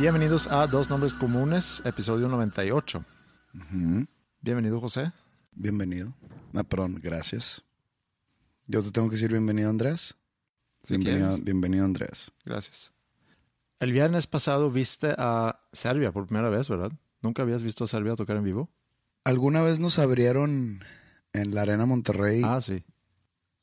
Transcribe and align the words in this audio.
Bienvenidos 0.00 0.46
a 0.48 0.66
Dos 0.66 0.88
Nombres 0.88 1.12
Comunes, 1.12 1.82
episodio 1.84 2.28
98. 2.28 3.04
Bienvenido, 4.40 4.80
José. 4.80 5.12
Bienvenido. 5.52 6.14
Ah, 6.54 6.64
perdón, 6.64 6.98
gracias. 7.02 7.62
Yo 8.66 8.82
te 8.82 8.90
tengo 8.92 9.08
que 9.10 9.16
decir 9.16 9.30
bienvenido, 9.30 9.68
Andrés. 9.68 10.14
Si 10.82 10.96
bienvenido, 10.96 11.36
bienvenido, 11.42 11.84
Andrés. 11.84 12.32
Gracias. 12.44 12.92
El 13.78 13.92
viernes 13.92 14.26
pasado 14.26 14.70
viste 14.70 15.14
a 15.18 15.60
Serbia 15.72 16.12
por 16.12 16.26
primera 16.26 16.48
vez, 16.48 16.68
¿verdad? 16.68 16.92
¿Nunca 17.22 17.42
habías 17.42 17.62
visto 17.62 17.84
a 17.84 17.88
Serbia 17.88 18.16
tocar 18.16 18.36
en 18.36 18.44
vivo? 18.44 18.70
Alguna 19.24 19.60
vez 19.60 19.80
nos 19.80 19.98
abrieron 19.98 20.82
en 21.34 21.54
la 21.54 21.62
Arena 21.62 21.84
Monterrey, 21.84 22.40
Ah, 22.44 22.60
sí. 22.62 22.84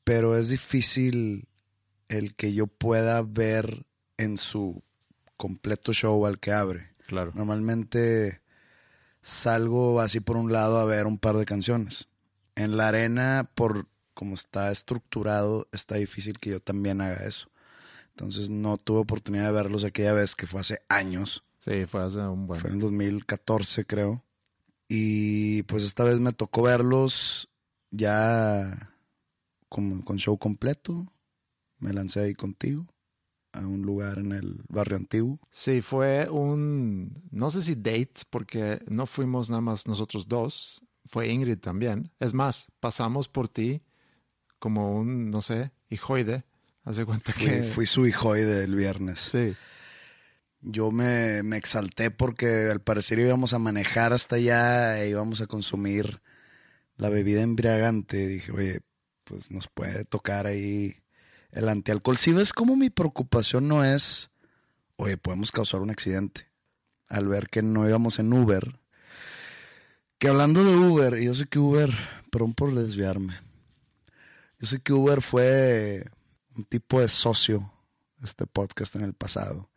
pero 0.04 0.36
es 0.36 0.50
difícil 0.50 1.48
el 2.08 2.34
que 2.36 2.54
yo 2.54 2.68
pueda 2.68 3.22
ver 3.22 3.86
en 4.16 4.36
su 4.36 4.82
completo 5.38 5.94
show 5.94 6.26
al 6.26 6.38
que 6.38 6.52
abre. 6.52 6.90
Claro. 7.06 7.32
Normalmente 7.34 8.42
salgo 9.22 10.02
así 10.02 10.20
por 10.20 10.36
un 10.36 10.52
lado 10.52 10.78
a 10.78 10.84
ver 10.84 11.06
un 11.06 11.16
par 11.16 11.38
de 11.38 11.46
canciones. 11.46 12.08
En 12.54 12.76
la 12.76 12.88
arena, 12.88 13.50
por 13.54 13.86
como 14.12 14.34
está 14.34 14.70
estructurado, 14.70 15.68
está 15.72 15.94
difícil 15.94 16.38
que 16.40 16.50
yo 16.50 16.60
también 16.60 17.00
haga 17.00 17.24
eso. 17.26 17.48
Entonces 18.10 18.50
no 18.50 18.76
tuve 18.76 18.98
oportunidad 18.98 19.46
de 19.46 19.52
verlos 19.52 19.84
aquella 19.84 20.12
vez 20.12 20.34
que 20.34 20.46
fue 20.46 20.60
hace 20.60 20.82
años. 20.88 21.44
Sí, 21.60 21.86
fue 21.86 22.02
hace 22.02 22.18
un 22.18 22.46
buen... 22.46 22.60
Fue 22.60 22.70
en 22.70 22.80
2014, 22.80 23.84
creo. 23.86 24.24
Y 24.88 25.62
pues 25.64 25.84
esta 25.84 26.02
vez 26.02 26.18
me 26.18 26.32
tocó 26.32 26.62
verlos 26.62 27.48
ya 27.90 28.92
como 29.68 30.04
con 30.04 30.16
show 30.16 30.36
completo. 30.36 31.06
Me 31.78 31.92
lancé 31.92 32.20
ahí 32.20 32.34
contigo 32.34 32.88
a 33.52 33.60
un 33.60 33.82
lugar 33.82 34.18
en 34.18 34.32
el 34.32 34.62
barrio 34.68 34.96
antiguo. 34.96 35.38
Sí, 35.50 35.80
fue 35.80 36.28
un... 36.28 37.22
No 37.30 37.50
sé 37.50 37.62
si 37.62 37.74
date, 37.74 38.22
porque 38.30 38.78
no 38.88 39.06
fuimos 39.06 39.50
nada 39.50 39.60
más 39.60 39.86
nosotros 39.86 40.28
dos. 40.28 40.82
Fue 41.06 41.28
Ingrid 41.28 41.58
también. 41.58 42.10
Es 42.20 42.34
más, 42.34 42.68
pasamos 42.80 43.28
por 43.28 43.48
ti 43.48 43.80
como 44.58 44.92
un, 44.92 45.30
no 45.30 45.40
sé, 45.40 45.72
hijoide. 45.88 46.42
Hace 46.84 47.04
cuenta 47.04 47.32
Fui, 47.32 47.46
que... 47.46 47.62
fui 47.62 47.86
su 47.86 48.06
hijoide 48.06 48.64
el 48.64 48.74
viernes. 48.74 49.18
Sí. 49.18 49.54
Yo 50.60 50.90
me, 50.90 51.42
me 51.42 51.56
exalté 51.56 52.10
porque 52.10 52.68
al 52.70 52.80
parecer 52.80 53.18
íbamos 53.18 53.52
a 53.52 53.58
manejar 53.58 54.12
hasta 54.12 54.36
allá 54.36 55.00
e 55.00 55.10
íbamos 55.10 55.40
a 55.40 55.46
consumir 55.46 56.20
la 56.96 57.08
bebida 57.08 57.42
embriagante. 57.42 58.26
Dije, 58.26 58.52
oye, 58.52 58.80
pues 59.24 59.50
nos 59.50 59.68
puede 59.68 60.04
tocar 60.04 60.46
ahí 60.46 60.96
el 61.52 61.68
antialcohol. 61.68 62.16
Si 62.16 62.32
ves 62.32 62.52
como 62.52 62.76
mi 62.76 62.90
preocupación 62.90 63.68
no 63.68 63.84
es, 63.84 64.30
oye, 64.96 65.16
podemos 65.16 65.50
causar 65.50 65.80
un 65.80 65.90
accidente. 65.90 66.46
Al 67.08 67.26
ver 67.26 67.48
que 67.48 67.62
no 67.62 67.88
íbamos 67.88 68.18
en 68.18 68.32
Uber. 68.32 68.78
Que 70.18 70.28
hablando 70.28 70.64
de 70.64 70.76
Uber, 70.76 71.16
yo 71.18 71.34
sé 71.34 71.46
que 71.46 71.58
Uber, 71.58 71.90
perdón 72.30 72.54
por 72.54 72.74
desviarme. 72.74 73.38
Yo 74.58 74.66
sé 74.66 74.80
que 74.80 74.92
Uber 74.92 75.22
fue 75.22 76.04
un 76.56 76.64
tipo 76.64 77.00
de 77.00 77.08
socio 77.08 77.72
de 78.18 78.26
este 78.26 78.46
podcast 78.46 78.96
en 78.96 79.02
el 79.02 79.14
pasado 79.14 79.70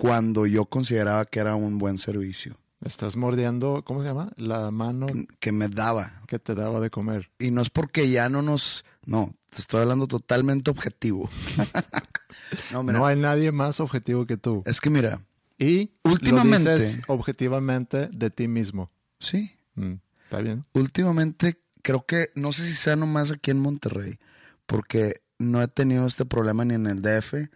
cuando 0.00 0.46
yo 0.46 0.64
consideraba 0.64 1.26
que 1.26 1.40
era 1.40 1.54
un 1.54 1.78
buen 1.78 1.98
servicio, 1.98 2.56
Estás 2.82 3.14
mordiendo, 3.14 3.84
¿cómo 3.84 4.00
se 4.00 4.08
llama? 4.08 4.32
La 4.36 4.70
mano 4.70 5.06
que 5.38 5.52
me 5.52 5.68
daba. 5.68 6.10
que 6.26 6.38
te 6.38 6.54
daba 6.54 6.80
de 6.80 6.88
comer. 6.88 7.30
Y 7.38 7.50
no 7.50 7.60
es 7.60 7.68
porque 7.68 8.08
ya 8.08 8.30
no 8.30 8.40
nos... 8.40 8.86
No, 9.06 9.34
te 9.50 9.58
estoy 9.60 9.80
hablando 9.80 10.06
totalmente 10.06 10.70
objetivo. 10.70 11.28
no, 12.72 12.82
mira, 12.82 12.98
No 12.98 13.06
hay 13.06 13.16
nadie 13.16 13.52
más 13.52 13.80
objetivo 13.80 14.26
que 14.26 14.36
tú. 14.36 14.62
es 14.66 14.80
que 14.80 14.90
mira, 14.90 15.24
Y 15.58 15.92
Últimamente- 16.04 16.70
lo 16.70 16.78
dices 16.78 17.00
objetivamente 17.08 18.08
de 18.08 18.30
ti 18.30 18.48
mismo. 18.48 18.90
sí, 19.18 19.52
Mm, 19.76 19.94
¿Está 20.24 20.38
bien? 20.40 20.64
últimamente 20.74 21.58
creo 21.82 22.04
que, 22.04 22.30
no 22.34 22.52
sé 22.52 22.62
si 22.66 22.72
sea 22.74 22.96
nomás 22.96 23.30
aquí 23.30 23.50
en 23.50 23.60
Monterrey, 23.60 24.18
porque 24.66 25.22
no 25.38 25.62
he 25.62 25.68
tenido 25.68 26.06
este 26.06 26.24
problema 26.26 26.64
ni 26.64 26.74
en 26.74 26.86
el 26.86 27.00
DF, 27.02 27.48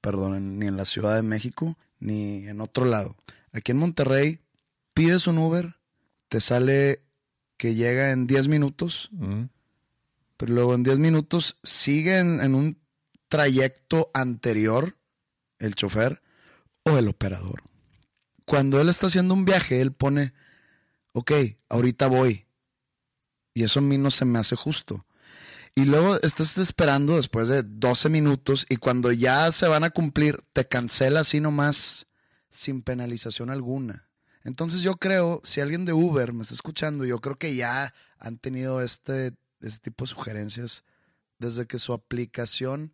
perdón, 0.00 0.58
ni 0.58 0.66
en 0.66 0.76
la 0.76 0.84
Ciudad 0.84 1.16
de 1.16 1.22
México, 1.22 1.76
ni 1.98 2.46
en 2.46 2.60
otro 2.60 2.84
lado. 2.84 3.16
Aquí 3.52 3.72
en 3.72 3.78
Monterrey, 3.78 4.40
pides 4.92 5.26
un 5.26 5.38
Uber, 5.38 5.76
te 6.28 6.40
sale 6.40 7.02
que 7.56 7.74
llega 7.74 8.10
en 8.12 8.26
10 8.26 8.46
minutos, 8.48 9.08
Mm. 9.12 9.44
Luego 10.46 10.74
en 10.74 10.82
10 10.82 10.98
minutos 10.98 11.56
sigue 11.62 12.18
en, 12.18 12.40
en 12.40 12.54
un 12.54 12.82
trayecto 13.28 14.10
anterior 14.14 14.94
el 15.58 15.74
chofer 15.74 16.22
o 16.84 16.98
el 16.98 17.08
operador. 17.08 17.62
Cuando 18.46 18.80
él 18.80 18.88
está 18.88 19.06
haciendo 19.06 19.34
un 19.34 19.44
viaje, 19.44 19.80
él 19.80 19.92
pone, 19.92 20.34
ok, 21.12 21.32
ahorita 21.68 22.06
voy. 22.06 22.46
Y 23.54 23.64
eso 23.64 23.78
a 23.78 23.82
mí 23.82 23.96
no 23.98 24.10
se 24.10 24.24
me 24.24 24.38
hace 24.38 24.56
justo. 24.56 25.06
Y 25.76 25.86
luego 25.86 26.20
estás 26.22 26.56
esperando 26.58 27.16
después 27.16 27.48
de 27.48 27.64
12 27.64 28.08
minutos 28.08 28.66
y 28.68 28.76
cuando 28.76 29.10
ya 29.10 29.50
se 29.50 29.66
van 29.66 29.82
a 29.82 29.90
cumplir, 29.90 30.40
te 30.52 30.66
cancela 30.66 31.20
así 31.20 31.40
nomás 31.40 32.06
sin 32.48 32.82
penalización 32.82 33.50
alguna. 33.50 34.08
Entonces 34.44 34.82
yo 34.82 34.96
creo, 34.96 35.40
si 35.42 35.60
alguien 35.60 35.84
de 35.84 35.92
Uber 35.92 36.32
me 36.32 36.42
está 36.42 36.54
escuchando, 36.54 37.04
yo 37.04 37.20
creo 37.20 37.36
que 37.38 37.56
ya 37.56 37.92
han 38.18 38.38
tenido 38.38 38.82
este, 38.82 39.32
este 39.68 39.90
tipo 39.90 40.04
de 40.04 40.10
sugerencias 40.10 40.84
desde 41.38 41.66
que 41.66 41.78
su 41.78 41.92
aplicación 41.92 42.92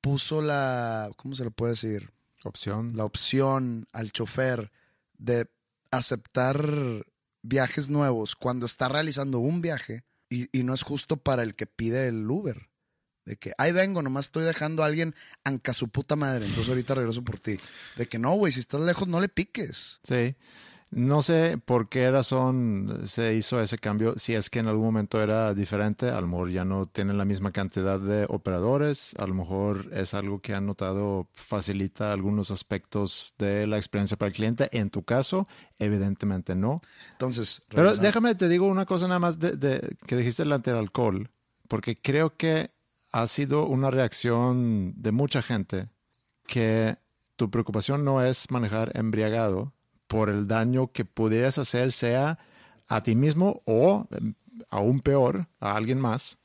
puso 0.00 0.42
la, 0.42 1.10
¿cómo 1.16 1.34
se 1.34 1.44
le 1.44 1.50
puede 1.50 1.72
decir? 1.72 2.10
Opción. 2.44 2.96
La 2.96 3.04
opción 3.04 3.86
al 3.92 4.12
chofer 4.12 4.72
de 5.18 5.50
aceptar 5.90 7.06
viajes 7.42 7.88
nuevos 7.88 8.36
cuando 8.36 8.66
está 8.66 8.88
realizando 8.88 9.38
un 9.38 9.60
viaje 9.60 10.04
y, 10.28 10.48
y 10.56 10.62
no 10.62 10.74
es 10.74 10.82
justo 10.82 11.16
para 11.18 11.42
el 11.42 11.54
que 11.54 11.66
pide 11.66 12.06
el 12.06 12.28
Uber. 12.30 12.70
De 13.26 13.36
que, 13.36 13.52
ahí 13.58 13.72
vengo, 13.72 14.02
nomás 14.02 14.26
estoy 14.26 14.44
dejando 14.44 14.82
a 14.82 14.86
alguien 14.86 15.14
anca 15.44 15.72
su 15.72 15.88
puta 15.88 16.16
madre, 16.16 16.46
entonces 16.46 16.68
ahorita 16.70 16.94
regreso 16.94 17.22
por 17.22 17.38
ti. 17.38 17.58
De 17.96 18.06
que 18.06 18.18
no, 18.18 18.32
güey, 18.32 18.52
si 18.52 18.60
estás 18.60 18.80
lejos 18.80 19.08
no 19.08 19.20
le 19.20 19.28
piques. 19.28 20.00
Sí. 20.02 20.34
No 20.92 21.22
sé 21.22 21.56
por 21.64 21.88
qué 21.88 22.10
razón 22.10 23.02
se 23.06 23.34
hizo 23.36 23.60
ese 23.60 23.78
cambio, 23.78 24.14
si 24.18 24.34
es 24.34 24.50
que 24.50 24.58
en 24.58 24.66
algún 24.66 24.86
momento 24.86 25.22
era 25.22 25.54
diferente, 25.54 26.10
a 26.10 26.20
lo 26.20 26.26
mejor 26.26 26.50
ya 26.50 26.64
no 26.64 26.86
tienen 26.86 27.16
la 27.16 27.24
misma 27.24 27.52
cantidad 27.52 28.00
de 28.00 28.26
operadores, 28.28 29.14
a 29.20 29.26
lo 29.28 29.34
mejor 29.34 29.88
es 29.92 30.14
algo 30.14 30.40
que 30.40 30.52
han 30.52 30.66
notado 30.66 31.28
facilita 31.32 32.12
algunos 32.12 32.50
aspectos 32.50 33.34
de 33.38 33.68
la 33.68 33.76
experiencia 33.76 34.16
para 34.16 34.30
el 34.30 34.34
cliente. 34.34 34.68
En 34.72 34.90
tu 34.90 35.04
caso, 35.04 35.46
evidentemente 35.78 36.56
no. 36.56 36.80
Entonces, 37.12 37.62
Pero 37.68 37.82
regresando- 37.84 38.02
déjame, 38.08 38.34
te 38.34 38.48
digo 38.48 38.66
una 38.66 38.84
cosa 38.84 39.06
nada 39.06 39.20
más 39.20 39.38
de, 39.38 39.52
de- 39.56 39.96
que 40.08 40.16
dijiste 40.16 40.42
delante 40.42 40.70
del 40.72 40.80
alcohol, 40.80 41.30
porque 41.68 41.94
creo 41.94 42.36
que 42.36 42.68
ha 43.12 43.28
sido 43.28 43.64
una 43.66 43.92
reacción 43.92 44.92
de 44.96 45.12
mucha 45.12 45.40
gente 45.40 45.88
que 46.48 46.96
tu 47.36 47.48
preocupación 47.48 48.04
no 48.04 48.24
es 48.24 48.50
manejar 48.50 48.90
embriagado 48.96 49.72
por 50.10 50.28
el 50.28 50.48
daño 50.48 50.90
que 50.90 51.04
pudieras 51.04 51.56
hacer, 51.58 51.92
sea 51.92 52.36
a 52.88 53.00
ti 53.00 53.14
mismo 53.14 53.62
o, 53.64 54.08
em, 54.10 54.34
aún 54.68 54.98
peor, 55.02 55.46
a 55.60 55.76
alguien 55.76 56.00
más, 56.00 56.38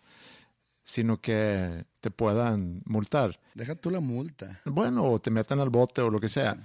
sino 0.83 1.19
que 1.19 1.83
te 1.99 2.11
puedan 2.11 2.79
multar. 2.85 3.39
deja 3.55 3.73
tú 3.73 3.89
la 3.89 4.01
multa. 4.01 4.61
Bueno, 4.65 5.05
o 5.05 5.17
te 5.19 5.31
metan 5.31 5.59
al 5.59 5.71
bote 5.71 6.01
o 6.01 6.11
lo 6.11 6.19
que 6.19 6.29
sea. 6.29 6.55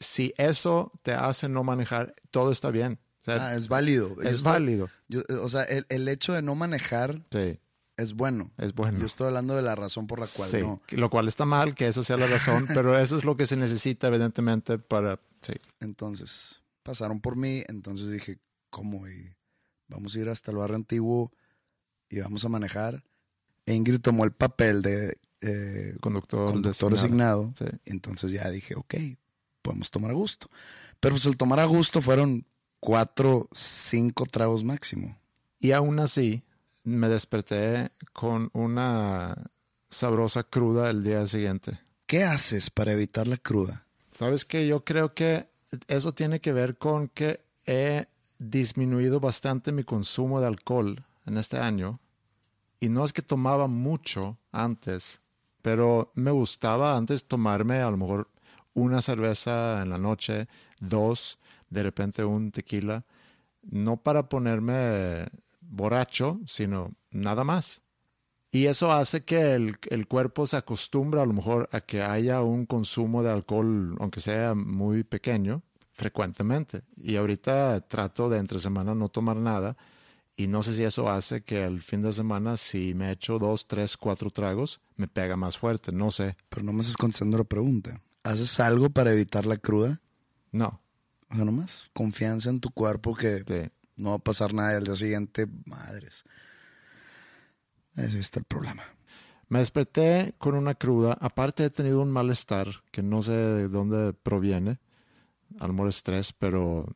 Si 0.00 0.32
eso 0.38 0.92
te 1.02 1.12
hace 1.12 1.48
no 1.50 1.62
manejar, 1.62 2.14
todo 2.30 2.50
está 2.52 2.70
bien. 2.70 2.98
O 3.20 3.24
sea, 3.24 3.48
Ah, 3.48 3.54
es 3.54 3.68
válido. 3.68 4.16
Es 4.22 4.36
estoy- 4.36 4.52
válido. 4.52 4.88
yo- 5.08 5.20
eh, 5.28 5.34
o 5.34 5.48
sea, 5.50 5.64
el, 5.64 5.84
el 5.90 6.08
hecho 6.08 6.32
de 6.32 6.40
no 6.40 6.54
manejar 6.54 7.20
Sí, 7.30 7.58
es 7.98 8.14
bueno. 8.14 8.50
es 8.56 8.72
bueno. 8.74 8.98
Yo 9.00 9.04
estoy 9.06 9.26
hablando 9.26 9.54
de 9.56 9.62
la 9.62 9.74
razón 9.74 10.06
por 10.06 10.20
la 10.20 10.26
cual 10.26 10.48
Sí, 10.48 10.58
no. 10.60 10.80
lo 10.92 11.10
cual 11.10 11.28
está 11.28 11.44
mal, 11.44 11.74
que 11.74 11.88
esa 11.88 12.02
sea 12.02 12.16
la 12.16 12.26
razón, 12.28 12.66
pero 12.80 12.96
eso 12.98 13.18
es 13.18 13.24
lo 13.24 13.36
que 13.36 13.44
se 13.44 13.56
necesita, 13.56 14.08
evidentemente, 14.08 14.78
para. 14.78 15.18
Sí. 15.46 15.52
Entonces, 15.80 16.62
pasaron 16.82 17.20
por 17.20 17.36
mí, 17.36 17.62
entonces 17.68 18.10
dije, 18.10 18.38
¿cómo? 18.70 19.06
Y 19.08 19.36
vamos 19.88 20.14
a 20.14 20.18
ir 20.18 20.28
hasta 20.28 20.50
el 20.50 20.56
barrio 20.56 20.76
antiguo 20.76 21.32
y 22.08 22.20
vamos 22.20 22.44
a 22.44 22.48
manejar. 22.48 23.04
E 23.64 23.74
Ingrid 23.74 24.00
tomó 24.00 24.24
el 24.24 24.32
papel 24.32 24.82
de 24.82 25.18
eh, 25.40 25.96
Conductor, 26.00 26.52
conductor 26.52 26.92
designado. 26.92 27.48
designado. 27.48 27.76
Sí. 27.78 27.78
Entonces 27.84 28.32
ya 28.32 28.48
dije, 28.50 28.74
ok, 28.74 28.94
podemos 29.62 29.90
tomar 29.90 30.10
a 30.10 30.14
gusto. 30.14 30.48
Pero 31.00 31.14
pues 31.14 31.26
el 31.26 31.36
tomar 31.36 31.60
a 31.60 31.64
gusto 31.64 32.00
fueron 32.00 32.46
cuatro, 32.80 33.48
cinco 33.52 34.26
tragos 34.26 34.64
máximo. 34.64 35.18
Y 35.58 35.72
aún 35.72 35.98
así, 36.00 36.44
me 36.84 37.08
desperté 37.08 37.90
con 38.12 38.50
una 38.52 39.50
sabrosa 39.88 40.44
cruda 40.44 40.90
el 40.90 41.02
día 41.02 41.26
siguiente. 41.26 41.80
¿Qué 42.06 42.24
haces 42.24 42.70
para 42.70 42.92
evitar 42.92 43.26
la 43.26 43.36
cruda? 43.36 43.85
Sabes 44.18 44.46
que 44.46 44.66
yo 44.66 44.82
creo 44.82 45.12
que 45.12 45.46
eso 45.88 46.14
tiene 46.14 46.40
que 46.40 46.52
ver 46.52 46.78
con 46.78 47.08
que 47.08 47.40
he 47.66 48.06
disminuido 48.38 49.20
bastante 49.20 49.72
mi 49.72 49.84
consumo 49.84 50.40
de 50.40 50.46
alcohol 50.46 51.04
en 51.26 51.36
este 51.36 51.58
año. 51.58 52.00
Y 52.80 52.88
no 52.88 53.04
es 53.04 53.12
que 53.12 53.20
tomaba 53.20 53.66
mucho 53.66 54.38
antes, 54.52 55.20
pero 55.60 56.12
me 56.14 56.30
gustaba 56.30 56.96
antes 56.96 57.24
tomarme 57.24 57.80
a 57.80 57.90
lo 57.90 57.98
mejor 57.98 58.30
una 58.72 59.02
cerveza 59.02 59.82
en 59.82 59.90
la 59.90 59.98
noche, 59.98 60.48
dos, 60.80 61.38
de 61.68 61.82
repente 61.82 62.24
un 62.24 62.52
tequila, 62.52 63.04
no 63.62 63.98
para 63.98 64.30
ponerme 64.30 65.26
borracho, 65.60 66.40
sino 66.46 66.94
nada 67.10 67.44
más. 67.44 67.82
Y 68.56 68.66
eso 68.68 68.90
hace 68.90 69.22
que 69.22 69.52
el, 69.54 69.76
el 69.90 70.06
cuerpo 70.06 70.46
se 70.46 70.56
acostumbra 70.56 71.20
a 71.22 71.26
lo 71.26 71.34
mejor 71.34 71.68
a 71.72 71.82
que 71.82 72.02
haya 72.02 72.40
un 72.40 72.64
consumo 72.64 73.22
de 73.22 73.30
alcohol, 73.30 73.96
aunque 74.00 74.20
sea 74.20 74.54
muy 74.54 75.04
pequeño, 75.04 75.62
frecuentemente. 75.92 76.82
Y 76.96 77.16
ahorita 77.16 77.80
trato 77.82 78.30
de 78.30 78.38
entre 78.38 78.58
semana 78.58 78.94
no 78.94 79.10
tomar 79.10 79.36
nada. 79.36 79.76
Y 80.38 80.46
no 80.46 80.62
sé 80.62 80.72
si 80.72 80.84
eso 80.84 81.10
hace 81.10 81.42
que 81.42 81.64
el 81.64 81.82
fin 81.82 82.00
de 82.00 82.12
semana, 82.14 82.56
si 82.56 82.94
me 82.94 83.10
echo 83.10 83.38
dos, 83.38 83.66
tres, 83.68 83.96
cuatro 83.98 84.30
tragos, 84.30 84.80
me 84.96 85.06
pega 85.06 85.36
más 85.36 85.58
fuerte. 85.58 85.92
No 85.92 86.10
sé. 86.10 86.36
Pero 86.48 86.62
no 86.64 86.72
me 86.72 86.80
estás 86.80 86.96
contestando 86.96 87.36
la 87.38 87.44
pregunta. 87.44 88.00
¿Haces 88.22 88.58
algo 88.60 88.88
para 88.90 89.12
evitar 89.12 89.44
la 89.46 89.58
cruda? 89.58 90.00
No. 90.52 90.80
O 91.30 91.34
sea, 91.34 91.44
nomás 91.44 91.90
confianza 91.92 92.48
en 92.50 92.60
tu 92.60 92.70
cuerpo 92.70 93.14
que 93.14 93.44
Sí. 93.46 93.70
no 93.96 94.10
va 94.10 94.16
a 94.16 94.18
pasar 94.20 94.54
nada 94.54 94.72
y 94.72 94.76
al 94.76 94.84
día 94.84 94.96
siguiente, 94.96 95.46
madres. 95.66 96.24
Ese 97.96 98.18
está 98.18 98.40
el 98.40 98.44
problema. 98.44 98.82
Me 99.48 99.60
desperté 99.60 100.34
con 100.38 100.54
una 100.54 100.74
cruda. 100.74 101.16
Aparte 101.20 101.64
he 101.64 101.70
tenido 101.70 102.00
un 102.00 102.10
malestar 102.10 102.68
que 102.90 103.02
no 103.02 103.22
sé 103.22 103.32
de 103.32 103.68
dónde 103.68 104.12
proviene. 104.12 104.78
A 105.60 105.66
lo 105.66 105.72
mejor 105.72 105.88
estrés, 105.88 106.32
pero 106.32 106.86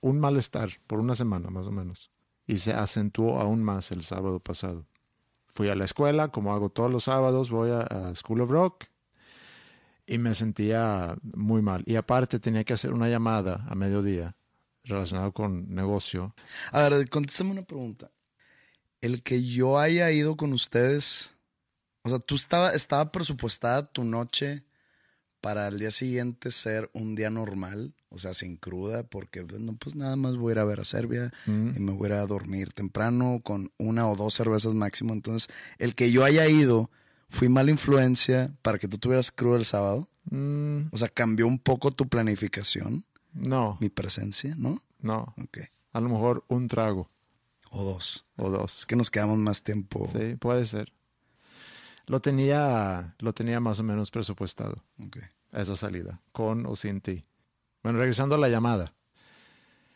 un 0.00 0.20
malestar 0.20 0.70
por 0.86 1.00
una 1.00 1.14
semana 1.14 1.50
más 1.50 1.66
o 1.66 1.72
menos. 1.72 2.10
Y 2.46 2.58
se 2.58 2.72
acentuó 2.72 3.40
aún 3.40 3.62
más 3.64 3.90
el 3.90 4.02
sábado 4.02 4.38
pasado. 4.38 4.86
Fui 5.48 5.68
a 5.68 5.74
la 5.74 5.84
escuela, 5.84 6.28
como 6.28 6.54
hago 6.54 6.68
todos 6.68 6.90
los 6.90 7.04
sábados, 7.04 7.50
voy 7.50 7.70
a, 7.70 7.80
a 7.80 8.14
School 8.14 8.42
of 8.42 8.50
Rock 8.50 8.84
y 10.06 10.18
me 10.18 10.34
sentía 10.34 11.16
muy 11.34 11.62
mal. 11.62 11.82
Y 11.86 11.96
aparte 11.96 12.38
tenía 12.38 12.64
que 12.64 12.72
hacer 12.72 12.92
una 12.92 13.08
llamada 13.08 13.66
a 13.68 13.74
mediodía 13.74 14.36
relacionada 14.84 15.32
con 15.32 15.74
negocio. 15.74 16.34
A 16.72 16.88
ver, 16.88 17.08
contéstame 17.10 17.50
una 17.50 17.62
pregunta. 17.62 18.10
El 19.00 19.22
que 19.22 19.44
yo 19.44 19.78
haya 19.78 20.10
ido 20.10 20.36
con 20.36 20.52
ustedes, 20.52 21.32
o 22.02 22.08
sea, 22.10 22.18
tú 22.18 22.34
estaba, 22.34 22.70
estaba 22.70 23.12
presupuestada 23.12 23.84
tu 23.84 24.04
noche 24.04 24.64
para 25.40 25.68
el 25.68 25.78
día 25.78 25.90
siguiente 25.90 26.50
ser 26.50 26.90
un 26.92 27.14
día 27.14 27.30
normal, 27.30 27.94
o 28.08 28.18
sea, 28.18 28.34
sin 28.34 28.56
cruda, 28.56 29.04
porque 29.04 29.42
bueno, 29.42 29.76
pues 29.78 29.94
nada 29.94 30.16
más 30.16 30.36
voy 30.36 30.50
a 30.50 30.52
ir 30.54 30.58
a 30.58 30.64
ver 30.64 30.80
a 30.80 30.84
Serbia 30.84 31.32
y 31.46 31.50
me 31.50 31.92
voy 31.92 32.06
a 32.06 32.08
ir 32.08 32.12
a 32.14 32.26
dormir 32.26 32.72
temprano 32.72 33.40
con 33.44 33.70
una 33.78 34.08
o 34.08 34.16
dos 34.16 34.34
cervezas 34.34 34.74
máximo. 34.74 35.12
Entonces, 35.12 35.48
el 35.78 35.94
que 35.94 36.10
yo 36.10 36.24
haya 36.24 36.48
ido, 36.48 36.90
fui 37.28 37.48
mala 37.48 37.70
influencia 37.70 38.56
para 38.62 38.78
que 38.78 38.88
tú 38.88 38.98
tuvieras 38.98 39.30
cruda 39.30 39.58
el 39.58 39.64
sábado. 39.64 40.08
Mm, 40.30 40.88
O 40.90 40.96
sea, 40.96 41.08
cambió 41.08 41.46
un 41.46 41.58
poco 41.58 41.92
tu 41.92 42.08
planificación, 42.08 43.04
no, 43.32 43.76
mi 43.80 43.88
presencia, 43.88 44.54
¿no? 44.56 44.82
no. 45.00 45.34
Ok. 45.40 45.58
A 45.92 46.00
lo 46.00 46.08
mejor 46.08 46.44
un 46.48 46.66
trago 46.66 47.08
O 47.70 47.84
dos. 47.84 48.24
o 48.36 48.50
dos. 48.50 48.80
Es 48.80 48.86
que 48.86 48.96
nos 48.96 49.10
quedamos 49.10 49.38
más 49.38 49.62
tiempo. 49.62 50.08
Sí, 50.12 50.36
puede 50.36 50.66
ser. 50.66 50.92
Lo 52.06 52.20
tenía, 52.20 53.16
lo 53.18 53.32
tenía 53.32 53.58
más 53.60 53.80
o 53.80 53.82
menos 53.82 54.10
presupuestado, 54.10 54.84
Ok. 55.04 55.18
esa 55.52 55.74
salida, 55.74 56.20
con 56.32 56.64
o 56.66 56.76
sin 56.76 57.00
ti. 57.00 57.22
Bueno, 57.82 57.98
regresando 57.98 58.36
a 58.36 58.38
la 58.38 58.48
llamada. 58.48 58.92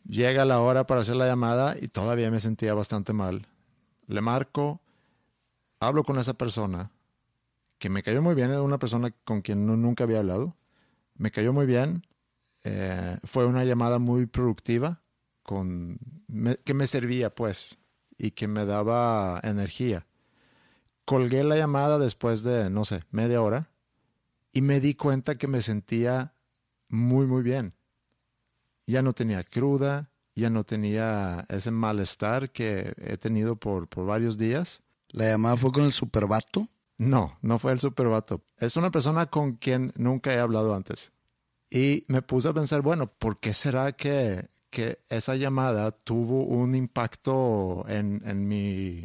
Llega 0.09 0.45
la 0.45 0.61
hora 0.61 0.87
para 0.87 1.03
hacer 1.03 1.17
la 1.17 1.27
llamada 1.27 1.77
y 1.81 1.89
todavía 1.89 2.31
me 2.31 2.41
sentía 2.41 2.75
bastante 2.75 3.13
mal. 3.13 3.47
Le 4.07 4.21
marco, 4.23 4.81
hablo 5.79 6.03
con 6.03 6.19
esa 6.19 6.35
persona, 6.35 6.91
que 7.79 7.91
me 7.91 8.03
cayó 8.03 8.23
muy 8.23 8.35
bien, 8.35 8.51
era 8.51 8.63
una 8.63 8.79
persona 8.79 9.15
con 9.25 9.41
quien 9.43 9.67
no- 9.67 9.77
nunca 9.77 10.05
había 10.05 10.19
hablado. 10.19 10.57
Me 11.17 11.31
cayó 11.31 11.53
muy 11.53 11.67
bien. 11.67 12.05
eh, 12.65 13.17
fue 13.25 13.47
una 13.47 13.65
llamada 13.65 13.99
muy 13.99 14.27
productiva, 14.27 15.01
con, 15.51 15.99
me- 16.29 16.59
que 16.59 16.75
me 16.75 16.87
servía, 16.87 17.35
pues, 17.35 17.79
y 18.17 18.31
que 18.31 18.47
me 18.47 18.65
daba 18.65 19.41
energía 19.43 20.07
colgué 21.05 21.43
la 21.43 21.57
llamada 21.57 21.99
después 21.99 22.45
de, 22.45 22.71
no 22.71 22.85
sé, 22.85 23.03
media 23.11 23.43
hora 23.43 23.69
y 24.53 24.63
me 24.63 24.79
di 24.79 24.95
cuenta 24.95 25.35
que 25.35 25.49
me 25.49 25.61
sentía 25.61 26.35
muy, 26.89 27.27
muy 27.27 27.43
bien. 27.43 27.75
Ya 28.87 29.03
no 29.03 29.13
tenía 29.13 29.43
cruda, 29.43 30.13
ya 30.37 30.51
no 30.51 30.63
tenía 30.63 31.47
ese 31.49 31.73
malestar 31.73 32.53
que 32.53 32.95
he 32.99 33.17
tenido 33.17 33.57
por, 33.57 33.89
por 33.89 34.07
varios 34.07 34.39
días. 34.39 34.83
La 35.09 35.25
llamada 35.25 35.57
fue 35.57 35.73
con 35.73 35.83
el 35.83 35.91
supervato. 35.91 36.69
No, 36.97 37.37
no 37.43 37.59
fue 37.59 37.73
el 37.73 37.81
supervato. 37.81 38.45
Es 38.59 38.77
una 38.77 38.93
persona 38.93 39.27
con 39.27 39.57
quien 39.57 39.93
nunca 39.97 40.33
he 40.33 40.39
hablado 40.39 40.77
antes. 40.77 41.11
Y 41.71 42.05
me 42.07 42.23
puse 42.23 42.49
a 42.49 42.53
pensar, 42.53 42.83
bueno, 42.83 43.09
¿por 43.13 43.41
qué 43.41 43.53
será 43.53 43.91
que, 43.93 44.49
que 44.71 44.99
esa 45.09 45.37
llamada 45.37 45.91
tuvo 45.91 46.45
un 46.45 46.75
impacto 46.75 47.85
en, 47.89 48.23
en 48.25 48.49
mi 48.49 49.05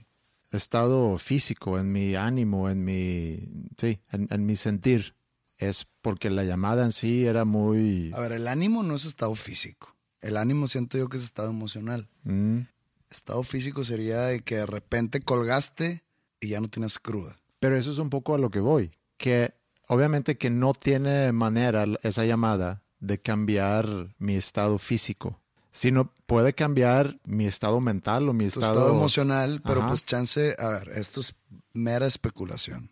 estado 0.51 1.17
físico, 1.17 1.79
en 1.79 1.91
mi 1.91 2.15
ánimo, 2.15 2.69
en 2.69 2.83
mi, 2.83 3.39
sí, 3.77 3.99
en, 4.11 4.27
en 4.29 4.45
mi 4.45 4.55
sentir? 4.55 5.15
Es 5.57 5.87
porque 6.01 6.29
la 6.29 6.43
llamada 6.43 6.83
en 6.83 6.91
sí 6.91 7.25
era 7.25 7.45
muy... 7.45 8.11
A 8.13 8.19
ver, 8.19 8.33
el 8.33 8.47
ánimo 8.47 8.83
no 8.83 8.95
es 8.95 9.05
estado 9.05 9.33
físico. 9.35 9.95
El 10.21 10.37
ánimo 10.37 10.67
siento 10.67 10.97
yo 10.97 11.07
que 11.07 11.17
es 11.17 11.23
estado 11.23 11.49
emocional. 11.49 12.09
Mm, 12.23 12.61
Estado 13.09 13.43
físico 13.43 13.83
sería 13.83 14.23
de 14.23 14.41
que 14.41 14.55
de 14.55 14.65
repente 14.65 15.21
colgaste 15.21 16.03
y 16.39 16.49
ya 16.49 16.59
no 16.59 16.67
tienes 16.67 16.99
cruda. 16.99 17.39
Pero 17.59 17.77
eso 17.77 17.91
es 17.91 17.99
un 17.99 18.09
poco 18.09 18.35
a 18.35 18.37
lo 18.37 18.49
que 18.49 18.59
voy, 18.59 18.91
que 19.17 19.53
obviamente 19.87 20.37
que 20.37 20.49
no 20.49 20.73
tiene 20.73 21.31
manera 21.31 21.85
esa 22.03 22.25
llamada 22.25 22.83
de 22.99 23.21
cambiar 23.21 24.15
mi 24.17 24.35
estado 24.35 24.77
físico, 24.79 25.41
sino 25.77 26.09
puede 26.25 26.53
cambiar 26.53 27.19
mi 27.25 27.45
estado 27.45 27.81
mental 27.81 28.29
o 28.29 28.33
mi 28.33 28.45
estado, 28.45 28.65
estado, 28.73 28.95
emocional, 28.95 29.61
pero 29.61 29.81
Ajá. 29.81 29.89
pues 29.89 30.05
chance, 30.05 30.55
a 30.57 30.69
ver, 30.69 30.89
esto 30.95 31.19
es 31.19 31.35
mera 31.73 32.05
especulación. 32.07 32.89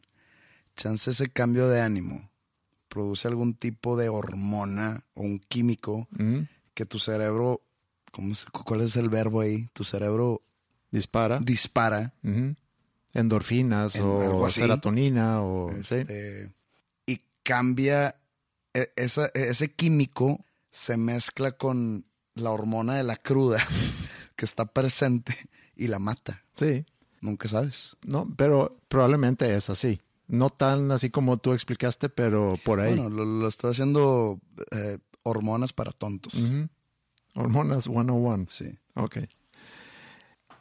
Chance 0.75 1.11
ese 1.11 1.29
cambio 1.29 1.69
de 1.69 1.81
ánimo 1.81 2.29
produce 2.89 3.27
algún 3.29 3.53
tipo 3.53 3.95
de 3.95 4.09
hormona 4.09 5.05
o 5.13 5.21
un 5.21 5.39
químico 5.39 6.07
Mm, 6.11 6.41
que 6.73 6.85
tu 6.85 6.99
cerebro 6.99 7.61
¿cómo 8.11 8.35
se- 8.35 8.45
¿Cuál 8.51 8.81
es 8.81 8.95
el 8.97 9.07
verbo 9.09 9.39
ahí? 9.41 9.67
Tu 9.73 9.83
cerebro 9.85 10.41
Dispara. 10.91 11.39
dispara. 11.39 12.13
Endorfinas 13.13 13.95
En- 13.95 14.03
o 14.03 14.49
serotonina 14.49 15.41
o... 15.41 15.71
sí. 15.83 15.95
este, 15.95 16.51
y 17.05 17.19
cambia 17.43 18.15
e- 18.73 18.91
esa- 18.95 19.29
ese 19.35 19.71
químico 19.71 20.43
se 20.71 20.97
mezcla 20.97 21.51
con 21.53 22.05
la 22.35 22.51
hormona 22.51 22.95
de 22.95 23.03
la 23.03 23.15
cruda 23.15 23.59
que 24.35 24.45
está 24.45 24.65
presente 24.65 25.35
y 25.75 25.87
la 25.87 25.99
mata. 25.99 26.43
Sí. 26.53 26.85
Nunca 27.21 27.47
sabes. 27.47 27.95
No, 28.05 28.27
pero 28.35 28.75
probablemente 28.89 29.55
es 29.55 29.69
así. 29.69 30.01
No 30.27 30.49
tan 30.49 30.91
así 30.91 31.09
como 31.09 31.37
tú 31.37 31.53
explicaste, 31.53 32.09
pero 32.09 32.55
por 32.63 32.79
ahí. 32.79 32.95
Bueno, 32.95 33.09
lo, 33.09 33.25
lo 33.25 33.47
estoy 33.47 33.71
haciendo 33.71 34.39
eh, 34.71 34.97
hormonas 35.23 35.73
para 35.73 35.91
tontos. 35.91 36.33
Ujú. 36.33 36.67
Hormonas 37.35 37.85
101. 37.85 38.45
Sí. 38.49 38.77
Ok. 38.95 39.19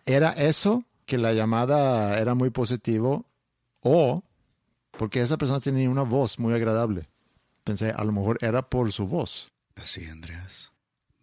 ¿Era 0.07 0.33
eso 0.33 0.85
que 1.07 1.19
la 1.19 1.33
llamada 1.33 2.19
era 2.19 2.35
muy 2.35 2.51
positivo 2.51 3.27
o 3.81 4.23
porque 4.93 5.21
esa 5.21 5.39
persona 5.39 5.61
tenía 5.61 5.89
una 5.91 6.03
voz 6.03 6.39
muy 6.39 6.55
agradable? 6.55 7.09
Pensé, 7.65 7.91
a 7.91 8.05
lo 8.05 8.13
mejor 8.13 8.39
era 8.41 8.63
por 8.69 8.91
su 8.91 9.07
voz. 9.07 9.53
Así, 9.77 10.05
Andreas. 10.07 10.72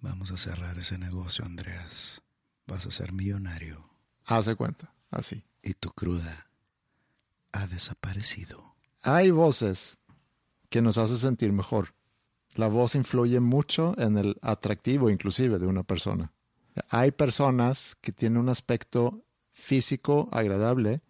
Vamos 0.01 0.31
a 0.31 0.37
cerrar 0.37 0.77
ese 0.77 0.97
negocio, 0.97 1.45
Andreas. 1.45 2.21
Vas 2.67 2.85
a 2.85 2.91
ser 2.91 3.11
millonario. 3.11 3.89
Hace 4.25 4.55
cuenta, 4.55 4.93
así. 5.11 5.43
Y 5.61 5.73
tu 5.73 5.91
cruda 5.91 6.47
ha 7.51 7.67
desaparecido. 7.67 8.75
Hay 9.01 9.31
voces 9.31 9.97
que 10.69 10.81
nos 10.81 10.97
hacen 10.97 11.17
sentir 11.17 11.51
mejor. 11.51 11.93
La 12.55 12.67
voz 12.67 12.95
influye 12.95 13.39
mucho 13.39 13.95
en 13.97 14.17
el 14.17 14.37
atractivo 14.41 15.09
inclusive 15.09 15.59
de 15.59 15.65
una 15.67 15.83
persona. 15.83 16.31
Hay 16.89 17.11
personas 17.11 17.95
que 18.01 18.11
tienen 18.11 18.39
un 18.39 18.49
aspecto 18.49 19.23
físico 19.51 20.29
agradable 20.31 21.01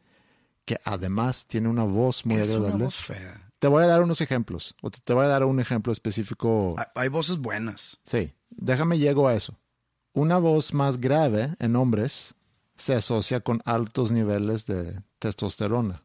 que 0.65 0.79
además 0.83 1.45
tiene 1.45 1.67
una 1.67 1.83
voz 1.83 2.25
muy 2.25 2.35
Que 2.37 2.41
es 2.43 2.49
una 2.49 2.57
agradable. 2.57 2.85
voz 2.85 2.95
fea. 2.95 3.51
Te 3.59 3.67
voy 3.67 3.83
a 3.83 3.87
dar 3.87 4.01
unos 4.01 4.21
ejemplos. 4.21 4.75
O 4.81 4.89
te, 4.89 5.13
voy 5.13 5.25
a 5.25 5.27
dar 5.27 5.43
un 5.43 5.59
ejemplo 5.59 5.91
específico. 5.91 6.75
Hay 6.95 7.09
voces 7.09 7.37
buenas. 7.39 7.99
Sí, 8.03 8.33
déjame 8.59 8.97
llego 8.97 9.27
a 9.27 9.33
eso. 9.33 9.59
Una 10.13 10.37
voz 10.37 10.73
más 10.73 10.99
grave 10.99 11.55
en 11.59 11.75
hombres 11.75 12.35
se 12.75 12.93
asocia 12.95 13.41
con 13.41 13.61
altos 13.65 14.11
niveles 14.11 14.65
de 14.65 15.01
testosterona. 15.19 16.03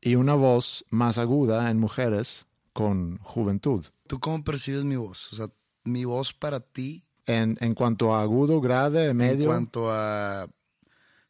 Y 0.00 0.16
una 0.16 0.34
voz 0.34 0.84
más 0.90 1.18
aguda 1.18 1.70
en 1.70 1.78
mujeres 1.78 2.46
con 2.72 3.18
juventud. 3.18 3.84
¿Tú 4.06 4.20
cómo 4.20 4.42
percibes 4.44 4.84
mi 4.84 4.96
voz? 4.96 5.32
O 5.32 5.36
sea, 5.36 5.48
mi 5.84 6.04
voz 6.04 6.32
para 6.32 6.60
ti, 6.60 7.04
En, 7.26 7.56
en 7.60 7.74
cuanto 7.74 8.14
a 8.14 8.22
agudo, 8.22 8.60
grave, 8.60 9.14
medio. 9.14 9.44
en 9.44 9.46
cuanto 9.48 9.90
a 9.90 10.46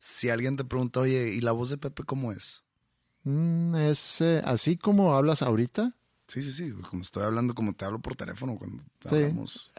si 0.01 0.29
alguien 0.29 0.57
te 0.57 0.65
pregunta, 0.65 1.01
oye, 1.01 1.29
¿y 1.35 1.41
la 1.41 1.53
voz 1.53 1.69
de 1.69 1.79
Pepe 1.79 2.03
cómo 2.05 2.33
es? 2.33 2.65
mm, 3.23 3.75
es 3.77 4.21
eh, 4.21 4.43
así 4.45 4.77
como 4.77 5.15
hablas 5.15 5.41
ahorita, 5.43 5.93
Sí, 6.35 6.43
sí, 6.43 6.51
sí. 6.53 6.73
Como 6.91 7.03
estoy 7.03 7.23
hablando, 7.23 7.55
como 7.55 7.73
te 7.75 7.85
hablo 7.85 8.01
por 8.01 8.17
teléfono 8.17 8.57
cuando 8.59 8.83
Sí. 9.09 9.15
hablamos. 9.23 9.71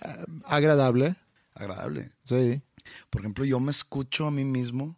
agradable. 0.46 1.16
Agradable. 1.54 2.12
Sí. 2.24 2.62
Por 3.10 3.22
ejemplo, 3.22 3.44
yo 3.46 3.60
me 3.60 3.72
escucho 3.72 4.26
a 4.28 4.32
mí 4.32 4.46
mismo 4.46 4.98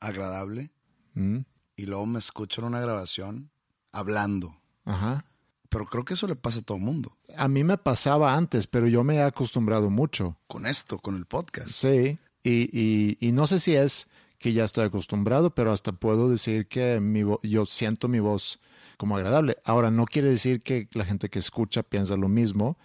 agradable 0.00 0.70
Mm, 1.14 1.38
y 1.76 1.86
luego 1.86 2.06
me 2.06 2.18
escucho 2.18 2.60
en 2.60 2.66
una 2.68 2.80
grabación 2.80 3.50
hablando. 3.92 4.60
Ajá. 4.84 5.24
Pero 5.68 5.86
creo 5.86 6.04
que 6.04 6.14
eso 6.14 6.26
le 6.26 6.36
pasa 6.36 6.60
a 6.60 6.62
todo 6.62 6.78
mundo. 6.78 7.16
A 7.36 7.48
mí 7.48 7.62
me 7.64 7.76
pasaba 7.78 8.34
antes, 8.34 8.66
pero 8.66 8.86
yo 8.86 9.04
me 9.04 9.16
he 9.16 9.22
acostumbrado 9.22 9.90
mucho. 9.90 10.36
Con 10.46 10.66
esto, 10.66 10.98
con 10.98 11.16
el 11.16 11.26
podcast. 11.26 11.70
Sí, 11.70 12.18
y, 12.42 12.70
y- 12.72 13.16
y 13.20 13.32
no 13.32 13.46
sé 13.46 13.60
si 13.60 13.74
es 13.74 14.06
que 14.38 14.52
ya 14.52 14.64
estoy 14.64 14.84
acostumbrado, 14.84 15.54
pero 15.54 15.72
hasta 15.72 15.92
puedo 15.92 16.28
decir 16.30 16.68
que 16.68 17.00
mi 17.00 17.22
yo 17.42 17.66
siento 17.66 18.08
mi 18.08 18.20
voz 18.20 18.60
como 18.96 19.16
agradable. 19.16 19.56
Ahora, 19.64 19.90
no 19.90 20.06
quiere 20.06 20.28
decir 20.28 20.60
que 20.60 20.88
la 20.92 21.04
gente 21.04 21.28
que 21.28 21.38
escucha 21.38 21.82
piensa 21.82 22.16
lo 22.16 22.28
mismo. 22.28 22.78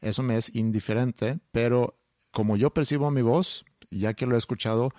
Eso 0.00 0.22
me 0.22 0.36
es 0.36 0.54
indiferente, 0.54 1.38
pero 1.52 1.94
como 2.30 2.56
yo 2.56 2.72
percibo 2.72 3.10
mi 3.10 3.22
voz, 3.22 3.64
ya 3.90 4.14
que 4.14 4.26
lo 4.26 4.34
he 4.34 4.38
escuchado 4.38 4.90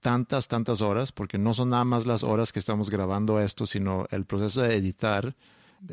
tantas, 0.00 0.46
tantas 0.46 0.80
horas, 0.80 1.10
porque 1.10 1.38
no 1.38 1.54
son 1.54 1.70
nada 1.70 1.84
más 1.84 2.06
las 2.06 2.22
horas 2.22 2.52
que 2.52 2.60
estamos 2.60 2.90
grabando 2.90 3.40
esto, 3.40 3.66
sino 3.66 4.06
el 4.10 4.26
proceso 4.26 4.62
de 4.62 4.76
editar. 4.76 5.34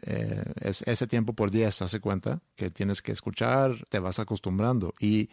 eh, 0.07 0.43
es 0.61 0.81
ese 0.83 1.07
tiempo 1.07 1.33
por 1.33 1.51
10, 1.51 1.81
hace 1.83 1.99
cuenta, 1.99 2.41
que 2.55 2.69
tienes 2.71 3.01
que 3.01 3.11
escuchar, 3.11 3.75
te 3.89 3.99
vas 3.99 4.19
acostumbrando. 4.19 4.93
Y 4.99 5.29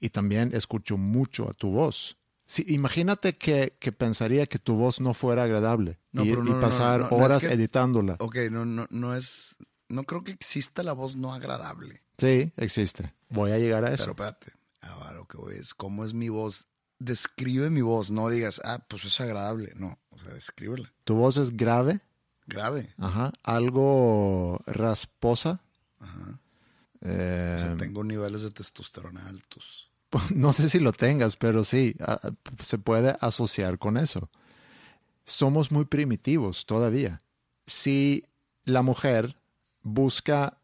y 0.00 0.10
también 0.10 0.50
escucho 0.54 0.96
mucho 0.96 1.48
a 1.48 1.54
tu 1.54 1.70
voz. 1.70 2.17
Sí, 2.50 2.64
imagínate 2.68 3.34
que, 3.34 3.76
que 3.78 3.92
pensaría 3.92 4.46
que 4.46 4.58
tu 4.58 4.74
voz 4.74 5.00
no 5.00 5.12
fuera 5.12 5.42
agradable 5.42 6.00
No, 6.12 6.24
y, 6.24 6.30
no, 6.32 6.58
pasar 6.60 7.00
no, 7.00 7.08
horas 7.10 7.42
es 7.42 7.48
que- 7.50 7.54
editándola. 7.54 8.16
Ok, 8.20 8.36
no, 8.50 8.64
no, 8.64 8.86
no 8.90 9.14
es. 9.14 9.56
No 9.90 10.04
creo 10.04 10.24
que 10.24 10.32
exista 10.32 10.82
la 10.82 10.94
voz 10.94 11.14
no 11.16 11.34
agradable. 11.34 12.02
Sí, 12.16 12.50
existe. 12.56 13.14
Voy 13.28 13.52
a 13.52 13.58
llegar 13.58 13.84
a 13.84 13.92
eso. 13.92 14.04
Pero 14.04 14.12
espérate. 14.12 14.52
Ahora 14.80 15.12
lo 15.12 15.26
que 15.26 15.36
voy 15.36 15.56
es, 15.56 15.74
¿cómo 15.74 16.04
es 16.06 16.14
mi 16.14 16.30
voz? 16.30 16.66
Describe 16.98 17.68
mi 17.70 17.82
voz. 17.82 18.10
No 18.10 18.28
digas, 18.30 18.60
ah, 18.64 18.82
pues 18.88 19.04
es 19.04 19.20
agradable. 19.20 19.72
No, 19.76 19.98
o 20.10 20.16
sea, 20.18 20.32
descríbela. 20.32 20.90
tu 21.04 21.14
voz 21.16 21.36
es 21.36 21.54
grave, 21.56 22.00
Grave. 22.46 22.88
ajá, 22.98 23.30
algo 23.44 24.58
rasposa. 24.66 25.60
Eh, 27.00 27.54
O 27.56 27.60
sea, 27.60 27.76
tengo 27.76 28.02
niveles 28.04 28.42
de 28.42 28.50
testosterona 28.50 29.26
altos. 29.28 29.87
no 30.34 30.52
sé 30.52 30.68
si 30.68 30.78
lo 30.80 30.92
tengas, 30.92 31.36
pero 31.36 31.64
sí, 31.64 31.94
a- 32.00 32.12
a- 32.14 32.62
se 32.62 32.78
puede 32.78 33.16
asociar 33.20 33.78
con 33.78 33.96
eso. 33.96 34.30
Somos 35.24 35.70
muy 35.72 35.84
primitivos 35.84 36.64
todavía. 36.66 37.18
Si 37.66 38.24
la 38.64 38.82
mujer 38.82 39.36
busca 39.82 40.54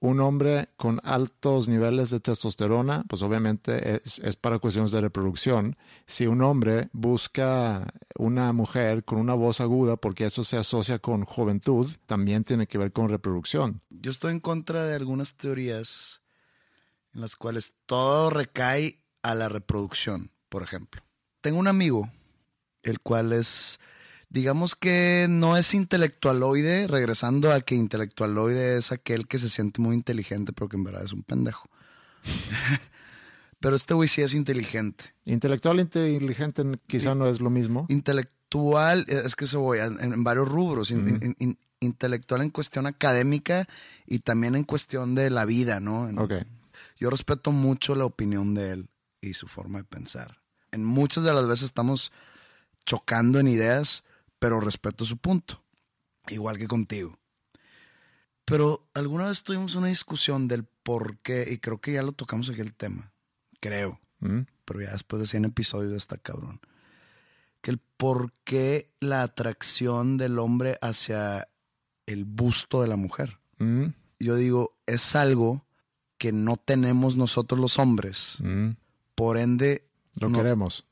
un 0.00 0.20
hombre 0.20 0.68
con 0.76 1.00
altos 1.02 1.66
niveles 1.66 2.10
de 2.10 2.20
testosterona, 2.20 3.04
pues 3.08 3.22
obviamente 3.22 4.00
es 4.04 4.36
para 4.36 4.58
cuestiones 4.58 4.90
de 4.90 5.00
reproducción. 5.00 5.76
Si 6.06 6.26
un 6.26 6.42
hombre 6.42 6.90
busca 6.92 7.86
una 8.18 8.52
mujer 8.52 9.04
con 9.04 9.18
una 9.18 9.32
voz 9.32 9.60
aguda, 9.62 9.96
porque 9.96 10.26
eso 10.26 10.44
se 10.44 10.58
asocia 10.58 10.98
con 10.98 11.24
juventud, 11.24 11.90
también 12.06 12.44
tiene 12.44 12.66
que 12.66 12.76
ver 12.76 12.92
con 12.92 13.08
reproducción. 13.08 13.80
Yo 13.88 14.10
estoy 14.10 14.32
en 14.32 14.40
contra 14.40 14.84
de 14.84 14.94
algunas 14.94 15.34
teorías 15.34 16.20
en 17.14 17.20
las 17.20 17.36
cuales 17.36 17.72
todo 17.86 18.30
recae 18.30 19.00
a 19.22 19.34
la 19.34 19.48
reproducción, 19.48 20.30
por 20.48 20.62
ejemplo. 20.62 21.02
Tengo 21.40 21.58
un 21.58 21.68
amigo, 21.68 22.10
el 22.82 23.00
cual 23.00 23.32
es, 23.32 23.78
digamos 24.28 24.74
que 24.74 25.26
no 25.28 25.56
es 25.56 25.74
intelectualoide, 25.74 26.86
regresando 26.86 27.52
a 27.52 27.60
que 27.60 27.74
intelectualoide 27.74 28.78
es 28.78 28.92
aquel 28.92 29.26
que 29.26 29.38
se 29.38 29.48
siente 29.48 29.80
muy 29.80 29.94
inteligente, 29.94 30.52
pero 30.52 30.68
que 30.68 30.76
en 30.76 30.84
verdad 30.84 31.04
es 31.04 31.12
un 31.12 31.22
pendejo. 31.22 31.68
pero 33.60 33.76
este 33.76 33.94
güey 33.94 34.08
sí 34.08 34.20
es 34.22 34.34
inteligente. 34.34 35.14
Intelectual 35.24 35.78
e 35.78 35.82
inteligente 35.82 36.64
quizá 36.86 37.14
no 37.14 37.26
es 37.26 37.40
lo 37.40 37.50
mismo. 37.50 37.86
Intelectual, 37.88 39.04
es 39.08 39.36
que 39.36 39.46
se 39.46 39.56
voy 39.56 39.78
en, 39.78 40.00
en 40.00 40.24
varios 40.24 40.48
rubros, 40.48 40.90
in- 40.90 41.08
in- 41.22 41.36
in- 41.38 41.58
intelectual 41.80 42.40
en 42.42 42.50
cuestión 42.50 42.86
académica 42.86 43.66
y 44.06 44.20
también 44.20 44.54
en 44.54 44.64
cuestión 44.64 45.14
de 45.14 45.30
la 45.30 45.44
vida, 45.44 45.80
¿no? 45.80 46.08
En- 46.08 46.18
Ok. 46.18 46.32
Yo 47.04 47.10
respeto 47.10 47.52
mucho 47.52 47.94
la 47.94 48.06
opinión 48.06 48.54
de 48.54 48.70
él 48.70 48.88
y 49.20 49.34
su 49.34 49.46
forma 49.46 49.76
de 49.76 49.84
pensar. 49.84 50.40
En 50.70 50.86
muchas 50.86 51.22
de 51.22 51.34
las 51.34 51.46
veces 51.46 51.64
estamos 51.64 52.12
chocando 52.86 53.38
en 53.38 53.46
ideas, 53.46 54.04
pero 54.38 54.58
respeto 54.58 55.04
su 55.04 55.18
punto, 55.18 55.62
igual 56.28 56.56
que 56.56 56.66
contigo. 56.66 57.20
Pero 58.46 58.88
alguna 58.94 59.26
vez 59.26 59.42
tuvimos 59.42 59.74
una 59.74 59.88
discusión 59.88 60.48
del 60.48 60.64
por 60.64 61.18
qué, 61.18 61.46
y 61.50 61.58
creo 61.58 61.78
que 61.78 61.92
ya 61.92 62.02
lo 62.02 62.12
tocamos 62.12 62.48
aquí 62.48 62.62
el 62.62 62.72
tema, 62.72 63.12
creo, 63.60 64.00
¿Mm? 64.20 64.44
pero 64.64 64.80
ya 64.80 64.92
después 64.92 65.20
de 65.20 65.26
100 65.26 65.44
episodios 65.44 65.92
está 65.92 66.16
cabrón. 66.16 66.58
Que 67.60 67.72
el 67.72 67.80
por 67.98 68.32
qué 68.44 68.90
la 68.98 69.24
atracción 69.24 70.16
del 70.16 70.38
hombre 70.38 70.78
hacia 70.80 71.50
el 72.06 72.24
busto 72.24 72.80
de 72.80 72.88
la 72.88 72.96
mujer. 72.96 73.40
¿Mm? 73.58 73.88
Yo 74.20 74.36
digo, 74.36 74.78
es 74.86 75.14
algo 75.14 75.66
que 76.18 76.32
no 76.32 76.56
tenemos 76.56 77.16
nosotros 77.16 77.60
los 77.60 77.78
hombres. 77.78 78.38
¿Mm? 78.40 78.70
Por 79.14 79.38
ende, 79.38 79.86
Lo 80.14 80.28
no, 80.28 80.38
queremos. 80.38 80.84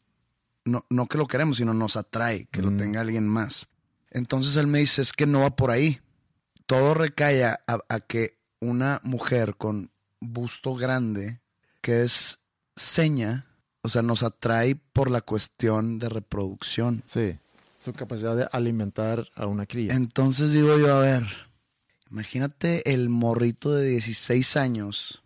no, 0.65 0.85
no 0.91 1.07
que 1.07 1.19
lo 1.19 1.27
queremos, 1.27 1.57
sino 1.57 1.75
nos 1.75 1.97
atrae 1.97 2.47
que 2.51 2.63
Mm. 2.63 2.65
lo 2.65 2.77
tenga 2.77 3.01
alguien 3.01 3.27
más. 3.29 3.69
Entonces 4.11 4.57
él 4.57 4.67
me 4.67 4.79
dice, 4.81 5.01
es 5.03 5.13
que 5.13 5.27
no 5.27 5.41
va 5.41 5.57
por 5.57 5.71
ahí. 5.71 6.01
Todo 6.67 6.95
recae 6.95 7.45
a, 7.45 7.59
a 7.67 8.01
que 8.01 8.39
una 8.61 9.01
mujer 9.03 9.57
con 9.57 9.91
busto 10.21 10.75
grande, 10.77 11.41
que 11.81 12.03
es 12.03 12.39
seña, 12.77 13.47
o 13.83 13.89
sea, 13.89 14.03
nos 14.03 14.23
atrae 14.23 14.77
por 14.77 15.11
la 15.11 15.21
cuestión 15.23 15.99
de 15.99 16.09
reproducción. 16.09 17.03
Sí. 17.07 17.39
Su 17.79 17.93
capacidad 17.93 18.37
de 18.37 18.49
alimentar 18.53 19.27
a 19.35 19.47
una 19.47 19.67
cría. 19.67 19.95
Entonces 19.95 20.53
digo 20.53 20.79
yo, 20.79 20.95
a 20.95 21.01
ver, 21.01 21.25
imagínate 22.13 22.93
el 22.93 23.09
morrito 23.09 23.75
de 23.75 23.89
16 23.89 24.57
años 24.57 25.23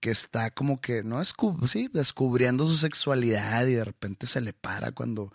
que 0.00 0.10
está 0.10 0.50
como 0.50 0.80
que, 0.80 1.02
no 1.02 1.22
sí, 1.66 1.90
descubriendo 1.92 2.66
su 2.66 2.76
sexualidad 2.76 3.66
y 3.66 3.74
de 3.74 3.84
repente 3.84 4.26
se 4.26 4.40
le 4.40 4.52
para 4.52 4.92
cuando, 4.92 5.32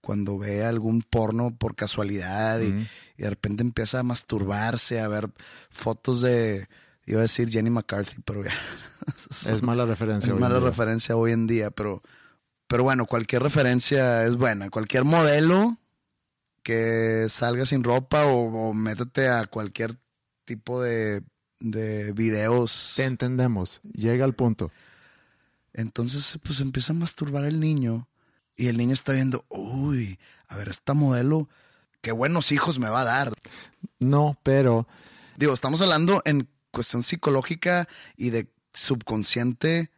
cuando 0.00 0.38
ve 0.38 0.64
algún 0.64 1.02
porno 1.02 1.56
por 1.56 1.74
casualidad 1.74 2.60
y, 2.60 2.68
y 3.16 3.22
de 3.22 3.30
repente 3.30 3.62
empieza 3.62 4.00
a 4.00 4.02
masturbarse, 4.02 5.00
a 5.00 5.08
ver 5.08 5.30
fotos 5.70 6.20
de, 6.22 6.68
iba 7.06 7.18
a 7.18 7.22
decir 7.22 7.48
Jenny 7.50 7.70
McCarthy, 7.70 8.22
pero 8.24 8.44
ya. 8.44 8.52
Es 9.46 9.62
mala 9.62 9.84
referencia. 9.84 10.28
Es 10.28 10.32
hoy 10.32 10.38
en 10.38 10.40
mala 10.40 10.58
día. 10.58 10.68
referencia 10.68 11.16
hoy 11.16 11.32
en 11.32 11.46
día, 11.46 11.70
pero, 11.70 12.02
pero 12.66 12.82
bueno, 12.82 13.06
cualquier 13.06 13.42
referencia 13.42 14.24
es 14.24 14.36
buena. 14.36 14.70
Cualquier 14.70 15.04
modelo 15.04 15.76
que 16.62 17.26
salga 17.28 17.66
sin 17.66 17.84
ropa 17.84 18.26
o, 18.26 18.70
o 18.70 18.74
métete 18.74 19.28
a 19.28 19.46
cualquier 19.46 19.96
tipo 20.46 20.80
de, 20.80 21.22
de 21.60 22.14
videos. 22.14 22.94
Te 22.96 23.04
entendemos. 23.04 23.82
Llega 23.92 24.24
al 24.24 24.34
punto. 24.34 24.72
Entonces, 25.74 26.38
pues 26.42 26.60
empieza 26.60 26.94
a 26.94 26.96
masturbar 26.96 27.44
el 27.44 27.60
niño 27.60 28.08
y 28.56 28.68
el 28.68 28.78
niño 28.78 28.94
está 28.94 29.12
viendo, 29.12 29.44
uy, 29.50 30.18
a 30.48 30.56
ver, 30.56 30.70
esta 30.70 30.94
modelo, 30.94 31.50
qué 32.00 32.12
buenos 32.12 32.50
hijos 32.50 32.78
me 32.78 32.88
va 32.88 33.02
a 33.02 33.04
dar. 33.04 33.34
No, 34.00 34.38
pero 34.42 34.86
Digo, 35.36 35.52
estamos 35.52 35.82
hablando 35.82 36.22
en 36.24 36.48
cuestión 36.70 37.02
psicológica 37.02 37.86
y 38.16 38.30
de 38.30 38.48
subconsciente, 38.72 39.90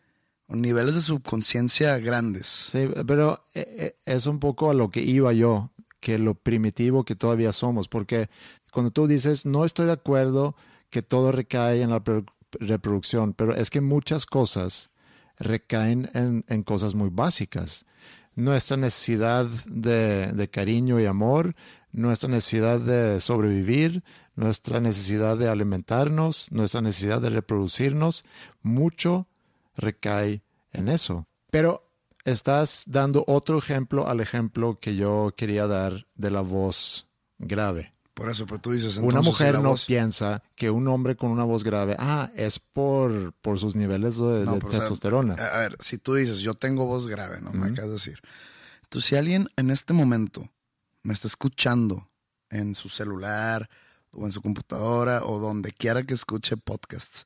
niveles 0.48 0.96
de 0.96 1.00
subconsciencia 1.00 1.96
grandes. 1.98 2.46
Sí, 2.46 2.88
pero 3.06 3.44
eh, 3.54 3.66
eh, 3.78 3.96
es 4.04 4.26
un 4.26 4.40
poco 4.40 4.70
a 4.70 4.74
lo 4.74 4.90
que 4.90 5.00
iba 5.00 5.32
yo, 5.32 5.70
que 6.00 6.18
lo 6.18 6.34
primitivo 6.34 7.04
que 7.04 7.14
todavía 7.16 7.52
somos, 7.52 7.88
porque 7.88 8.28
cuando 8.72 8.90
tú 8.90 9.06
dices, 9.06 9.46
no 9.46 9.64
estoy 9.64 9.86
de 9.86 9.92
acuerdo 9.92 10.54
que 10.90 11.02
todo 11.02 11.32
recae 11.32 11.82
en 11.82 11.90
la 11.90 12.02
pro- 12.02 12.24
reproducción, 12.52 13.34
pero 13.34 13.54
es 13.54 13.70
que 13.70 13.80
muchas 13.80 14.26
cosas 14.26 14.90
recaen 15.38 16.08
en, 16.14 16.44
en 16.48 16.62
cosas 16.62 16.94
muy 16.94 17.10
básicas. 17.10 17.84
Nuestra 18.34 18.76
necesidad 18.76 19.46
de, 19.66 20.32
de 20.32 20.48
cariño 20.48 21.00
y 21.00 21.06
amor, 21.06 21.56
nuestra 21.90 22.28
necesidad 22.28 22.80
de 22.80 23.20
sobrevivir, 23.20 24.04
nuestra 24.36 24.80
necesidad 24.80 25.36
de 25.36 25.48
alimentarnos, 25.48 26.46
nuestra 26.50 26.80
necesidad 26.80 27.20
de 27.20 27.30
reproducirnos, 27.30 28.24
mucho 28.62 29.26
recae 29.76 30.42
en 30.72 30.88
eso. 30.88 31.26
Pero 31.50 31.87
estás 32.24 32.84
dando 32.86 33.24
otro 33.26 33.58
ejemplo 33.58 34.08
al 34.08 34.20
ejemplo 34.20 34.78
que 34.80 34.96
yo 34.96 35.32
quería 35.36 35.66
dar 35.66 36.06
de 36.14 36.30
la 36.30 36.40
voz 36.40 37.06
grave. 37.38 37.92
Por 38.14 38.28
eso, 38.28 38.46
pero 38.46 38.58
tú 38.60 38.72
dices, 38.72 38.96
una 38.96 39.20
mujer 39.22 39.54
no 39.60 39.70
voz- 39.70 39.86
piensa 39.86 40.42
que 40.56 40.70
un 40.70 40.88
hombre 40.88 41.14
con 41.14 41.30
una 41.30 41.44
voz 41.44 41.62
grave, 41.62 41.94
ah, 42.00 42.30
es 42.34 42.58
por, 42.58 43.32
por 43.34 43.60
sus 43.60 43.76
niveles 43.76 44.16
de, 44.16 44.44
No, 44.44 44.54
de 44.54 44.58
pero, 44.58 44.68
o 44.68 44.70
sea, 44.72 44.80
testosterona. 44.80 45.34
a 45.34 45.58
ver, 45.58 45.76
si 45.78 45.98
tú 45.98 46.14
dices, 46.14 46.38
yo 46.38 46.54
tengo 46.54 46.84
voz 46.86 47.06
grave, 47.06 47.40
¿no? 47.40 47.52
Me 47.52 47.66
acabas 47.68 47.90
de 47.90 47.96
decir. 47.96 48.20
Entonces, 48.82 49.08
si 49.08 49.14
alguien 49.16 49.48
en 49.56 49.70
este 49.70 49.92
momento 49.92 50.50
me 51.04 51.12
está 51.14 51.28
escuchando 51.28 52.10
en 52.50 52.74
su 52.74 52.88
celular 52.88 53.68
o 54.12 54.24
en 54.24 54.32
su 54.32 54.42
computadora 54.42 55.22
o 55.22 55.38
donde 55.38 55.70
quiera 55.70 56.02
que 56.02 56.14
escuche 56.14 56.56
podcasts, 56.56 57.24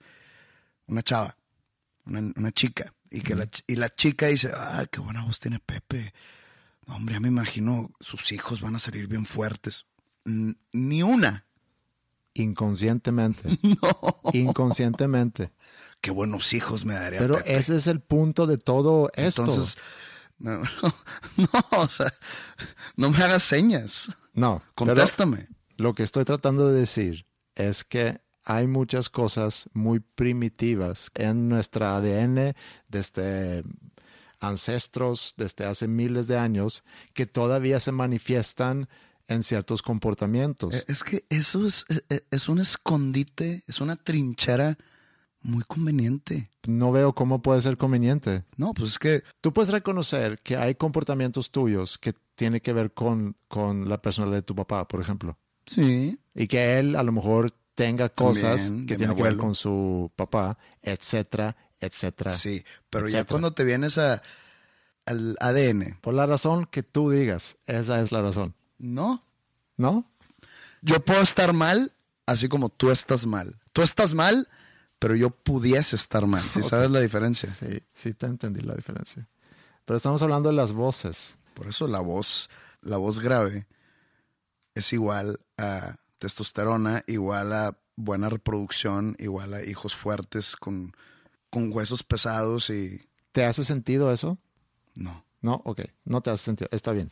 una 0.87 1.03
chava, 1.03 1.37
una, 2.05 2.21
una 2.37 2.53
chica, 2.53 2.93
y 3.13 3.21
que 3.21 3.35
la, 3.35 3.47
y 3.67 3.77
la 3.77 3.89
chica 3.91 4.27
dice, 4.27 4.51
ah, 4.55 4.85
qué 4.91 5.01
buena 5.01 5.25
voz 5.25 5.39
tiene 5.39 5.59
Pepe. 5.61 6.13
No, 6.87 6.97
hombre, 6.97 7.15
ya 7.15 7.21
me 7.21 7.29
imagino 7.29 7.93
sus 8.01 8.33
hijos 8.33 8.61
van 8.61 8.75
a 8.75 8.79
salir 8.79 9.07
bien 9.07 9.27
fuertes. 9.27 9.87
Ni 10.25 11.03
una. 11.03 11.47
Inconscientemente. 12.35 13.49
Inconscientemente. 14.33 15.53
Qué 16.01 16.11
buenos 16.11 16.53
hijos 16.55 16.85
me 16.85 16.95
daría 16.95 17.21
Pero 17.21 17.37
Pepe. 17.37 17.55
ese 17.57 17.77
es 17.77 17.87
el 17.87 18.01
punto 18.01 18.47
de 18.47 18.57
todo 18.57 19.11
esto. 19.15 19.43
Entonces, 19.43 19.77
no, 20.39 20.59
no, 20.59 21.49
o 21.79 21.89
sea, 21.89 22.13
no 22.97 23.11
me 23.11 23.19
hagas 23.19 23.43
señas. 23.43 24.11
no, 24.33 24.63
Contéstame. 24.75 25.49
Lo 25.77 25.95
que 25.95 26.03
estoy 26.03 26.25
tratando 26.25 26.69
de 26.69 26.81
decir 26.81 27.27
es 27.55 27.85
que 27.85 28.21
hay 28.45 28.67
muchas 28.67 29.09
cosas 29.11 29.69
muy 29.73 30.01
primitivas 30.01 31.11
en 31.15 31.49
nuestra 31.49 31.97
ADN 31.97 32.55
desde 32.89 33.63
ancestros, 34.41 35.35
desde 35.37 35.65
hace 35.65 35.89
miles 35.89 36.27
de 36.27 36.39
años, 36.39 36.83
que 37.15 37.27
todavía 37.27 37.81
se 37.81 37.93
manifiestan 37.93 38.89
en 39.29 39.43
ciertos 39.43 39.83
comportamientos. 39.83 40.75
Eh, 40.75 40.85
Es 40.89 41.05
que 41.05 41.25
eso 41.29 41.67
es, 41.67 41.85
es, 41.89 42.25
es 42.31 42.49
un 42.49 42.59
escondite, 42.59 43.63
es 43.67 43.81
una 43.81 43.97
trinchera 43.97 44.77
muy 45.43 45.63
conveniente. 45.65 46.51
no 46.69 46.93
veo 46.93 47.15
cómo 47.15 47.43
puede 47.43 47.61
ser 47.63 47.77
conveniente. 47.77 48.45
No, 48.57 48.75
pues 48.75 48.93
es 48.93 48.99
que 48.99 49.23
Tú 49.41 49.53
puedes 49.53 49.71
reconocer 49.71 50.39
que 50.41 50.57
hay 50.57 50.75
comportamientos 50.75 51.51
tuyos 51.51 51.99
que 51.99 52.15
tienen 52.35 52.61
que 52.61 52.73
ver 52.73 52.93
con, 52.93 53.37
con 53.49 53.89
la 53.89 54.01
personalidad 54.01 54.39
de 54.39 54.43
tu 54.43 54.55
papá, 54.55 54.87
por 54.89 55.01
ejemplo. 55.01 55.37
sí, 55.67 56.19
Y 56.35 56.47
que 56.49 56.79
él 56.79 56.97
a 56.97 57.03
lo 57.03 57.13
mejor 57.13 57.53
tenga 57.75 58.09
cosas 58.09 58.67
También, 58.67 58.87
que 58.87 58.97
tienen 58.97 59.17
que 59.17 59.23
ver 59.23 59.37
con 59.37 59.55
su 59.55 60.11
papá, 60.17 60.59
etcétera, 60.83 61.57
etcétera. 61.81 62.37
sí, 62.37 62.65
pero 62.91 63.09
ya 63.09 63.25
cuando 63.25 63.53
te 63.53 63.65
vienes 63.65 63.99
a, 63.99 64.23
al 65.07 65.37
ADN, 65.41 65.99
Por 66.01 66.15
la 66.15 66.27
razón 66.27 66.67
que 66.67 66.83
tú 66.83 67.11
digas, 67.11 67.57
esa 67.67 68.01
es 68.01 68.13
la 68.13 68.23
razón. 68.23 68.55
no, 68.79 69.25
¿No? 69.77 70.07
yo 70.83 71.05
puedo 71.05 71.21
estar 71.23 71.53
mal, 71.55 71.93
así 72.27 72.49
como 72.49 72.69
tú 72.69 72.91
estás 72.91 73.25
mal. 73.27 73.57
Tú 73.73 73.83
estás 73.83 74.15
mal, 74.15 74.49
pero 74.99 75.15
yo 75.17 75.31
pudiese 75.31 75.97
estar 75.97 76.27
mal. 76.27 76.43
¿Sí 76.43 76.61
sabes 76.63 76.91
la 76.91 77.01
diferencia? 77.01 77.53
Sí, 77.53 77.81
sí 77.95 78.15
te 78.15 78.27
entendí 78.27 78.61
la 78.61 78.75
diferencia. 78.75 79.29
Pero 79.85 79.97
estamos 79.97 80.23
hablando 80.23 80.51
de 80.51 80.55
las 80.57 80.73
voces. 80.73 81.37
Por 81.55 81.67
eso 81.69 81.89
la 81.89 82.01
voz, 82.01 82.49
la 82.81 82.97
voz 82.97 83.19
grave 83.21 83.67
es 84.75 84.93
igual 84.93 85.41
a 85.59 85.97
testosterona, 86.23 87.03
igual 87.09 87.53
a 87.53 87.77
buena 87.97 88.31
reproducción, 88.31 89.17
igual 89.19 89.55
a 89.55 89.65
hijos 89.65 89.97
fuertes 89.97 90.55
con, 90.55 90.93
con 91.51 91.73
huesos 91.73 92.05
pesados 92.05 92.71
y 92.71 93.03
¿Te 93.33 93.45
hace 93.45 93.65
sentido 93.65 94.13
eso? 94.13 94.39
no. 94.95 95.25
No, 95.45 95.61
ok, 95.65 95.81
no 96.05 96.21
te 96.21 96.31
hace 96.31 96.45
sentido. 96.45 96.69
Está 96.71 96.93
bien. 96.93 97.11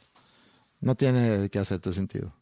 No 0.79 0.95
tiene 0.95 1.49
que 1.49 1.59
hacerte 1.59 1.93
sentido. 1.93 2.33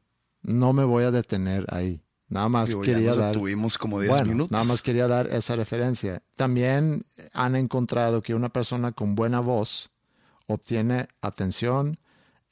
No 0.43 0.75
me 0.75 0.85
voy 0.85 1.05
a 1.05 1.11
detener 1.11 1.65
ahí. 1.73 2.03
Nada 2.29 2.51
más 2.51 2.69
Digo, 2.69 2.83
quería 2.83 3.15
dar. 3.15 3.33
detuvimos 3.33 3.79
como 3.79 3.99
10 3.99 4.11
Bueno, 4.13 4.27
minutos. 4.33 4.53
Nada 4.53 4.65
más 4.65 4.83
quería 4.83 5.09
dar 5.09 5.29
esa 5.29 5.57
referencia. 5.57 6.23
También 6.37 7.07
han 7.33 7.57
encontrado 7.57 8.21
que 8.21 8.35
una 8.35 8.51
persona 8.51 8.93
con 8.93 9.15
buena 9.15 9.41
voz 9.41 9.89
obtiene 10.47 11.09
atención, 11.23 11.99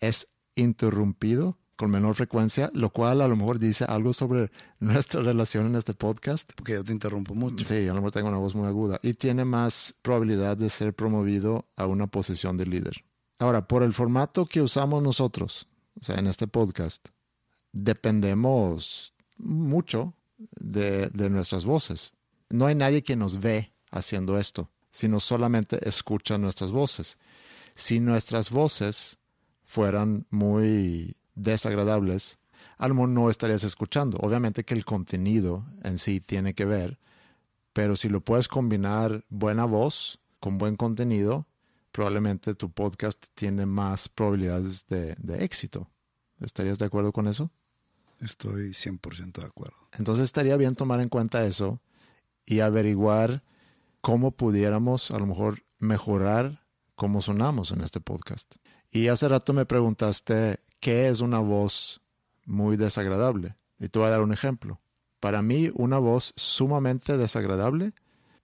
es 0.01 0.29
interrumpido 0.55 1.59
con 1.77 1.91
menor 1.91 2.15
frecuencia, 2.15 2.71
lo 2.73 2.91
cual 2.91 3.21
a 3.21 3.29
lo 3.29 3.37
mejor 3.37 3.59
dice 3.59 3.85
algo 3.85 4.13
sobre 4.13 4.51
nuestra 4.81 5.23
relación 5.23 5.67
en 5.67 5.77
este 5.77 5.95
podcast. 5.95 6.51
Porque 6.57 6.73
yo 6.73 6.83
te 6.83 6.93
interrumpo 6.93 7.35
mucho. 7.35 7.65
Sí, 7.65 7.87
a 7.87 7.89
lo 7.89 7.97
mejor 7.97 8.13
tengo 8.13 8.29
una 8.29 8.39
voz 8.39 8.55
muy 8.55 8.67
aguda 8.67 8.99
y 9.03 9.15
tiene 9.15 9.45
más 9.45 9.95
probabilidad 10.03 10.57
de 10.57 10.71
ser 10.71 10.95
promovido 10.95 11.67
a 11.77 11.87
una 11.87 12.07
posición 12.07 12.57
de 12.57 12.67
líder. 12.67 13.05
Ahora, 13.39 13.69
por 13.69 13.83
el 13.83 13.93
formato 13.93 14.47
que 14.47 14.63
usamos 14.63 15.03
nosotros, 15.03 15.69
o 16.01 16.05
sea, 16.05 16.17
en 16.17 16.27
este 16.27 16.47
podcast, 16.49 17.09
dependemos 17.73 19.13
mucho 19.37 20.15
de, 20.59 21.09
de 21.09 21.29
nuestras 21.29 21.67
voces. 21.67 22.15
No 22.49 22.67
hay 22.67 22.75
nadie 22.75 23.03
que 23.03 23.17
nos 23.17 23.41
ve 23.41 23.73
haciendo 23.91 24.39
esto, 24.39 24.71
sino 24.91 25.21
solamente 25.21 25.87
escucha 25.87 26.39
nuestras 26.39 26.71
voces. 26.71 27.19
Si 27.75 28.01
nuestras 28.01 28.49
voces 28.49 29.19
fueran 29.67 30.27
muy 30.31 31.17
desagradables, 31.37 32.39
a 32.79 32.89
lo 32.89 32.95
mejor 32.95 33.11
no 33.11 33.31
estarías 33.31 33.63
escuchando. 33.63 34.19
Obviamente 34.19 34.65
que 34.65 34.75
el 34.75 34.85
contenido 34.85 35.65
en 35.85 35.99
sí 35.99 36.19
tiene 36.19 36.55
que 36.55 36.65
ver, 36.65 36.99
pero 37.73 37.95
si 37.95 38.09
lo 38.09 38.21
puedes 38.21 38.49
combinar 38.49 39.25
buena 39.29 39.65
voz 39.65 40.19
con 40.41 40.59
buen 40.59 40.77
contenido, 40.77 41.47
probablemente 41.93 42.55
tu 42.55 42.71
podcast 42.71 43.25
tiene 43.35 43.67
más 43.67 44.09
probabilidades 44.09 44.87
de, 44.89 45.15
de 45.17 45.45
éxito. 45.45 45.89
¿Estarías 46.41 46.79
de 46.79 46.87
acuerdo 46.87 47.13
con 47.13 47.29
eso? 47.29 47.51
Estoy 48.21 48.71
100% 48.71 49.41
de 49.41 49.47
acuerdo. 49.47 49.77
Entonces 49.93 50.25
estaría 50.25 50.57
bien 50.57 50.75
tomar 50.75 51.01
en 51.01 51.09
cuenta 51.09 51.47
eso 51.47 51.81
y 52.45 52.61
averiguar 52.61 53.43
cómo 54.01 54.31
pudiéramos 54.31 55.11
a 55.11 55.19
lo 55.19 55.27
mejor 55.27 55.63
mejorar 55.79 56.65
cómo 56.95 57.21
sonamos 57.21 57.73
en 57.73 57.83
este 57.83 58.01
podcast. 58.01 58.57
Y 58.91 59.09
hace 59.09 59.29
rato 59.29 59.53
me 59.53 59.67
preguntaste 59.67 60.61
qué 60.81 61.09
es 61.09 61.21
una 61.21 61.39
voz 61.39 62.01
muy 62.45 62.77
desagradable. 62.77 63.57
Y 63.79 63.89
te 63.89 63.99
voy 63.99 64.09
a 64.09 64.11
dar 64.11 64.23
un 64.23 64.33
ejemplo. 64.33 64.81
Para 65.21 65.43
mí, 65.43 65.71
una 65.75 65.99
voz 65.99 66.33
sumamente 66.37 67.17
desagradable 67.17 67.93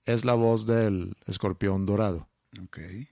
es 0.04 0.24
la 0.24 0.34
voz 0.34 0.66
del 0.66 1.16
escorpión 1.26 1.86
dorado, 1.86 2.28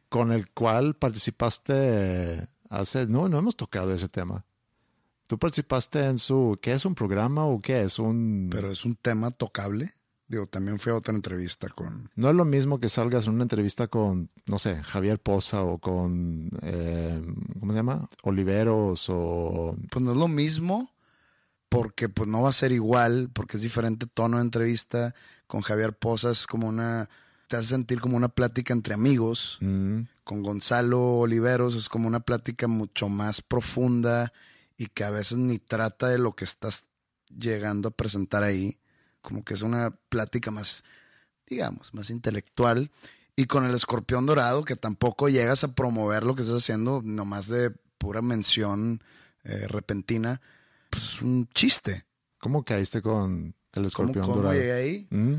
con 0.08 0.32
el 0.32 0.50
cual 0.50 0.94
participaste 0.94 2.48
hace... 2.68 3.06
No, 3.06 3.28
no 3.28 3.38
hemos 3.38 3.56
tocado 3.56 3.94
ese 3.94 4.08
tema. 4.08 4.44
Tú 5.26 5.38
participaste 5.38 6.04
en 6.06 6.18
su... 6.18 6.58
¿Qué 6.60 6.72
es 6.72 6.84
un 6.84 6.94
programa 6.94 7.44
o 7.44 7.60
qué 7.60 7.82
es 7.82 7.98
un... 7.98 8.48
Pero 8.50 8.70
es 8.70 8.84
un 8.84 8.96
tema 8.96 9.30
tocable. 9.30 9.94
Digo, 10.30 10.46
también 10.46 10.78
fui 10.78 10.92
a 10.92 10.94
otra 10.94 11.12
entrevista 11.12 11.68
con... 11.68 12.08
No 12.14 12.30
es 12.30 12.36
lo 12.36 12.44
mismo 12.44 12.78
que 12.78 12.88
salgas 12.88 13.26
en 13.26 13.34
una 13.34 13.42
entrevista 13.42 13.88
con, 13.88 14.30
no 14.46 14.60
sé, 14.60 14.80
Javier 14.80 15.18
Poza 15.18 15.64
o 15.64 15.78
con, 15.78 16.50
eh, 16.62 17.20
¿cómo 17.58 17.72
se 17.72 17.78
llama? 17.78 18.08
Oliveros 18.22 19.06
o... 19.08 19.76
Pues 19.90 20.04
no 20.04 20.12
es 20.12 20.16
lo 20.16 20.28
mismo, 20.28 20.94
porque 21.68 22.08
pues 22.08 22.28
no 22.28 22.42
va 22.42 22.50
a 22.50 22.52
ser 22.52 22.70
igual, 22.70 23.28
porque 23.32 23.56
es 23.56 23.62
diferente 23.64 24.06
tono 24.06 24.36
de 24.36 24.44
entrevista. 24.44 25.16
Con 25.48 25.62
Javier 25.62 25.98
Poza 25.98 26.30
es 26.30 26.46
como 26.46 26.68
una... 26.68 27.08
Te 27.48 27.56
hace 27.56 27.66
sentir 27.66 28.00
como 28.00 28.16
una 28.16 28.28
plática 28.28 28.72
entre 28.72 28.94
amigos. 28.94 29.58
Mm, 29.60 30.02
Con 30.22 30.44
Gonzalo 30.44 31.18
Oliveros 31.18 31.74
es 31.74 31.88
como 31.88 32.06
una 32.06 32.20
plática 32.20 32.68
mucho 32.68 33.08
más 33.08 33.42
profunda 33.42 34.32
y 34.76 34.86
que 34.86 35.02
a 35.02 35.10
veces 35.10 35.38
ni 35.38 35.58
trata 35.58 36.06
de 36.06 36.18
lo 36.18 36.36
que 36.36 36.44
estás 36.44 36.84
llegando 37.36 37.88
a 37.88 37.96
presentar 37.96 38.44
ahí. 38.44 38.78
Como 39.22 39.44
que 39.44 39.54
es 39.54 39.62
una 39.62 39.90
plática 40.08 40.50
más, 40.50 40.84
digamos, 41.46 41.92
más 41.94 42.10
intelectual. 42.10 42.90
Y 43.36 43.46
con 43.46 43.64
el 43.64 43.74
escorpión 43.74 44.26
dorado, 44.26 44.64
que 44.64 44.76
tampoco 44.76 45.28
llegas 45.28 45.64
a 45.64 45.74
promover 45.74 46.24
lo 46.24 46.34
que 46.34 46.42
estás 46.42 46.58
haciendo, 46.58 47.00
nomás 47.04 47.46
de 47.48 47.70
pura 47.98 48.20
mención 48.22 49.02
eh, 49.44 49.66
repentina, 49.68 50.40
pues 50.90 51.04
es 51.04 51.22
un 51.22 51.48
chiste. 51.54 52.04
¿Cómo 52.38 52.64
caíste 52.64 53.00
con 53.02 53.46
el 53.46 53.54
¿Cómo, 53.72 53.86
escorpión 53.86 54.24
cómo 54.24 54.36
dorado? 54.36 54.54
llegué 54.58 54.72
ahí? 54.72 55.06
Mm, 55.10 55.34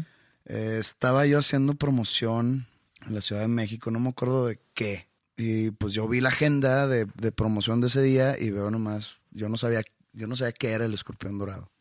Eh, 0.46 0.78
estaba 0.80 1.26
yo 1.28 1.38
haciendo 1.38 1.76
promoción 1.76 2.65
en 3.06 3.13
la 3.15 3.22
Ciudad 3.22 3.41
de 3.41 3.48
México, 3.48 3.91
no 3.91 4.00
me 4.00 4.10
acuerdo 4.10 4.48
de 4.48 4.60
qué. 4.74 5.08
Y 5.38 5.72
pues 5.72 5.94
yo 5.94 6.08
vi 6.08 6.20
la 6.22 6.30
agenda 6.30 6.88
de, 6.88 7.06
de 7.15 7.32
promoción 7.32 7.82
de 7.82 7.88
ese 7.88 8.02
día 8.02 8.36
y 8.39 8.50
veo 8.52 8.70
nomás, 8.72 9.17
yo 9.32 9.50
no 9.50 9.58
sabía, 9.58 9.82
yo 10.13 10.26
no 10.28 10.36
sabía 10.36 10.52
qué 10.54 10.72
era 10.72 10.86
el 10.86 10.94
escorpión 10.94 11.38
dorado. 11.38 11.72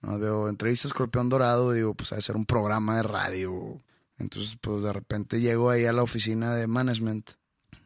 No 0.00 0.18
veo 0.18 0.48
entrevista 0.48 0.88
escorpión 0.88 1.28
dorado, 1.28 1.72
digo, 1.72 1.94
pues 1.94 2.10
de 2.10 2.22
ser 2.22 2.36
un 2.36 2.46
programa 2.46 2.96
de 2.96 3.02
radio. 3.02 3.82
Entonces, 4.18 4.56
pues 4.60 4.82
de 4.82 4.92
repente 4.92 5.40
llego 5.40 5.70
ahí 5.70 5.86
a 5.86 5.92
la 5.92 6.02
oficina 6.02 6.54
de 6.54 6.66
management 6.66 7.30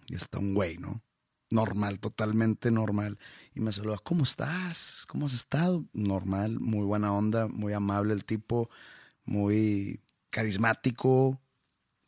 y 0.08 0.16
está 0.16 0.38
un 0.38 0.54
güey, 0.54 0.78
¿no? 0.78 1.02
Normal, 1.50 2.00
totalmente 2.00 2.70
normal. 2.70 3.18
Y 3.54 3.60
me 3.60 3.72
saluda, 3.72 3.98
¿cómo 4.02 4.24
estás? 4.24 5.04
¿Cómo 5.08 5.26
has 5.26 5.34
estado? 5.34 5.84
Normal, 5.92 6.58
muy 6.60 6.84
buena 6.84 7.12
onda, 7.12 7.46
muy 7.48 7.74
amable 7.74 8.14
el 8.14 8.24
tipo, 8.24 8.70
muy 9.24 10.00
carismático, 10.30 11.38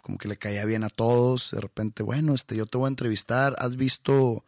como 0.03 0.19
que 0.19 0.29
le 0.29 0.39
caía 0.39 0.65
bien 0.65 0.85
a 0.85 0.91
todos. 0.91 1.51
De 1.51 1.61
repente, 1.61 2.03
bueno, 2.03 2.35
este, 2.35 2.57
yo 2.57 2.67
te 2.67 2.79
voy 2.79 2.87
a 2.87 2.89
entrevistar. 2.89 3.55
¿Has 3.59 3.77
visto 3.77 4.45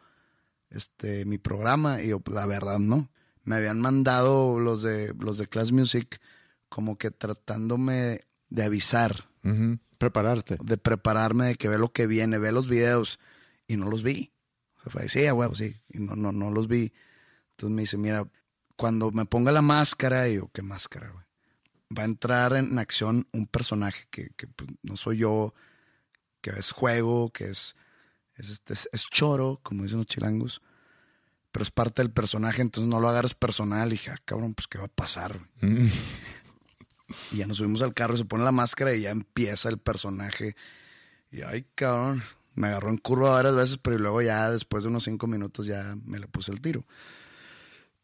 este 0.69 1.25
mi 1.25 1.37
programa? 1.37 2.01
Y 2.01 2.09
yo, 2.09 2.19
pues, 2.19 2.35
la 2.35 2.45
verdad, 2.47 2.79
no. 2.79 3.09
Me 3.47 3.55
habían 3.55 3.79
mandado 3.79 4.59
los 4.59 4.81
de 4.81 5.13
los 5.17 5.37
de 5.37 5.47
Class 5.47 5.71
Music 5.71 6.19
como 6.67 6.97
que 6.97 7.11
tratándome 7.11 8.19
de 8.49 8.63
avisar. 8.63 9.29
Prepararte. 9.97 10.57
de 10.61 10.77
prepararme, 10.77 11.45
de 11.45 11.55
que 11.55 11.69
ve 11.69 11.77
lo 11.77 11.93
que 11.93 12.07
viene, 12.07 12.39
ve 12.39 12.51
los 12.51 12.67
videos. 12.67 13.19
Y 13.65 13.77
no 13.77 13.89
los 13.89 14.03
vi. 14.03 14.33
O 14.75 14.81
sea, 14.81 14.91
fue, 14.91 15.07
sí, 15.07 15.25
a 15.27 15.33
huevo, 15.33 15.55
sí. 15.55 15.73
Y 15.87 15.99
no, 15.99 16.17
no, 16.17 16.33
no 16.33 16.51
los 16.51 16.67
vi. 16.67 16.91
Entonces 17.51 17.73
me 17.73 17.83
dice, 17.83 17.95
mira, 17.95 18.29
cuando 18.75 19.11
me 19.11 19.25
ponga 19.25 19.53
la 19.53 19.61
máscara, 19.61 20.27
y 20.27 20.35
yo, 20.35 20.51
¿qué 20.53 20.61
máscara, 20.61 21.09
güey? 21.09 21.23
Va 21.97 22.01
a 22.01 22.05
entrar 22.05 22.51
en 22.51 22.77
acción 22.77 23.29
un 23.31 23.47
personaje 23.47 24.07
que, 24.11 24.29
que, 24.35 24.47
pues, 24.47 24.69
no 24.83 24.97
soy 24.97 25.19
yo, 25.19 25.53
que 26.41 26.49
es 26.49 26.73
juego, 26.73 27.31
que 27.31 27.45
es, 27.45 27.77
es, 28.35 28.49
este, 28.49 28.73
es, 28.73 28.89
es 28.91 29.07
choro, 29.09 29.61
como 29.63 29.83
dicen 29.83 29.99
los 29.99 30.07
chilangos, 30.07 30.61
pero 31.57 31.63
es 31.63 31.71
parte 31.71 32.03
del 32.03 32.11
personaje, 32.11 32.61
entonces 32.61 32.87
no 32.87 32.99
lo 32.99 33.09
agarres 33.09 33.33
personal. 33.33 33.87
Y 33.87 33.93
dije, 33.93 34.11
ah, 34.11 34.17
cabrón, 34.23 34.53
pues 34.53 34.67
¿qué 34.67 34.77
va 34.77 34.83
a 34.85 34.87
pasar? 34.89 35.39
güey? 35.59 35.73
Mm, 35.73 35.89
Y 37.31 37.37
ya 37.37 37.47
nos 37.47 37.57
subimos 37.57 37.81
al 37.81 37.95
carro, 37.95 38.15
se 38.15 38.25
pone 38.25 38.43
la 38.43 38.51
máscara 38.51 38.93
y 38.93 39.01
ya 39.01 39.09
empieza 39.09 39.67
el 39.67 39.79
personaje. 39.79 40.55
Y 41.31 41.41
ay, 41.41 41.65
cabrón, 41.73 42.21
me 42.53 42.67
agarró 42.67 42.89
en 42.91 42.97
curva 42.97 43.31
varias 43.31 43.55
veces, 43.55 43.79
pero 43.81 43.97
luego 43.97 44.21
ya 44.21 44.51
después 44.51 44.83
de 44.83 44.89
unos 44.89 45.05
cinco 45.05 45.25
minutos 45.25 45.65
ya 45.65 45.97
me 46.05 46.19
le 46.19 46.27
puse 46.27 46.51
el 46.51 46.61
tiro. 46.61 46.85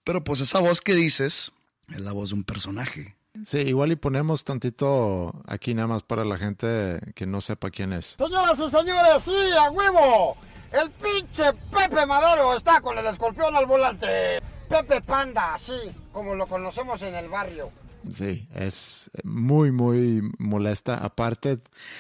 Pero 0.04 0.24
pues 0.24 0.40
esa 0.40 0.60
voz 0.60 0.82
que 0.82 0.96
dices 0.96 1.52
es 1.90 2.00
la 2.00 2.12
voz 2.12 2.30
de 2.30 2.36
un 2.38 2.44
personaje. 2.44 3.16
Sí, 3.46 3.60
igual 3.60 3.92
y 3.92 3.98
ponemos 3.98 4.46
tantito 4.46 5.44
aquí 5.46 5.76
nada 5.76 5.88
más 5.88 6.02
para 6.02 6.26
la 6.26 6.40
gente 6.40 7.00
que 7.14 7.28
no 7.28 7.40
sepa 7.40 7.70
quién 7.70 7.94
es. 7.94 8.16
Señoras 8.18 8.58
y 8.58 8.72
señores, 8.72 9.24
sí, 9.24 9.36
a 9.60 9.70
huevo. 9.70 10.38
El 10.74 10.90
pinche 10.92 11.54
Pepe 11.72 12.06
Madero 12.06 12.56
está 12.58 12.82
con 12.82 12.98
el 12.98 13.06
escorpión 13.06 13.56
al 13.56 13.68
volante. 13.68 14.42
Pepe 14.68 15.02
Panda, 15.02 15.54
así 15.54 15.74
como 16.12 16.34
lo 16.34 16.48
conocemos 16.48 17.02
en 17.04 17.14
el 17.14 17.30
barrio. 17.30 17.72
Sí, 18.10 18.48
es 18.56 19.12
muy, 19.24 19.72
muy 19.72 20.22
molesta. 20.40 20.98
Aparte, 20.98 21.60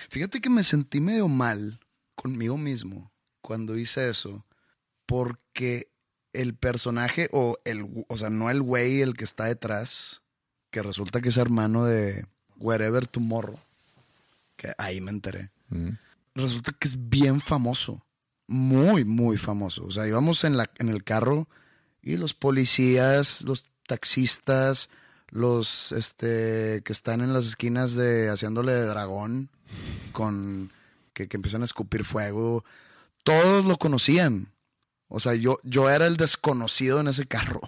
Fíjate 0.10 0.42
que 0.42 0.50
me 0.50 0.64
sentí 0.64 1.00
medio 1.02 1.28
mal 1.28 1.80
conmigo 2.16 2.58
mismo 2.58 3.12
cuando 3.42 3.78
hice 3.78 4.10
eso, 4.10 4.46
porque 5.06 5.92
el 6.34 6.56
personaje, 6.56 7.30
o 7.32 7.58
el, 7.66 8.06
o 8.08 8.18
sea, 8.18 8.30
no 8.30 8.50
el 8.50 8.62
güey 8.62 9.02
el 9.02 9.14
que 9.14 9.24
está 9.24 9.46
detrás, 9.46 10.22
que 10.72 10.82
resulta 10.82 11.22
que 11.22 11.30
es 11.30 11.38
hermano 11.38 11.86
de 11.86 12.26
Wherever 12.58 13.06
Tomorrow, 13.06 13.60
que 14.56 14.74
ahí 14.78 15.00
me 15.00 15.12
enteré. 15.12 15.52
Resulta 16.34 16.72
que 16.72 16.88
es 16.88 17.10
bien 17.10 17.40
famoso, 17.40 18.04
muy, 18.48 19.06
muy 19.06 19.38
famoso. 19.38 19.86
O 19.86 19.92
sea, 19.92 20.08
íbamos 20.08 20.44
en, 20.44 20.58
la, 20.58 20.70
en 20.78 20.90
el 20.90 21.04
carro 21.04 21.48
y 22.02 22.18
los 22.18 22.34
policías, 22.34 23.42
los 23.42 23.66
taxistas, 23.88 24.90
los 25.30 25.92
este 25.92 26.82
que 26.84 26.94
están 26.94 27.22
en 27.22 27.34
las 27.34 27.48
esquinas 27.48 27.94
de 27.96 28.30
haciéndole 28.30 28.74
dragón 28.74 29.50
con 30.12 30.70
que, 31.14 31.28
que 31.28 31.38
empiezan 31.38 31.62
a 31.62 31.66
escupir 31.66 32.04
fuego, 32.04 32.64
todos 33.24 33.66
lo 33.66 33.78
conocían. 33.78 34.54
O 35.08 35.20
sea, 35.20 35.36
yo, 35.36 35.58
yo 35.64 35.90
era 35.90 36.08
el 36.08 36.18
desconocido 36.18 37.00
en 37.00 37.08
ese 37.08 37.26
carro. 37.26 37.62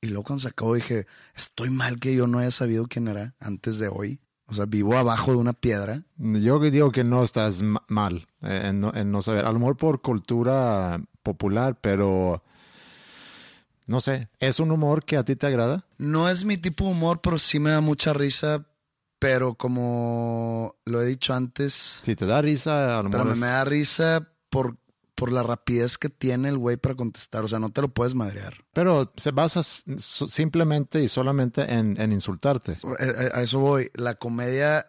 Y 0.00 0.08
luego 0.08 0.24
cuando 0.24 0.40
se 0.40 0.48
acabó 0.48 0.74
dije, 0.74 1.06
estoy 1.36 1.70
mal 1.70 2.00
que 2.00 2.14
yo 2.14 2.26
no 2.26 2.38
haya 2.38 2.50
sabido 2.50 2.86
quién 2.88 3.08
era 3.08 3.34
antes 3.38 3.78
de 3.78 3.88
hoy. 3.88 4.20
O 4.50 4.54
sea, 4.54 4.66
vivo 4.66 4.96
abajo 4.96 5.30
de 5.32 5.38
una 5.38 5.52
piedra. 5.52 6.02
yo 6.18 6.58
digo 6.60 6.90
que 6.90 7.04
no 7.04 7.22
estás 7.22 7.62
ma- 7.62 7.82
mal 7.88 8.26
eh, 8.42 8.62
en 8.66 8.80
no, 8.80 8.92
en 8.94 9.10
no 9.12 9.22
saber. 9.22 9.44
A 9.44 9.52
lo 9.52 9.58
mejor 9.60 9.76
por 9.76 10.00
cultura 10.02 11.00
popular, 11.22 11.78
pero 11.80 12.42
no 13.86 14.00
sé, 14.00 14.28
¿es 14.38 14.60
un 14.60 14.70
humor 14.70 15.04
que 15.04 15.16
a 15.16 15.24
ti 15.24 15.36
te 15.36 15.46
agrada? 15.46 15.84
No 15.98 16.28
es 16.28 16.44
mi 16.44 16.56
tipo 16.56 16.84
de 16.84 16.90
humor, 16.92 17.20
pero 17.20 17.38
sí 17.38 17.58
me 17.60 17.70
da 17.70 17.80
mucha 17.80 18.12
risa. 18.12 18.66
Pero 19.18 19.54
como 19.54 20.76
lo 20.86 21.02
he 21.02 21.06
dicho 21.06 21.34
antes, 21.34 22.00
Si 22.02 22.16
te 22.16 22.24
da 22.24 22.40
risa, 22.40 22.98
a 22.98 23.02
lo 23.02 23.10
pero 23.10 23.24
mejor 23.24 23.38
me 23.38 23.46
es- 23.46 23.52
da 23.52 23.64
risa 23.66 24.28
por, 24.48 24.76
por 25.20 25.30
la 25.32 25.42
rapidez 25.42 25.98
que 25.98 26.08
tiene 26.08 26.48
el 26.48 26.56
güey 26.58 26.76
para 26.78 26.94
contestar. 26.94 27.44
O 27.44 27.48
sea, 27.48 27.58
no 27.58 27.68
te 27.70 27.82
lo 27.82 27.88
puedes 27.92 28.14
madrear. 28.14 28.54
Pero 28.72 29.12
se 29.16 29.30
basa 29.32 29.62
simplemente 29.62 31.02
y 31.02 31.08
solamente 31.08 31.72
en, 31.74 32.00
en 32.00 32.12
insultarte. 32.12 32.78
A, 32.82 33.34
a- 33.36 33.38
a 33.38 33.42
eso 33.42 33.60
voy. 33.60 33.90
La 33.94 34.14
comedia, 34.14 34.86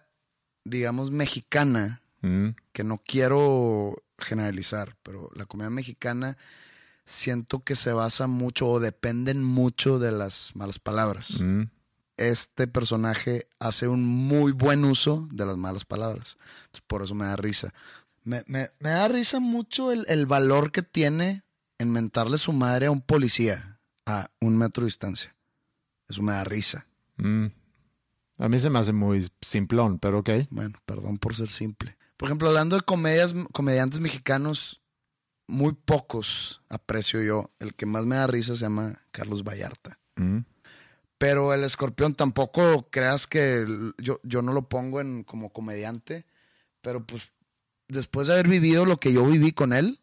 digamos, 0.64 1.12
mexicana, 1.12 2.02
Mm, 2.24 2.50
que 2.72 2.84
no 2.84 3.00
quiero 3.04 3.96
generalizar, 4.20 4.96
pero 5.02 5.32
la 5.34 5.46
comedia 5.48 5.72
mexicana 5.72 6.38
siento 7.04 7.64
que 7.64 7.76
se 7.76 7.94
basa 7.94 8.28
mucho 8.28 8.68
o 8.68 8.80
dependen 8.80 9.44
mucho 9.44 9.98
de 9.98 10.12
las 10.12 10.52
malas 10.56 10.78
palabras. 10.78 11.42
mm. 11.42 11.64
Este 12.18 12.68
personaje 12.68 13.48
hace 13.60 13.88
un 13.88 14.06
muy 14.06 14.52
buen 14.52 14.86
uso 14.86 15.28
de 15.32 15.48
las 15.48 15.58
malas 15.58 15.84
palabras. 15.84 16.38
Entonces, 16.66 16.84
por 16.86 17.02
eso 17.02 17.16
me 17.16 17.26
da 17.26 17.36
risa. 17.38 17.74
Me, 18.24 18.44
me- 18.48 18.70
me 18.80 18.90
da 18.90 19.08
risa 19.08 19.40
mucho 19.40 19.92
el, 19.92 20.06
el 20.08 20.26
valor 20.26 20.72
que 20.72 20.82
tiene 20.84 21.44
en 21.80 21.92
mentarle 21.92 22.38
su 22.38 22.54
madre 22.54 22.86
a 22.88 22.92
un 22.92 23.02
policía 23.02 23.80
a 24.06 24.30
un 24.40 24.58
metro 24.58 24.82
de 24.84 24.88
distancia. 24.88 25.36
Eso 26.08 26.22
me 26.22 26.34
da 26.34 26.44
risa. 26.44 26.86
Mm. 27.18 27.48
A 28.38 28.50
mí 28.50 28.60
se 28.60 28.70
me 28.70 28.80
hace 28.80 28.94
muy 28.94 29.28
simplón, 29.42 30.00
pero 30.00 30.20
ok. 30.20 30.30
Bueno, 30.50 30.80
perdón 30.86 31.18
por 31.18 31.36
ser 31.36 31.48
simple. 31.48 31.98
Por 32.18 32.28
ejemplo, 32.28 32.48
hablando 32.50 32.76
de 32.76 32.82
comedias, 32.84 33.34
comediantes 33.52 34.00
mexicanos, 34.00 34.82
muy 35.48 35.74
pocos 35.74 36.62
aprecio 36.70 37.22
yo. 37.22 37.52
El 37.60 37.74
que 37.76 37.86
más 37.86 38.06
me 38.06 38.16
da 38.16 38.28
risa 38.28 38.56
se 38.56 38.62
llama 38.62 39.00
Carlos 39.12 39.44
Vallarta. 39.44 40.00
Mm. 40.16 40.40
Pero 41.18 41.54
el 41.54 41.64
escorpión 41.64 42.16
tampoco 42.16 42.88
creas 42.90 43.28
que 43.28 43.66
yo, 44.00 44.20
yo 44.24 44.42
no 44.42 44.54
lo 44.54 44.68
pongo 44.70 45.02
en 45.02 45.24
como 45.24 45.52
comediante. 45.54 46.26
Pero 46.82 47.06
pues 47.06 47.32
después 47.92 48.28
de 48.28 48.34
haber 48.34 48.48
vivido 48.48 48.86
lo 48.86 48.98
que 48.98 49.14
yo 49.14 49.26
viví 49.26 49.52
con 49.52 49.74
él, 49.74 50.00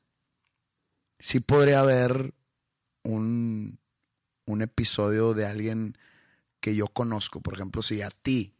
sí 1.19 1.41
podría 1.41 1.81
haber 1.81 2.35
un, 3.03 3.79
un 4.47 4.63
episodio 4.63 5.35
de 5.35 5.47
alguien 5.47 5.97
que 6.61 6.75
yo 6.75 6.89
conozco. 6.89 7.41
Por 7.41 7.55
ejemplo, 7.55 7.83
si 7.83 8.03
a 8.03 8.11
ti 8.11 8.55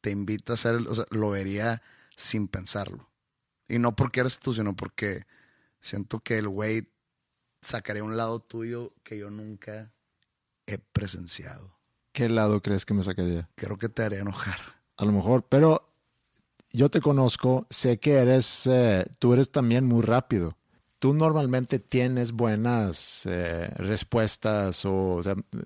te 0.00 0.10
invita 0.10 0.52
a 0.52 0.54
hacer, 0.54 0.76
o 0.76 0.94
sea, 0.94 1.04
lo 1.10 1.30
vería 1.30 1.82
sin 2.16 2.48
pensarlo. 2.48 3.10
Y 3.66 3.78
no 3.78 3.96
porque 3.96 4.20
eres 4.20 4.38
tú, 4.38 4.52
sino 4.52 4.76
porque 4.76 5.26
siento 5.80 6.20
que 6.20 6.38
el 6.38 6.48
güey 6.48 6.88
sacaría 7.62 8.04
un 8.04 8.16
lado 8.16 8.40
tuyo 8.40 8.94
que 9.02 9.18
yo 9.18 9.30
nunca 9.30 9.92
he 10.66 10.78
presenciado. 10.78 11.76
¿Qué 12.12 12.28
lado 12.28 12.60
crees 12.62 12.84
que 12.84 12.94
me 12.94 13.02
sacaría? 13.02 13.48
Creo 13.54 13.78
que 13.78 13.88
te 13.88 14.02
haría 14.02 14.20
enojar. 14.20 14.60
a 14.96 15.04
lo 15.04 15.12
mejor, 15.12 15.46
pero 15.48 15.88
yo 16.78 16.88
te 16.90 17.00
conozco, 17.00 17.66
sé 17.70 17.98
que 17.98 18.12
eres, 18.14 18.64
eh, 18.68 19.04
tú 19.18 19.34
eres 19.34 19.50
también 19.50 19.84
muy 19.84 20.00
rápido. 20.02 20.56
Tú 21.00 21.12
normalmente 21.12 21.80
tienes 21.80 22.30
buenas 22.30 23.26
eh, 23.26 23.68
respuestas 23.78 24.84
o, 24.84 25.20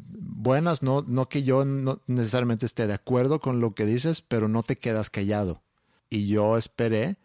buenas, 0.09 0.83
no, 0.83 1.05
no 1.07 1.29
que 1.29 1.43
yo 1.43 1.67
no 1.67 2.01
necesariamente 2.07 2.65
esté 2.65 2.87
de 2.87 2.95
acuerdo 2.95 3.41
con 3.41 3.61
lo 3.61 3.73
que 3.75 3.85
dices, 3.85 4.23
pero 4.23 4.49
no 4.49 4.63
te 4.63 4.77
quedas 4.77 5.11
callado. 5.11 5.63
Y 6.09 6.29
yo 6.29 6.57
esperé, 6.57 7.19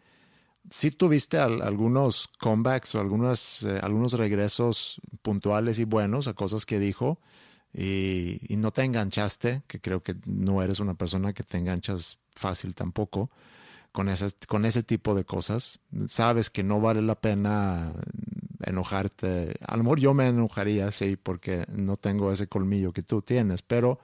sí 0.70 0.90
tuviste 0.90 1.38
al- 1.38 1.62
algunos 1.62 2.28
comebacks 2.38 2.94
o 2.94 3.00
algunas, 3.00 3.62
eh, 3.62 3.80
algunos 3.82 4.12
regresos 4.14 5.00
puntuales 5.22 5.78
y 5.78 5.84
buenos 5.84 6.28
a 6.28 6.34
cosas 6.34 6.66
que 6.66 6.78
dijo 6.78 7.20
y, 7.72 8.40
y 8.52 8.56
no 8.58 8.70
te 8.70 8.84
enganchaste, 8.84 9.62
que 9.66 9.80
creo 9.80 10.02
que 10.02 10.14
no 10.26 10.62
eres 10.62 10.80
una 10.80 10.94
persona 10.94 11.32
que 11.32 11.42
te 11.42 11.58
enganchas 11.58 12.18
fácil 12.34 12.74
tampoco 12.74 13.30
con, 13.92 14.08
esas, 14.08 14.36
con 14.46 14.64
ese 14.64 14.82
tipo 14.82 15.14
de 15.14 15.24
cosas. 15.24 15.80
Sabes 16.08 16.50
que 16.50 16.62
no 16.62 16.80
vale 16.80 17.02
la 17.02 17.20
pena 17.20 17.92
enojarte. 18.64 19.56
A 19.66 19.76
lo 19.76 19.82
mejor 19.84 20.00
yo 20.00 20.14
me 20.14 20.26
enojaría, 20.28 20.90
sí, 20.92 21.16
porque 21.16 21.64
no 21.72 21.96
tengo 21.96 22.32
ese 22.32 22.46
colmillo 22.48 22.92
que 22.92 23.02
tú 23.02 23.22
tienes, 23.22 23.62
pero 23.62 23.98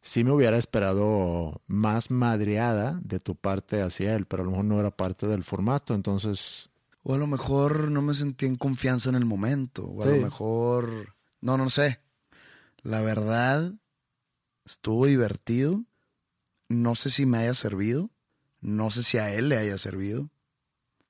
sí 0.00 0.24
me 0.24 0.32
hubiera 0.32 0.56
esperado 0.58 1.62
más 1.66 2.10
madreada 2.10 3.00
de 3.02 3.18
tu 3.20 3.36
parte 3.36 3.80
hacia 3.82 4.14
él, 4.16 4.26
pero 4.26 4.42
a 4.42 4.44
lo 4.44 4.50
mejor 4.50 4.64
no 4.66 4.80
era 4.80 4.90
parte 4.96 5.26
del 5.26 5.42
formato, 5.42 5.94
entonces 5.94 6.70
O 7.06 7.14
a 7.14 7.18
lo 7.18 7.26
mejor 7.26 7.90
no 7.90 8.00
me 8.00 8.14
sentí 8.14 8.46
en 8.46 8.56
confianza 8.56 9.10
en 9.10 9.14
el 9.14 9.26
momento. 9.26 9.84
O 9.84 10.02
a 10.02 10.06
Sí. 10.06 10.10
lo 10.16 10.22
mejor. 10.24 11.14
No, 11.42 11.58
no 11.58 11.68
sé. 11.68 12.00
La 12.82 13.02
verdad, 13.02 13.74
estuvo 14.64 15.04
divertido. 15.04 15.84
No 16.70 16.94
sé 16.94 17.10
si 17.10 17.26
me 17.26 17.36
haya 17.38 17.52
servido. 17.52 18.08
No 18.64 18.90
sé 18.90 19.02
si 19.02 19.18
a 19.18 19.32
él 19.34 19.50
le 19.50 19.58
haya 19.58 19.76
servido. 19.76 20.30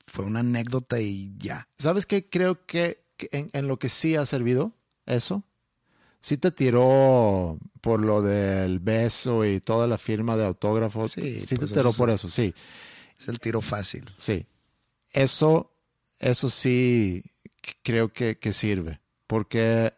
Fue 0.06 0.24
una 0.24 0.40
anécdota 0.40 1.00
y 1.00 1.32
ya. 1.38 1.68
¿Sabes 1.78 2.04
qué? 2.04 2.28
Creo 2.28 2.66
que, 2.66 3.04
en, 3.30 3.48
en 3.52 3.68
lo 3.68 3.78
que 3.78 3.88
sí 3.88 4.16
ha 4.16 4.26
servido 4.26 4.72
eso, 5.06 5.44
sí 6.20 6.36
te 6.36 6.50
tiró 6.50 7.58
por 7.80 8.00
lo 8.02 8.22
del 8.22 8.80
beso 8.80 9.44
y 9.44 9.60
toda 9.60 9.86
la 9.86 9.96
firma 9.98 10.36
de 10.36 10.44
autógrafos. 10.46 11.12
Sí, 11.12 11.38
Sí, 11.46 11.54
pues 11.56 11.70
te 11.70 11.76
tiró 11.76 11.90
eso 11.90 11.98
por 11.98 12.10
eso, 12.10 12.28
sí, 12.28 12.52
Es 13.20 13.28
el 13.28 13.38
tiro 13.38 13.60
fácil. 13.60 14.04
sí. 14.16 14.46
Eso, 15.12 15.72
eso 16.18 16.50
sí 16.50 17.22
creo 17.84 18.12
que, 18.12 18.36
que 18.36 18.52
sirve, 18.52 19.00
porque 19.28 19.94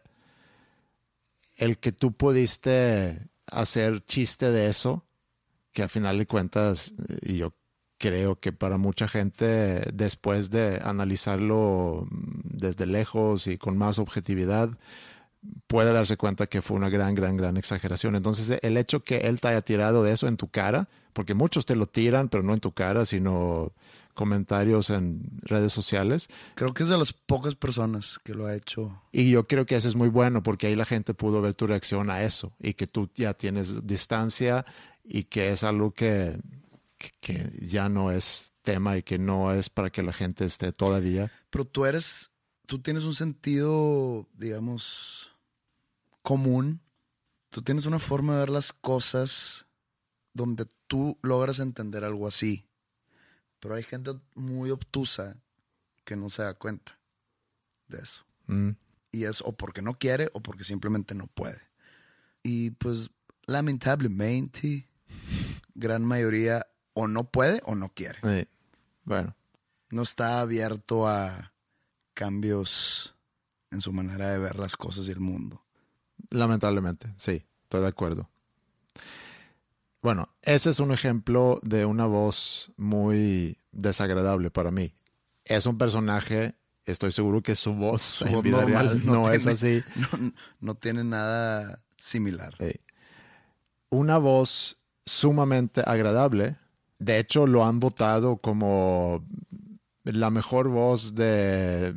el 1.57 1.79
que 1.79 1.91
tú 1.91 2.11
pudiste 2.11 3.19
hacer 3.47 4.05
chiste 4.05 4.51
de 4.51 4.67
eso, 4.69 5.06
que 5.77 5.83
a 5.83 5.87
final 5.87 6.17
de 6.17 6.25
cuentas, 6.25 6.95
y 7.21 7.37
yo 7.37 7.53
creo 7.99 8.39
que 8.39 8.51
para 8.51 8.79
mucha 8.79 9.07
gente, 9.07 9.81
después 9.93 10.49
de 10.49 10.81
analizarlo 10.83 12.07
desde 12.09 12.87
lejos 12.87 13.45
y 13.45 13.59
con 13.59 13.77
más 13.77 13.99
objetividad, 13.99 14.71
puede 15.67 15.93
darse 15.93 16.17
cuenta 16.17 16.47
que 16.47 16.63
fue 16.63 16.77
una 16.77 16.89
gran, 16.89 17.13
gran, 17.13 17.37
gran 17.37 17.57
exageración. 17.57 18.15
Entonces, 18.15 18.57
el 18.63 18.75
hecho 18.75 19.03
que 19.03 19.17
él 19.27 19.39
te 19.39 19.49
haya 19.49 19.61
tirado 19.61 20.01
de 20.01 20.13
eso 20.13 20.27
en 20.27 20.37
tu 20.37 20.47
cara, 20.47 20.89
porque 21.13 21.35
muchos 21.35 21.67
te 21.67 21.75
lo 21.75 21.85
tiran, 21.85 22.27
pero 22.27 22.41
no 22.41 22.55
en 22.55 22.59
tu 22.59 22.71
cara, 22.71 23.05
sino 23.05 23.71
comentarios 24.15 24.89
en 24.89 25.21
redes 25.43 25.71
sociales, 25.71 26.27
Creo 26.55 26.73
que 26.73 26.81
es 26.81 26.89
de 26.89 26.97
las 26.97 27.13
pocas 27.13 27.53
personas 27.53 28.19
que 28.23 28.33
lo 28.33 28.47
ha 28.47 28.55
hecho. 28.55 28.99
y 29.11 29.29
yo 29.29 29.43
creo 29.43 29.67
que 29.67 29.75
eso 29.75 29.87
es 29.87 29.95
muy 29.95 30.09
bueno 30.09 30.41
porque 30.41 30.65
ahí 30.65 30.75
la 30.75 30.85
gente 30.85 31.13
pudo 31.13 31.39
ver 31.39 31.53
tu 31.53 31.67
reacción 31.67 32.09
a 32.09 32.23
eso 32.23 32.51
y 32.59 32.73
que 32.73 32.87
tú 32.87 33.11
ya 33.13 33.35
tienes 33.35 33.85
distancia 33.85 34.65
y 35.07 35.23
que 35.23 35.49
es 35.49 35.63
algo 35.63 35.91
que, 35.91 36.39
que, 37.21 37.49
ya 37.61 37.89
no 37.89 38.11
es 38.11 38.51
tema 38.61 38.97
y 38.97 39.03
que 39.03 39.17
no 39.17 39.53
es 39.53 39.69
para 39.69 39.89
que 39.89 40.03
la 40.03 40.13
gente 40.13 40.45
esté 40.45 40.71
todavía. 40.71 41.31
Pero 41.49 41.63
tú 41.63 41.85
eres. 41.85 42.31
Tú 42.65 42.79
tienes 42.79 43.05
un 43.05 43.13
sentido, 43.13 44.27
digamos, 44.33 45.31
común. 46.21 46.81
Tú 47.49 47.61
tienes 47.61 47.85
una 47.85 47.99
forma 47.99 48.33
de 48.33 48.39
ver 48.39 48.49
las 48.49 48.73
cosas 48.73 49.65
donde 50.33 50.65
tú 50.87 51.17
logras 51.21 51.59
entender 51.59 52.03
algo 52.03 52.27
así. 52.27 52.67
Pero 53.59 53.75
hay 53.75 53.83
gente 53.83 54.11
muy 54.35 54.69
obtusa 54.69 55.37
que 56.03 56.17
no 56.17 56.27
se 56.27 56.43
da 56.43 56.53
cuenta 56.53 56.99
de 57.87 57.99
eso. 57.99 58.25
Mm. 58.47 58.71
Y 59.13 59.23
es 59.23 59.41
o 59.41 59.53
porque 59.53 59.81
no 59.81 59.97
quiere 59.97 60.29
o 60.33 60.41
porque 60.41 60.65
simplemente 60.65 61.15
no 61.15 61.27
puede. 61.27 61.61
Y 62.43 62.71
pues 62.71 63.09
lamentablemente, 63.47 64.86
gran 65.75 66.03
mayoría 66.03 66.65
o 66.93 67.07
no 67.07 67.25
puede 67.29 67.61
o 67.65 67.75
no 67.75 67.89
quiere. 67.93 68.19
Sí. 68.23 68.47
Bueno, 69.03 69.35
No 69.91 70.01
está 70.01 70.39
abierto 70.41 71.07
a 71.07 71.53
cambios 72.13 73.15
en 73.71 73.81
su 73.81 73.93
manera 73.93 74.31
de 74.31 74.39
ver 74.39 74.57
las 74.59 74.75
cosas 74.75 75.07
y 75.07 75.11
el 75.11 75.19
mundo. 75.19 75.63
lamentablemente, 76.29 77.13
sí, 77.17 77.45
estoy 77.63 77.81
de 77.81 77.87
acuerdo. 77.87 78.29
Bueno, 80.01 80.29
ese 80.43 80.69
es 80.69 80.79
un 80.79 80.91
ejemplo 80.91 81.59
de 81.63 81.85
una 81.85 82.05
voz 82.05 82.71
muy 82.77 83.57
desagradable 83.71 84.49
para 84.51 84.71
mí. 84.71 84.93
Es 85.45 85.65
un 85.65 85.77
personaje, 85.77 86.55
estoy 86.85 87.11
seguro 87.11 87.41
que 87.41 87.55
su 87.55 87.73
voz 87.73 88.01
Su 88.01 88.25
en 88.25 88.33
voz 88.33 88.43
vida 88.43 88.63
real 88.63 89.05
no, 89.05 89.29
es 89.31 89.43
tiene- 89.43 89.51
así. 89.53 89.83
No, 89.95 90.31
no 90.61 90.75
tiene 90.75 91.03
nada 91.03 91.79
similar. 91.97 92.55
Una 93.89 94.17
voz 94.17 94.76
sumamente 95.07 95.81
agradable. 95.85 96.57
De 96.99 97.17
hecho, 97.19 97.47
lo 97.47 97.65
han 97.65 97.79
votado 97.79 98.37
como 98.37 99.23
la 100.03 100.29
mejor 100.29 100.67
voz 100.69 101.15
de 101.15 101.93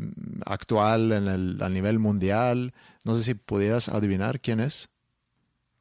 actual 0.46 1.12
en 1.12 1.29
el, 1.29 1.62
a 1.62 1.68
nivel 1.68 1.99
mundial. 1.99 2.73
No 3.05 3.14
sé 3.14 3.23
si 3.25 3.35
pudieras 3.35 3.88
adivinar 3.88 4.40
quién 4.40 4.61
es. 4.61 4.88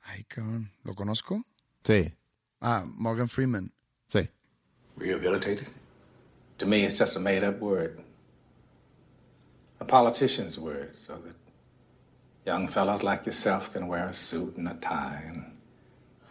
Ay, 0.03 0.23
cabrón. 0.25 0.71
¿Lo 0.83 0.95
conozco? 0.95 1.45
Sí, 1.83 2.13
Ah, 2.61 2.83
Morgan 2.85 3.27
Freeman. 3.29 3.71
sí. 4.07 4.29
Rehabilitated? 4.97 5.67
To 6.57 6.65
me, 6.65 6.83
it's 6.83 6.97
just 6.99 7.15
a 7.15 7.19
made 7.19 7.45
up 7.47 7.61
word. 7.61 8.01
A 9.79 9.85
politician's 9.85 10.59
word, 10.59 10.91
so 10.93 11.13
that 11.13 11.35
young 12.45 12.67
fellas 12.67 13.01
like 13.01 13.25
yourself 13.25 13.71
can 13.71 13.87
wear 13.87 14.07
a 14.09 14.13
suit 14.13 14.57
and 14.57 14.67
a 14.67 14.73
tie 14.81 15.23
and 15.25 15.45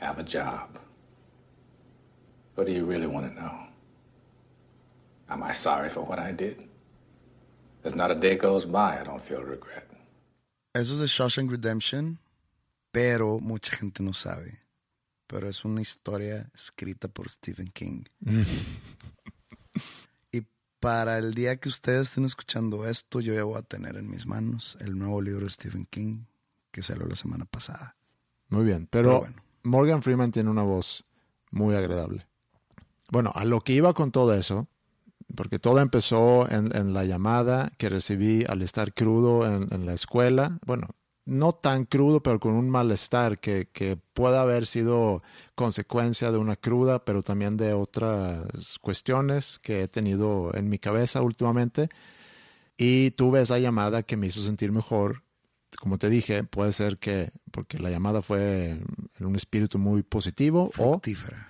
have 0.00 0.18
a 0.18 0.22
job. 0.22 0.78
What 2.58 2.66
do 2.66 2.72
you 2.72 2.84
really 2.84 3.06
want 3.06 3.24
to 3.24 3.40
know? 3.40 3.52
Am 5.28 5.44
I 5.44 5.52
sorry 5.52 5.88
for 5.88 6.00
what 6.00 6.18
I 6.18 6.32
did? 6.32 6.68
There's 7.82 7.94
not 7.94 8.10
a 8.10 8.16
day 8.16 8.34
goes 8.34 8.64
by 8.64 8.98
I 9.00 9.04
don't 9.04 9.22
feel 9.22 9.44
regret. 9.44 9.86
Eso 10.74 10.94
es 10.94 10.98
de 10.98 11.06
Shawshank 11.06 11.52
Redemption, 11.52 12.18
pero 12.90 13.38
mucha 13.38 13.76
gente 13.76 14.02
no 14.02 14.12
sabe. 14.12 14.58
Pero 15.28 15.48
es 15.48 15.64
una 15.64 15.80
historia 15.80 16.50
escrita 16.52 17.06
por 17.06 17.28
Stephen 17.28 17.68
King. 17.68 18.02
y 20.32 20.42
para 20.80 21.18
el 21.18 21.34
día 21.34 21.60
que 21.60 21.68
ustedes 21.68 22.08
estén 22.08 22.24
escuchando 22.24 22.88
esto, 22.88 23.20
yo 23.20 23.34
ya 23.34 23.44
voy 23.44 23.58
a 23.58 23.62
tener 23.62 23.96
en 23.96 24.10
mis 24.10 24.26
manos 24.26 24.76
el 24.80 24.98
nuevo 24.98 25.22
libro 25.22 25.44
de 25.44 25.50
Stephen 25.50 25.86
King 25.88 26.24
que 26.72 26.82
salió 26.82 27.06
la 27.06 27.14
semana 27.14 27.44
pasada. 27.44 27.96
Muy 28.48 28.64
bien, 28.64 28.88
pero, 28.90 29.10
Pero 29.10 29.20
bueno. 29.20 29.42
Morgan 29.62 30.02
Freeman 30.02 30.32
tiene 30.32 30.50
una 30.50 30.62
voz 30.62 31.04
muy 31.52 31.76
agradable. 31.76 32.27
Bueno, 33.10 33.32
a 33.34 33.44
lo 33.44 33.60
que 33.60 33.72
iba 33.72 33.94
con 33.94 34.12
todo 34.12 34.34
eso, 34.34 34.68
porque 35.34 35.58
todo 35.58 35.80
empezó 35.80 36.48
en, 36.50 36.92
la 36.92 37.04
llamada 37.04 37.70
que 37.78 37.88
recibí 37.88 38.44
al 38.48 38.62
estar 38.62 38.92
crudo 38.92 39.46
en, 39.46 39.86
la 39.86 39.92
escuela. 39.92 40.58
Bueno, 40.66 40.88
no 41.24 41.52
tan 41.52 41.84
crudo, 41.84 42.22
pero 42.22 42.40
con 42.40 42.52
un 42.52 42.70
malestar 42.70 43.38
que, 43.38 43.68
que 43.72 43.96
puede 43.96 44.38
haber 44.38 44.66
sido 44.66 45.22
consecuencia 45.54 46.32
de 46.32 46.38
una 46.38 46.56
cruda, 46.56 47.04
pero 47.04 47.22
también 47.22 47.56
de 47.56 47.72
otras 47.72 48.78
cuestiones 48.80 49.58
que 49.58 49.82
he 49.82 49.88
tenido 49.88 50.50
en 50.54 50.68
mi 50.68 50.78
cabeza 50.78 51.22
últimamente. 51.22 51.88
Y 52.76 53.10
tuve 53.12 53.40
esa 53.42 53.58
llamada 53.58 54.02
que 54.02 54.16
me 54.16 54.28
hizo 54.28 54.42
sentir 54.42 54.72
mejor. 54.72 55.24
Como 55.78 55.98
te 55.98 56.08
dije, 56.08 56.44
puede 56.44 56.72
ser 56.72 56.98
que 56.98 57.30
porque 57.58 57.80
la 57.80 57.90
llamada 57.90 58.22
fue 58.22 58.78
en 59.18 59.26
un 59.26 59.34
espíritu 59.34 59.78
muy 59.78 60.04
positivo 60.04 60.70
o 60.78 61.02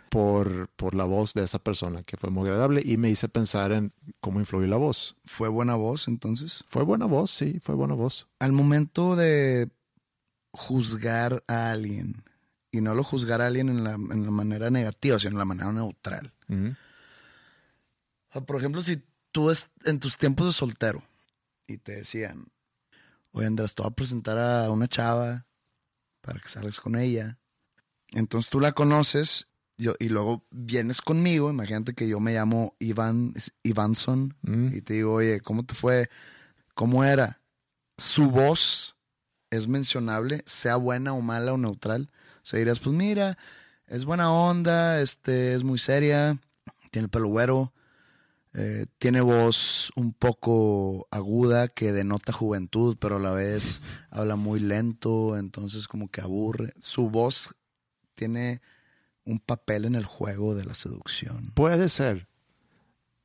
por, 0.08 0.68
por 0.68 0.94
la 0.94 1.04
voz 1.04 1.34
de 1.34 1.44
esa 1.44 1.58
persona 1.58 2.02
que 2.02 2.16
fue 2.16 2.30
muy 2.30 2.48
agradable 2.48 2.80
y 2.82 2.96
me 2.96 3.10
hice 3.10 3.28
pensar 3.28 3.72
en 3.72 3.92
cómo 4.22 4.40
influyó 4.40 4.66
la 4.68 4.78
voz. 4.78 5.16
¿Fue 5.26 5.50
buena 5.50 5.74
voz 5.74 6.08
entonces? 6.08 6.64
Fue 6.68 6.82
buena 6.82 7.04
voz, 7.04 7.30
sí, 7.30 7.60
fue 7.62 7.74
buena 7.74 7.92
voz. 7.92 8.26
Al 8.38 8.52
momento 8.52 9.16
de 9.16 9.68
juzgar 10.50 11.44
a 11.46 11.72
alguien, 11.72 12.24
y 12.70 12.80
no 12.80 12.94
lo 12.94 13.04
juzgar 13.04 13.42
a 13.42 13.48
alguien 13.48 13.68
en 13.68 13.84
la, 13.84 13.92
en 13.92 14.24
la 14.24 14.30
manera 14.30 14.70
negativa, 14.70 15.18
sino 15.18 15.32
en 15.32 15.38
la 15.38 15.44
manera 15.44 15.70
neutral. 15.72 16.32
Ujú. 16.48 16.70
O 16.70 18.32
sea, 18.32 18.46
por 18.46 18.56
ejemplo, 18.56 18.80
si 18.80 19.02
tú 19.30 19.50
es 19.50 19.66
en 19.84 20.00
tus 20.00 20.16
tiempos 20.16 20.46
de 20.46 20.52
soltero 20.52 21.02
y 21.66 21.76
te 21.76 21.96
decían, 21.96 22.46
oye 23.32 23.46
Andrés, 23.46 23.74
te 23.74 23.82
voy 23.82 23.92
a 23.92 23.94
presentar 23.94 24.38
a 24.38 24.70
una 24.70 24.88
chava 24.88 25.44
para 26.28 26.40
que 26.40 26.50
salgas 26.50 26.78
con 26.78 26.94
ella. 26.94 27.38
Entonces 28.10 28.50
tú 28.50 28.60
la 28.60 28.72
conoces 28.72 29.46
yo, 29.78 29.94
y 29.98 30.10
luego 30.10 30.44
vienes 30.50 31.00
conmigo, 31.00 31.48
imagínate 31.48 31.94
que 31.94 32.06
yo 32.06 32.20
me 32.20 32.34
llamo 32.34 32.76
Iván 32.80 33.32
Ivanson 33.62 34.36
y 34.72 34.82
te 34.82 34.94
digo, 34.94 35.14
oye, 35.14 35.40
¿cómo 35.40 35.64
te 35.64 35.72
fue? 35.72 36.10
¿Cómo 36.74 37.02
era? 37.02 37.40
Su 37.96 38.30
voz 38.30 38.96
es 39.50 39.68
mencionable, 39.68 40.42
sea 40.44 40.76
buena 40.76 41.14
o 41.14 41.22
mala 41.22 41.54
o 41.54 41.56
neutral. 41.56 42.10
O 42.12 42.40
sea, 42.42 42.58
dirás, 42.58 42.80
pues 42.80 42.94
mira, 42.94 43.38
es 43.86 44.04
buena 44.04 44.30
onda, 44.30 45.00
este, 45.00 45.54
es 45.54 45.64
muy 45.64 45.78
seria, 45.78 46.36
tiene 46.90 47.04
el 47.04 47.10
pelo 47.10 47.28
güero, 47.28 47.72
eh, 48.54 48.86
tiene 48.98 49.20
voz 49.20 49.90
un 49.94 50.12
poco 50.12 51.06
aguda 51.10 51.68
que 51.68 51.92
denota 51.92 52.32
juventud, 52.32 52.96
pero 52.98 53.16
a 53.16 53.20
la 53.20 53.32
vez 53.32 53.82
habla 54.10 54.36
muy 54.36 54.60
lento, 54.60 55.36
entonces 55.36 55.86
como 55.86 56.10
que 56.10 56.20
aburre. 56.20 56.72
Su 56.78 57.10
voz 57.10 57.54
tiene 58.14 58.60
un 59.24 59.38
papel 59.38 59.84
en 59.84 59.94
el 59.94 60.04
juego 60.04 60.54
de 60.54 60.64
la 60.64 60.74
seducción. 60.74 61.52
Puede 61.54 61.88
ser. 61.88 62.28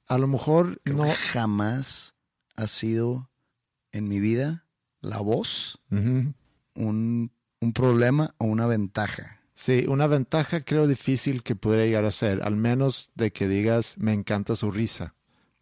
A 0.07 0.17
lo 0.17 0.27
mejor 0.27 0.79
Creo 0.83 0.97
no. 1.05 1.12
jamás 1.31 2.13
ha 2.55 2.67
sido 2.67 3.29
en 3.91 4.07
mi 4.07 4.19
vida 4.19 4.67
la 5.01 5.19
voz 5.19 5.79
un, 5.89 6.36
un 6.75 7.73
problema 7.73 8.36
o 8.38 8.45
una 8.45 8.65
ventaja. 8.65 9.42
Sí, 9.63 9.86
una 9.88 10.08
ventaja 10.08 10.60
creo 10.60 10.88
difícil 10.88 11.41
que 11.41 11.56
pudiera 11.56 11.86
llegar 11.86 12.04
a 12.04 12.12
ser, 12.12 12.43
al 12.43 12.58
menos 12.58 13.12
de 13.15 13.32
que 13.32 13.47
digas, 13.47 13.95
me 13.97 14.12
encanta 14.12 14.56
su 14.56 14.71
risa. 14.71 15.15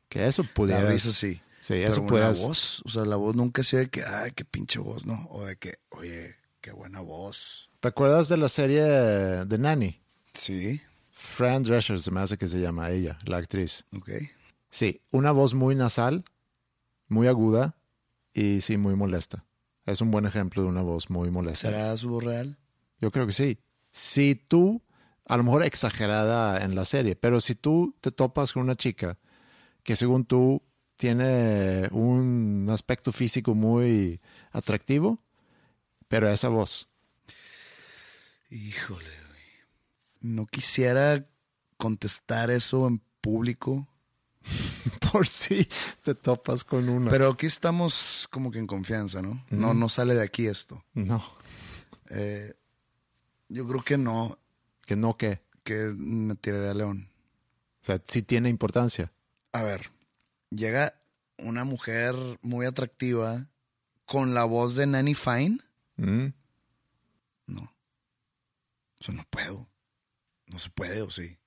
Que 0.10 0.26
eso 0.26 0.44
pudiera. 0.44 0.86
La 0.86 0.90
risa 0.90 1.12
sí. 1.12 1.36
Sí, 1.60 1.76
Pero 1.76 1.88
eso 1.90 2.02
la 2.02 2.08
pudieras- 2.08 2.42
voz, 2.42 2.82
o 2.84 2.90
sea, 2.90 3.06
la 3.06 3.16
voz 3.18 3.36
nunca 3.36 3.62
ha 3.62 3.64
sido 3.64 3.84
de 3.84 3.90
que, 3.92 4.04
ay, 4.04 4.32
qué 4.32 4.44
pinche 4.44 4.80
voz, 4.80 5.06
¿no? 5.06 5.28
O 5.30 5.46
de 5.46 5.56
que, 5.56 5.76
oye, 5.90 6.36
qué 6.62 6.72
buena 6.72 7.00
voz. 7.02 7.70
¿Te 7.80 7.90
acuerdas 7.90 8.28
de 8.28 8.38
la 8.38 8.50
serie 8.50 8.82
de 8.82 9.58
Nanny? 9.60 10.02
Sí, 10.34 10.82
Fran 11.12 11.62
Drescher 11.62 12.00
se 12.00 12.10
me 12.10 12.22
hace 12.22 12.40
que 12.40 12.48
se 12.48 12.60
llama 12.60 12.90
ella, 12.90 13.20
la 13.26 13.38
actriz. 13.38 13.86
ok. 13.96 14.10
Sí, 14.72 15.00
una 15.12 15.32
voz 15.32 15.54
muy 15.54 15.76
nasal, 15.76 16.26
muy 17.08 17.28
aguda 17.28 17.76
y 18.34 18.62
sí, 18.62 18.78
muy 18.78 18.96
molesta. 18.96 19.46
Es 19.86 20.02
un 20.02 20.10
buen 20.10 20.26
ejemplo 20.26 20.64
de 20.64 20.70
una 20.70 20.82
voz 20.82 21.12
muy 21.12 21.30
molesta. 21.30 21.68
¿Será 21.68 21.96
su 21.98 22.10
voz 22.10 22.24
real? 22.24 22.58
Yo 23.00 23.12
creo 23.12 23.28
que 23.28 23.34
sí. 23.34 23.60
Si 23.92 24.36
tú, 24.36 24.82
a 25.26 25.38
lo 25.38 25.44
mejor 25.44 25.64
exagerada 25.64 26.64
en 26.64 26.76
la 26.76 26.86
serie, 26.86 27.16
pero 27.16 27.42
si 27.42 27.56
tú 27.56 27.96
te 28.02 28.12
topas 28.12 28.54
con 28.54 28.64
una 28.64 28.76
chica 28.76 29.18
que 29.84 29.96
según 29.96 30.26
tú 30.26 30.62
tiene 30.96 31.88
un 31.92 32.68
aspecto 32.70 33.12
físico 33.12 33.56
muy 33.56 34.20
atractivo, 34.52 35.20
pero 36.08 36.30
esa 36.30 36.50
voz, 36.50 36.88
Híjole, 38.52 39.06
güey. 39.06 39.42
No 40.20 40.46
quisiera 40.46 41.26
contestar 41.78 42.52
eso 42.52 42.86
en 42.88 43.02
público, 43.22 43.88
por 45.12 45.26
si 45.26 45.68
te 46.04 46.14
topas 46.16 46.64
con 46.64 46.90
una. 46.90 47.10
pero 47.10 47.30
aquí 47.30 47.46
estamos 47.46 48.28
como 48.30 48.52
que 48.52 48.60
en 48.60 48.68
confianza, 48.68 49.22
¿no? 49.22 49.44
No, 49.50 49.74
no 49.74 49.88
sale 49.88 50.16
de 50.16 50.24
aquí 50.24 50.48
esto. 50.48 50.84
no, 50.94 51.24
Eh, 52.10 52.54
yo 53.52 53.68
creo 53.68 53.84
que 53.84 53.98
no, 53.98 54.38
que 54.86 54.96
no 54.96 55.18
que. 55.18 55.42
que 55.64 55.94
me 55.96 56.36
tiraré 56.36 56.70
a 56.70 56.74
León. 56.74 57.10
O 57.82 57.86
sea, 57.86 58.02
sí 58.08 58.22
tiene 58.22 58.50
importancia. 58.50 59.12
A 59.54 59.64
ver, 59.64 59.92
llega 60.50 60.94
una 61.38 61.64
mujer 61.64 62.16
muy 62.42 62.66
atractiva 62.66 63.48
con 64.06 64.34
la 64.34 64.44
voz 64.44 64.76
de 64.76 64.88
Nanny 64.88 65.16
Fine. 65.16 65.60
Mm. 65.98 66.28
No. 67.48 67.62
O 67.64 69.04
sea, 69.04 69.14
no 69.16 69.24
puedo. 69.30 69.68
No 70.48 70.60
se 70.60 70.70
puede, 70.70 71.02
¿o 71.02 71.10
sí? 71.10 71.38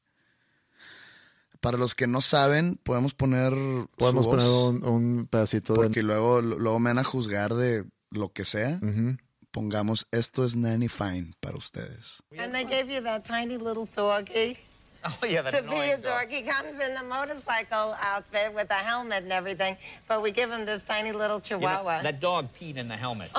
Para 1.60 1.78
los 1.78 1.94
que 1.94 2.06
no 2.06 2.20
saben, 2.20 2.76
podemos 2.82 3.14
poner. 3.14 3.52
Podemos 3.96 4.24
su 4.24 4.30
poner 4.30 4.46
un, 4.46 4.84
un 4.84 5.26
pedacito 5.26 5.74
Porque 5.74 6.00
de. 6.00 6.02
luego, 6.02 6.42
luego 6.42 6.78
me 6.78 6.90
van 6.90 6.98
a 6.98 7.04
juzgar 7.04 7.54
de 7.54 7.86
lo 8.10 8.32
que 8.32 8.44
sea. 8.44 8.78
Ujú. 8.82 9.16
Pongamos, 9.54 10.04
esto 10.10 10.42
es 10.44 10.56
Nanny 10.56 10.88
Fine 10.88 11.34
para 11.40 11.56
ustedes. 11.56 12.20
And 12.36 12.52
they 12.52 12.64
gave 12.64 12.90
you 12.92 13.00
that 13.02 13.24
tiny 13.24 13.56
little 13.56 13.86
doggy. 13.94 14.58
Oh, 15.04 15.24
yeah, 15.26 15.42
To 15.42 15.62
be 15.62 15.92
a 15.92 15.96
dog. 15.96 16.28
He 16.28 16.42
comes 16.42 16.72
in 16.80 16.94
the 16.94 17.04
motorcycle 17.04 17.94
outfit 18.00 18.52
with 18.52 18.68
a 18.70 18.82
helmet 18.82 19.22
and 19.22 19.32
everything, 19.32 19.76
but 20.08 20.22
we 20.22 20.32
give 20.32 20.50
him 20.50 20.64
this 20.64 20.82
tiny 20.82 21.12
little 21.12 21.40
You 21.44 21.58
know, 21.58 21.68
chihuahua. 21.68 22.02
that 22.02 22.20
dog 22.20 22.48
peed 22.58 22.76
in 22.78 22.88
the 22.88 22.96
helmet. 22.96 23.30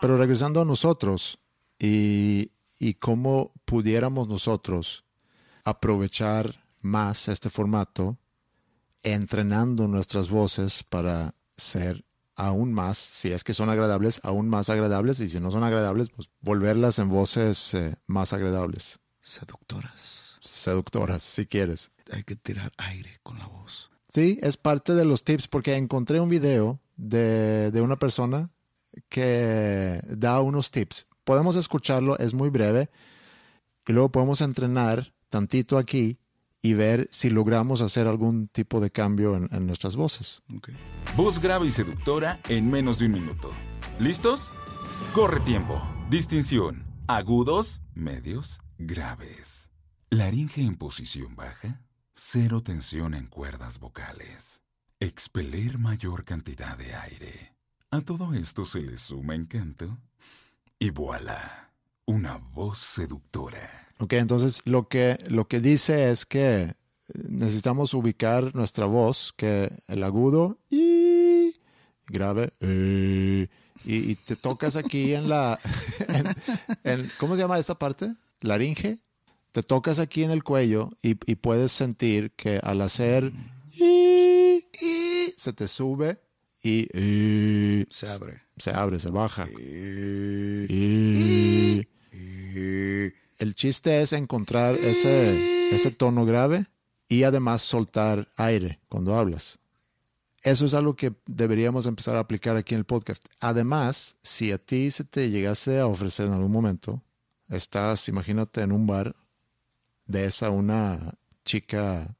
Pero 0.00 0.16
regresando 0.16 0.60
a 0.62 0.64
nosotros 0.64 1.38
y, 1.78 2.50
y 2.80 2.94
cómo 2.94 3.52
pudiéramos 3.64 4.26
nosotros 4.28 5.04
aprovechar 5.64 6.52
más 6.80 7.28
este 7.28 7.48
formato, 7.48 8.16
entrenando 9.04 9.86
nuestras 9.86 10.28
voces 10.28 10.82
para 10.82 11.34
ser 11.56 12.04
aún 12.38 12.72
más, 12.72 12.96
si 12.96 13.32
es 13.32 13.44
que 13.44 13.52
son 13.52 13.68
agradables, 13.68 14.20
aún 14.22 14.48
más 14.48 14.70
agradables, 14.70 15.18
y 15.20 15.28
si 15.28 15.40
no 15.40 15.50
son 15.50 15.64
agradables, 15.64 16.08
pues 16.08 16.30
volverlas 16.40 16.98
en 17.00 17.08
voces 17.10 17.74
eh, 17.74 17.96
más 18.06 18.32
agradables, 18.32 19.00
Seductoras. 19.20 20.38
seductoras, 20.40 21.22
si 21.22 21.44
quieres. 21.46 21.90
Hay 22.12 22.22
que 22.22 22.36
tirar 22.36 22.70
aire 22.78 23.18
con 23.22 23.38
la 23.38 23.46
voz. 23.46 23.90
Sí, 24.08 24.38
es 24.40 24.56
parte 24.56 24.94
de 24.94 25.04
los 25.04 25.24
tips 25.24 25.48
porque 25.48 25.76
encontré 25.76 26.20
un 26.20 26.30
video 26.30 26.80
de, 26.96 27.70
de 27.70 27.80
una 27.82 27.96
persona 27.98 28.50
que 29.10 30.00
da 30.08 30.40
unos 30.40 30.70
tips. 30.70 31.06
Podemos 31.24 31.56
escucharlo, 31.56 32.16
es 32.18 32.32
muy 32.32 32.48
breve, 32.48 32.88
y 33.86 33.92
luego 33.92 34.10
podemos 34.10 34.40
entrenar 34.40 35.12
tantito 35.28 35.76
aquí 35.76 36.18
y 36.62 36.74
ver 36.74 37.08
si 37.10 37.30
logramos 37.30 37.80
hacer 37.80 38.06
algún 38.06 38.48
tipo 38.48 38.80
de 38.80 38.90
cambio 38.90 39.36
en, 39.36 39.66
nuestras 39.66 39.96
voces. 39.96 40.42
Voz 41.16 41.40
grave 41.40 41.66
y 41.66 41.70
seductora 41.70 42.40
en 42.48 42.70
menos 42.70 42.98
de 42.98 43.06
un 43.06 43.12
minuto. 43.12 43.52
¿Listos? 43.98 44.52
Corre 45.14 45.40
tiempo. 45.40 45.82
Distinción. 46.10 46.84
Agudos, 47.06 47.80
medios, 47.94 48.60
graves. 48.78 49.70
Laringe 50.10 50.62
en 50.62 50.76
posición 50.76 51.36
baja. 51.36 51.82
Cero 52.12 52.62
tensión 52.62 53.14
en 53.14 53.26
cuerdas 53.26 53.78
vocales. 53.78 54.62
Expeler 55.00 55.78
mayor 55.78 56.24
cantidad 56.24 56.76
de 56.76 56.94
aire. 56.94 57.54
A 57.90 58.00
todo 58.00 58.34
esto 58.34 58.64
se 58.64 58.82
le 58.82 58.96
suma 58.96 59.34
encanto. 59.34 59.98
Y 60.78 60.90
voilà. 60.90 61.72
Una 62.04 62.36
voz 62.36 62.78
seductora. 62.78 63.87
Ok, 64.00 64.12
entonces 64.14 64.62
lo 64.64 64.88
que, 64.88 65.18
lo 65.28 65.48
que 65.48 65.60
dice 65.60 66.10
es 66.10 66.24
que 66.24 66.74
necesitamos 67.14 67.94
ubicar 67.94 68.54
nuestra 68.54 68.86
voz, 68.86 69.32
que 69.36 69.70
el 69.88 70.02
agudo 70.04 70.58
y 70.70 71.54
grave 72.06 72.50
eh, 72.60 73.48
y, 73.84 74.10
y 74.12 74.14
te 74.14 74.36
tocas 74.36 74.76
aquí 74.76 75.14
en 75.14 75.28
la, 75.28 75.58
en- 76.08 76.26
en- 77.00 77.10
¿cómo 77.18 77.34
se 77.34 77.42
llama 77.42 77.58
esta 77.58 77.78
parte? 77.78 78.14
Laringe. 78.40 78.98
Te 79.52 79.62
tocas 79.62 79.98
aquí 79.98 80.22
en 80.22 80.30
el 80.30 80.44
cuello 80.44 80.90
y, 81.02 81.16
y 81.30 81.34
puedes 81.36 81.72
sentir 81.72 82.30
que 82.32 82.60
al 82.62 82.80
hacer 82.82 83.32
y, 83.72 84.64
y, 84.80 85.34
se 85.36 85.52
te 85.54 85.66
sube 85.66 86.20
y, 86.62 86.86
y 86.96 87.86
Se 87.90 88.08
abre. 88.08 88.42
se 88.58 88.70
abre, 88.70 88.98
se 89.00 89.10
baja. 89.10 89.46
El 93.38 93.54
chiste 93.54 94.02
es 94.02 94.12
encontrar 94.12 94.74
ese, 94.74 95.74
ese 95.74 95.90
tono 95.90 96.24
grave 96.24 96.66
y 97.08 97.22
además 97.22 97.62
soltar 97.62 98.28
aire 98.36 98.80
cuando 98.88 99.14
hablas. 99.16 99.58
Eso 100.42 100.64
es 100.64 100.74
algo 100.74 100.94
que 100.94 101.14
deberíamos 101.26 101.86
empezar 101.86 102.16
a 102.16 102.20
aplicar 102.20 102.56
aquí 102.56 102.74
en 102.74 102.80
el 102.80 102.84
podcast. 102.84 103.24
Además, 103.40 104.16
si 104.22 104.52
a 104.52 104.58
ti 104.58 104.90
se 104.90 105.04
te 105.04 105.30
llegase 105.30 105.78
a 105.78 105.86
ofrecer 105.86 106.26
en 106.26 106.32
algún 106.32 106.52
momento, 106.52 107.02
estás, 107.48 108.08
imagínate, 108.08 108.60
en 108.62 108.72
un 108.72 108.86
bar, 108.86 109.16
ves 110.06 110.42
a 110.42 110.50
una 110.50 111.14
chica 111.44 112.16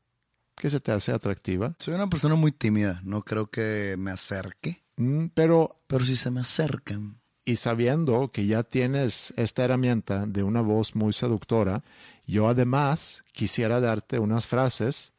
que 0.57 0.71
se 0.71 0.81
te 0.81 0.91
hace 0.91 1.13
atractiva, 1.13 1.77
Soy 1.79 1.95
una 1.95 2.09
persona 2.11 2.35
muy 2.35 2.51
tímida. 2.51 3.01
No 3.05 3.25
creo 3.25 3.49
que 3.51 3.95
me 3.99 4.11
acerque. 4.11 4.83
mm, 4.97 5.27
pero 5.35 5.77
Pero 5.87 6.05
si 6.05 6.17
se 6.17 6.31
me 6.31 6.41
acercan. 6.41 7.18
Y 7.49 7.57
sabiendo 7.57 8.31
que 8.31 8.45
ya 8.45 8.63
tienes 8.63 9.33
esta 9.39 9.65
herramienta 9.65 10.27
de 10.27 10.43
una 10.43 10.61
voz 10.61 10.95
muy 10.95 11.15
seductora, 11.15 11.83
yo 12.27 12.47
además 12.47 13.23
quisiera 13.33 13.81
darte 13.81 14.19
unas 14.19 14.47
frases 14.47 15.15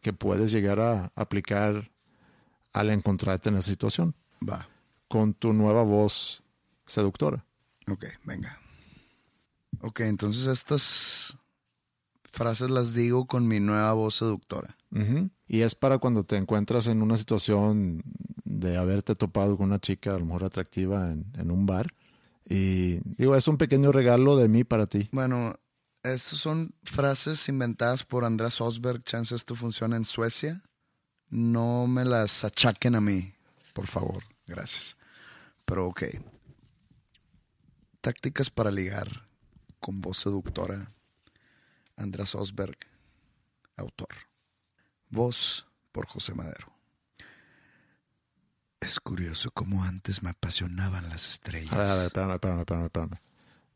que 0.00 0.14
puedes 0.14 0.50
llegar 0.50 0.80
a 0.80 1.12
aplicar 1.14 1.90
al 2.72 2.88
encontrarte 2.88 3.50
en 3.50 3.56
esa 3.56 3.68
situación 3.68 4.14
Va. 4.48 4.66
con 5.08 5.34
tu 5.34 5.52
nueva 5.52 5.82
voz 5.82 6.42
seductora. 6.86 7.44
Ok, 7.86 8.06
venga. 8.24 8.58
Ok, 9.82 10.00
entonces 10.00 10.46
estas 10.46 11.36
frases 12.24 12.70
las 12.70 12.94
digo 12.94 13.26
con 13.26 13.46
mi 13.46 13.60
nueva 13.60 13.92
voz 13.92 14.14
seductora. 14.14 14.74
Y 15.46 15.60
es 15.60 15.74
para 15.74 15.98
cuando 15.98 16.24
te 16.24 16.36
encuentras 16.36 16.86
en 16.86 17.02
una 17.02 17.16
situación 17.16 18.02
de 18.44 18.76
haberte 18.76 19.14
topado 19.14 19.56
con 19.56 19.66
una 19.66 19.78
chica 19.78 20.14
a 20.14 20.18
lo 20.18 20.24
mejor 20.24 20.44
atractiva 20.44 21.10
en, 21.10 21.50
un 21.50 21.66
bar. 21.66 21.94
Y 22.46 23.00
digo, 23.16 23.36
es 23.36 23.46
un 23.48 23.58
pequeño 23.58 23.92
regalo 23.92 24.36
de 24.36 24.48
mí 24.48 24.64
para 24.64 24.86
ti. 24.86 25.08
Bueno, 25.12 25.54
Estas 26.02 26.38
son 26.38 26.74
frases 26.82 27.48
inventadas 27.48 28.04
por 28.04 28.24
Andrés 28.24 28.60
Osberg. 28.60 29.02
Chance 29.04 29.34
esto 29.34 29.54
funciona 29.54 29.96
en 29.96 30.04
Suecia. 30.04 30.62
No 31.28 31.86
me 31.86 32.04
las 32.04 32.44
achaquen 32.44 32.94
a 32.94 33.00
mí, 33.00 33.34
por 33.72 33.86
favor. 33.86 34.22
Gracias. 34.46 34.96
Pero 35.64 35.86
ok. 35.88 36.02
Tácticas 38.00 38.50
para 38.50 38.70
ligar 38.70 39.08
con 39.80 40.00
voz 40.00 40.18
seductora. 40.18 40.86
Andrés 41.96 42.34
Osberg, 42.34 42.76
autor. 43.76 44.08
Voz 45.10 45.66
por 45.92 46.06
José 46.06 46.34
Madero. 46.34 46.72
Es 48.80 49.00
curioso 49.00 49.50
cómo 49.50 49.84
antes 49.84 50.22
me 50.22 50.30
apasionaban 50.30 51.08
las 51.08 51.26
estrellas. 51.26 51.72
A 51.72 51.78
ver, 51.78 51.88
a 51.90 51.94
ver, 51.94 52.06
espérame, 52.06 52.32
espérame, 52.32 52.60
espérame, 52.60 52.84
espérame. 52.84 53.20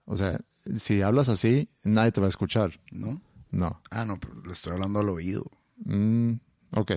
O 0.05 0.17
sea, 0.17 0.39
si 0.79 1.03
hablas 1.03 1.29
así, 1.29 1.69
nadie 1.85 2.13
te 2.13 2.21
va 2.21 2.27
a 2.27 2.29
escuchar. 2.29 2.79
¿No? 2.91 3.21
No. 3.51 3.81
Ah, 3.91 4.05
no, 4.05 4.19
pero 4.19 4.35
le 4.43 4.53
estoy 4.53 4.73
hablando 4.73 5.01
al 5.01 5.09
oído. 5.09 5.45
Mm, 5.85 6.35
ok. 6.73 6.93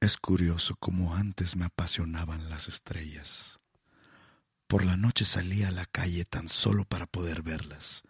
Es 0.00 0.16
curioso 0.16 0.76
cómo 0.76 1.14
antes 1.14 1.56
me 1.56 1.64
apasionaban 1.64 2.48
las 2.48 2.68
estrellas. 2.68 3.60
Por 4.66 4.84
la 4.84 4.96
noche 4.96 5.24
salía 5.24 5.68
a 5.68 5.72
la 5.72 5.86
calle 5.86 6.24
tan 6.24 6.46
solo 6.46 6.84
para 6.84 7.06
poder 7.06 7.42
verlas. 7.42 8.02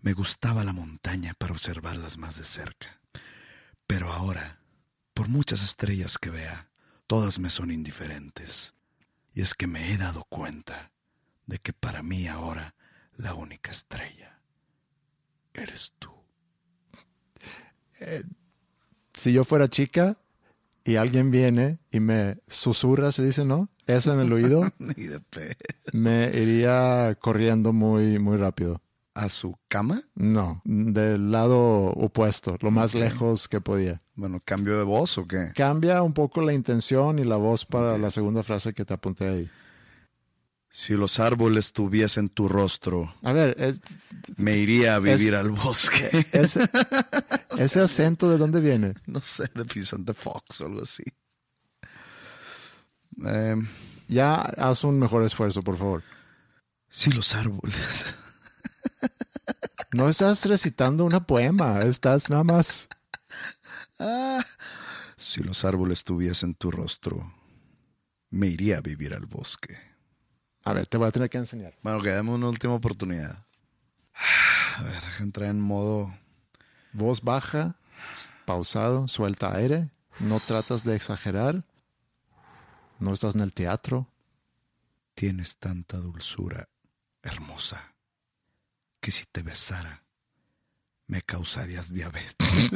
Me 0.00 0.12
gustaba 0.12 0.64
la 0.64 0.72
montaña 0.72 1.34
para 1.38 1.52
observarlas 1.52 2.18
más 2.18 2.36
de 2.36 2.44
cerca. 2.44 3.00
Pero 3.86 4.12
ahora, 4.12 4.60
por 5.14 5.28
muchas 5.28 5.62
estrellas 5.62 6.18
que 6.18 6.30
vea, 6.30 6.68
todas 7.06 7.38
me 7.38 7.48
son 7.48 7.70
indiferentes. 7.70 8.74
Y 9.32 9.40
es 9.40 9.54
que 9.54 9.66
me 9.66 9.92
he 9.92 9.96
dado 9.96 10.24
cuenta 10.28 10.92
de 11.46 11.58
que 11.58 11.72
para 11.72 12.02
mí 12.02 12.26
ahora 12.26 12.74
la 13.16 13.34
única 13.34 13.70
estrella 13.70 14.40
eres 15.52 15.94
tú. 15.98 16.10
Si 19.14 19.32
yo 19.32 19.44
fuera 19.44 19.68
chica 19.68 20.18
y 20.84 20.96
alguien 20.96 21.30
viene 21.30 21.78
y 21.90 22.00
me 22.00 22.38
susurra, 22.46 23.12
se 23.12 23.24
dice, 23.24 23.44
¿no? 23.44 23.70
Eso 23.86 24.12
en 24.12 24.20
el 24.20 24.32
oído, 24.32 24.62
me 25.92 26.30
iría 26.34 27.16
corriendo 27.20 27.72
muy, 27.72 28.18
muy 28.18 28.36
rápido. 28.36 28.82
¿A 29.14 29.28
su 29.28 29.56
cama? 29.68 30.02
No, 30.16 30.60
del 30.64 31.30
lado 31.30 31.58
opuesto, 31.92 32.56
lo 32.60 32.72
más 32.72 32.94
lejos 32.94 33.46
que 33.48 33.60
podía. 33.60 34.02
Bueno, 34.16 34.40
¿cambio 34.44 34.76
de 34.76 34.82
voz 34.84 35.16
o 35.18 35.26
qué? 35.28 35.52
Cambia 35.54 36.02
un 36.02 36.12
poco 36.14 36.40
la 36.42 36.52
intención 36.52 37.20
y 37.20 37.24
la 37.24 37.36
voz 37.36 37.64
para 37.64 37.96
la 37.96 38.10
segunda 38.10 38.42
frase 38.42 38.72
que 38.74 38.84
te 38.84 38.92
apunté 38.94 39.28
ahí. 39.28 39.50
Si 40.68 40.94
los 40.94 41.20
árboles 41.20 41.72
tuviesen 41.72 42.28
tu 42.28 42.48
rostro, 42.48 43.14
A 43.22 43.32
ver, 43.32 43.54
es- 43.60 43.80
me 44.36 44.56
iría 44.56 44.96
a 44.96 44.98
vivir 44.98 45.34
Es- 45.34 45.40
al 45.40 45.50
bosque. 45.50 46.10
ese, 46.32 46.68
ese 47.58 47.80
acento 47.80 48.28
de 48.28 48.38
dónde 48.38 48.60
viene? 48.60 48.94
no 49.06 49.20
sé, 49.20 49.44
de 49.54 49.62
Vicente 49.62 50.12
Fox 50.12 50.60
o 50.60 50.66
algo 50.66 50.82
así. 50.82 51.04
Eh, 53.24 53.56
Ya 54.08 54.34
haz 54.34 54.82
un 54.82 54.98
mejor 54.98 55.22
esfuerzo, 55.24 55.62
por 55.62 55.78
favor. 55.78 56.02
si 56.88 57.10
los 57.10 57.32
árboles. 57.36 57.76
No 59.94 60.08
estás 60.08 60.44
recitando 60.46 61.04
una 61.04 61.24
poema, 61.24 61.78
estás 61.82 62.28
nada 62.28 62.42
más. 62.42 62.88
Ah, 64.00 64.44
si 65.16 65.40
los 65.44 65.64
árboles 65.64 66.02
tuviesen 66.02 66.56
tu 66.56 66.72
rostro, 66.72 67.32
me 68.28 68.48
iría 68.48 68.78
a 68.78 68.80
vivir 68.80 69.14
al 69.14 69.26
bosque. 69.26 69.78
A 70.64 70.72
ver, 70.72 70.88
te 70.88 70.96
voy 70.96 71.06
a 71.06 71.12
tener 71.12 71.30
que 71.30 71.38
enseñar. 71.38 71.78
Bueno, 71.80 72.02
que 72.02 72.10
dame 72.10 72.32
una 72.32 72.48
última 72.48 72.74
oportunidad. 72.74 73.46
A 74.78 74.82
ver, 74.82 75.00
deja 75.00 75.22
entrar 75.22 75.50
en 75.50 75.60
modo. 75.60 76.12
Voz 76.92 77.22
baja, 77.22 77.76
pausado, 78.46 79.06
suelta 79.06 79.54
aire. 79.54 79.92
No 80.18 80.40
tratas 80.40 80.82
de 80.82 80.96
exagerar. 80.96 81.64
No 82.98 83.12
estás 83.12 83.36
en 83.36 83.42
el 83.42 83.54
teatro. 83.54 84.10
Tienes 85.14 85.56
tanta 85.56 85.98
dulzura, 85.98 86.68
hermosa, 87.22 87.93
que 89.04 89.10
si 89.10 89.26
te 89.26 89.42
besara, 89.42 90.02
me 91.08 91.20
causarías 91.20 91.92
diabetes. 91.92 92.70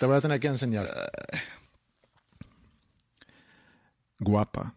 Te 0.00 0.06
voy 0.06 0.16
a 0.16 0.20
tener 0.20 0.40
que 0.40 0.48
enseñar. 0.48 0.84
Guapa. 4.18 4.74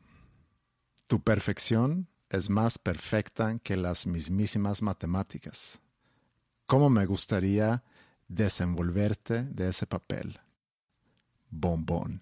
Tu 1.07 1.19
perfección 1.19 2.07
es 2.29 2.51
más 2.51 2.77
perfecta 2.77 3.57
que 3.63 3.75
las 3.75 4.05
mismísimas 4.05 4.83
matemáticas. 4.83 5.79
¿Cómo 6.67 6.91
me 6.91 7.07
gustaría 7.07 7.83
desenvolverte 8.27 9.45
de 9.45 9.69
ese 9.69 9.87
papel? 9.87 10.39
Bombón. 11.49 12.21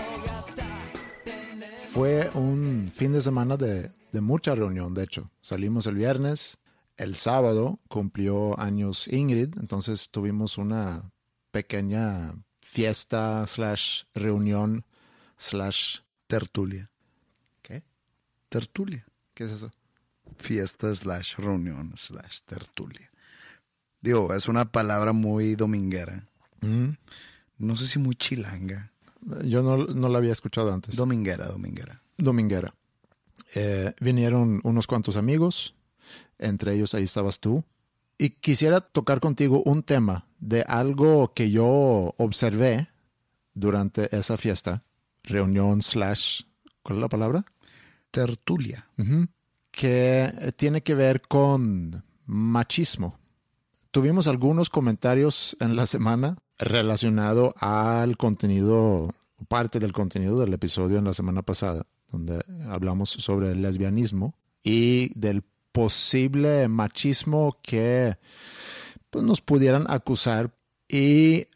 Fue 1.93 2.29
un 2.35 2.89
fin 2.93 3.11
de 3.11 3.19
semana 3.19 3.57
de, 3.57 3.91
de 4.13 4.21
mucha 4.21 4.55
reunión, 4.55 4.93
de 4.93 5.03
hecho. 5.03 5.29
Salimos 5.41 5.87
el 5.87 5.95
viernes, 5.95 6.57
el 6.95 7.15
sábado 7.15 7.79
cumplió 7.89 8.57
años 8.59 9.09
Ingrid, 9.09 9.57
entonces 9.59 10.09
tuvimos 10.09 10.57
una 10.57 11.11
pequeña 11.51 12.33
fiesta 12.61 13.45
slash 13.45 14.03
reunión 14.13 14.85
slash... 15.37 15.99
Tertulia. 16.27 16.89
¿Qué? 17.61 17.83
Tertulia. 18.47 19.05
¿Qué 19.33 19.43
es 19.43 19.51
eso? 19.51 19.69
Fiesta 20.37 20.95
slash 20.95 21.35
reunión 21.35 21.91
slash 21.97 22.39
tertulia. 22.45 23.11
Digo, 23.99 24.33
es 24.33 24.47
una 24.47 24.71
palabra 24.71 25.11
muy 25.11 25.55
dominguera. 25.55 26.25
Mm. 26.61 26.91
No 27.57 27.75
sé 27.75 27.85
si 27.85 27.99
muy 27.99 28.15
chilanga. 28.15 28.90
Yo 29.45 29.61
no, 29.61 29.77
no 29.77 30.09
la 30.09 30.17
había 30.17 30.31
escuchado 30.31 30.73
antes. 30.73 30.95
Dominguera, 30.95 31.47
dominguera. 31.47 32.01
Dominguera. 32.17 32.73
Eh, 33.55 33.93
vinieron 33.99 34.61
unos 34.63 34.87
cuantos 34.87 35.17
amigos, 35.17 35.75
entre 36.39 36.73
ellos 36.73 36.93
ahí 36.93 37.03
estabas 37.03 37.39
tú, 37.39 37.63
y 38.17 38.31
quisiera 38.31 38.81
tocar 38.81 39.19
contigo 39.19 39.61
un 39.65 39.83
tema 39.83 40.27
de 40.39 40.61
algo 40.61 41.33
que 41.33 41.51
yo 41.51 42.13
observé 42.17 42.87
durante 43.53 44.15
esa 44.15 44.37
fiesta, 44.37 44.81
reunión 45.23 45.81
slash, 45.81 46.43
¿cuál 46.83 46.97
es 46.97 47.01
la 47.01 47.09
palabra? 47.09 47.45
Tertulia. 48.11 48.89
Que 49.71 50.53
tiene 50.55 50.81
que 50.81 50.95
ver 50.95 51.21
con 51.21 52.03
machismo. 52.25 53.19
Tuvimos 53.91 54.27
algunos 54.27 54.69
comentarios 54.69 55.57
en 55.59 55.75
la 55.75 55.87
semana 55.87 56.37
relacionado 56.61 57.53
al 57.57 58.17
contenido 58.17 59.13
parte 59.47 59.79
del 59.79 59.91
contenido 59.91 60.39
del 60.39 60.53
episodio 60.53 60.97
en 60.97 61.05
la 61.05 61.13
semana 61.13 61.41
pasada, 61.41 61.85
donde 62.09 62.43
hablamos 62.69 63.09
sobre 63.09 63.51
el 63.51 63.61
lesbianismo 63.61 64.35
y 64.63 65.11
del 65.19 65.43
posible 65.71 66.67
machismo 66.67 67.57
que 67.61 68.17
pues, 69.09 69.23
nos 69.23 69.41
pudieran 69.41 69.85
acusar 69.89 70.51
y 70.87 71.47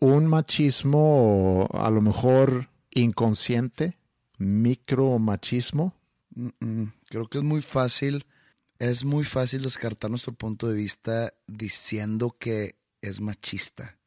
un 0.00 0.26
machismo 0.26 1.68
a 1.72 1.90
lo 1.90 2.00
mejor 2.00 2.68
inconsciente, 2.94 3.96
micromachismo. 4.38 5.94
Mm. 6.34 6.84
Creo 7.08 7.28
que 7.28 7.38
es 7.38 7.44
muy 7.44 7.62
fácil, 7.62 8.24
es 8.78 9.04
muy 9.04 9.24
fácil 9.24 9.62
descartar 9.62 10.10
nuestro 10.10 10.32
punto 10.32 10.68
de 10.68 10.74
vista 10.74 11.32
diciendo 11.46 12.36
que 12.38 12.76
es 13.00 13.20
machista. 13.20 13.97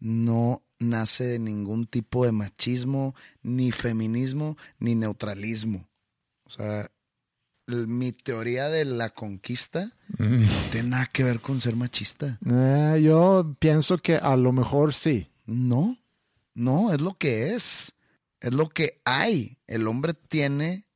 No 0.00 0.62
nace 0.78 1.24
de 1.24 1.38
ningún 1.38 1.86
tipo 1.86 2.24
de 2.24 2.32
machismo, 2.32 3.14
ni 3.42 3.72
feminismo, 3.72 4.56
ni 4.78 4.94
neutralismo. 4.94 5.88
O 6.44 6.50
sea, 6.50 6.90
mi 7.66 8.12
teoría 8.12 8.68
de 8.68 8.84
la 8.84 9.10
conquista 9.10 9.92
Mm. 10.18 10.42
no 10.42 10.48
tiene 10.72 10.88
nada 10.88 11.06
que 11.06 11.22
ver 11.24 11.40
con 11.40 11.60
ser 11.60 11.76
machista. 11.76 12.38
Eh, 12.46 13.02
yo 13.02 13.54
pienso 13.58 13.98
que 13.98 14.16
a 14.16 14.36
lo 14.36 14.52
mejor 14.52 14.94
sí. 14.94 15.28
No, 15.44 15.98
no, 16.54 16.92
es 16.92 17.00
lo 17.02 17.12
que 17.14 17.54
es. 17.54 17.92
Es 18.40 18.54
lo 18.54 18.68
que 18.70 19.00
hay. 19.04 19.58
El 19.66 19.86
hombre 19.86 20.14
tiene, 20.14 20.86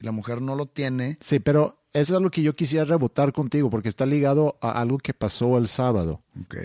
y 0.00 0.04
la 0.04 0.12
mujer 0.12 0.40
no 0.40 0.56
lo 0.56 0.66
tiene. 0.66 1.18
Sí, 1.20 1.38
pero 1.40 1.76
eso 1.92 2.16
es 2.16 2.22
lo 2.22 2.30
que 2.30 2.42
yo 2.42 2.56
quisiera 2.56 2.84
rebotar 2.84 3.32
contigo 3.32 3.68
porque 3.68 3.88
está 3.88 4.06
ligado 4.06 4.56
a 4.62 4.80
algo 4.80 4.98
que 4.98 5.12
pasó 5.12 5.58
el 5.58 5.68
sábado. 5.68 6.22
Ok. 6.40 6.56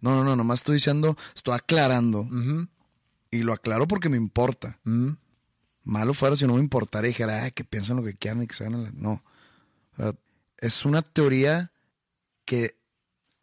No, 0.00 0.16
no, 0.16 0.24
no, 0.24 0.36
nomás 0.36 0.60
estoy 0.60 0.76
diciendo, 0.76 1.16
estoy 1.36 1.54
aclarando. 1.54 2.28
Y 3.30 3.42
lo 3.42 3.52
aclaro 3.52 3.86
porque 3.86 4.08
me 4.08 4.16
importa. 4.16 4.78
Mm. 4.84 5.10
Malo 5.84 6.14
fuera 6.14 6.34
si 6.34 6.46
no 6.46 6.54
me 6.54 6.60
importara 6.60 7.06
y 7.06 7.10
dijera, 7.10 7.44
"Ay, 7.44 7.50
que 7.50 7.64
piensen 7.64 7.96
lo 7.96 8.04
que 8.04 8.14
quieran 8.14 8.42
y 8.42 8.46
que 8.46 8.54
se 8.54 8.64
hagan. 8.64 8.84
la-". 8.84 8.92
No. 8.92 9.22
O 9.92 9.96
sea, 9.96 10.12
es 10.58 10.84
una 10.84 11.02
teoría 11.02 11.72
que 12.46 12.76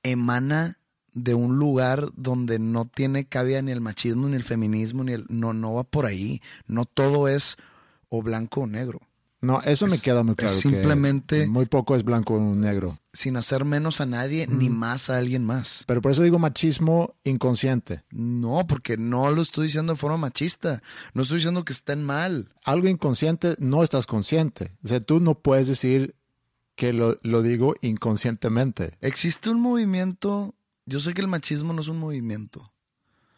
emana 0.03 0.79
de 1.13 1.33
un 1.33 1.57
lugar 1.57 2.09
donde 2.15 2.59
no 2.59 2.85
tiene 2.85 3.25
cabida 3.25 3.61
ni 3.61 3.71
el 3.71 3.81
machismo, 3.81 4.27
ni 4.27 4.35
el 4.35 4.43
feminismo, 4.43 5.03
ni 5.03 5.13
el. 5.13 5.25
No, 5.29 5.53
no 5.53 5.73
va 5.73 5.83
por 5.83 6.07
ahí. 6.07 6.41
No 6.65 6.85
todo 6.85 7.27
es 7.27 7.57
o 8.09 8.23
blanco 8.23 8.61
o 8.61 8.67
negro. 8.67 9.01
No, 9.45 9.61
eso 9.61 9.87
me 9.87 9.99
queda 9.99 10.23
muy 10.23 10.35
claro. 10.35 10.53
que 10.53 10.59
simplemente- 10.61 11.47
muy 11.47 11.65
poco 11.65 11.95
es 11.95 12.03
blanco 12.03 12.33
o 12.35 12.55
negro. 12.55 12.95
Sin 13.13 13.37
hacer 13.37 13.63
menos 13.65 14.01
a 14.01 14.05
nadie 14.05 14.47
ni 14.47 14.69
más 14.69 15.09
a 15.09 15.17
alguien 15.17 15.45
más. 15.45 15.83
Pero 15.87 16.01
por 16.01 16.11
eso 16.11 16.21
digo 16.23 16.39
machismo 16.39 17.15
inconsciente. 17.23 18.03
No, 18.11 18.65
porque 18.67 18.97
no 18.97 19.31
lo 19.31 19.41
estoy 19.41 19.67
diciendo 19.67 19.93
de 19.93 19.99
forma 19.99 20.17
machista. 20.17 20.81
No 21.13 21.21
estoy 21.23 21.37
diciendo 21.37 21.63
que 21.63 21.73
estén 21.73 22.03
mal. 22.03 22.49
Algo 22.63 22.87
inconsciente, 22.87 23.55
no 23.59 23.83
estás 23.83 24.05
consciente. 24.07 24.75
O 24.83 24.87
sea, 24.87 24.99
tú 24.99 25.19
no 25.19 25.35
puedes 25.39 25.67
decir 25.67 26.15
que 26.75 26.91
lo, 26.91 27.15
lo 27.23 27.41
digo 27.41 27.75
inconscientemente. 27.81 28.97
Existe 29.01 29.49
un 29.49 29.61
movimiento. 29.61 30.55
Yo 30.85 30.99
sé 30.99 31.13
que 31.13 31.21
el 31.21 31.27
machismo 31.27 31.73
no 31.73 31.81
es 31.81 31.87
un 31.87 31.99
movimiento. 31.99 32.73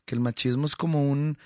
Que 0.06 0.16
el 0.16 0.22
machismo 0.22 0.66
es 0.66 0.76
como 0.76 1.08
un 1.10 1.38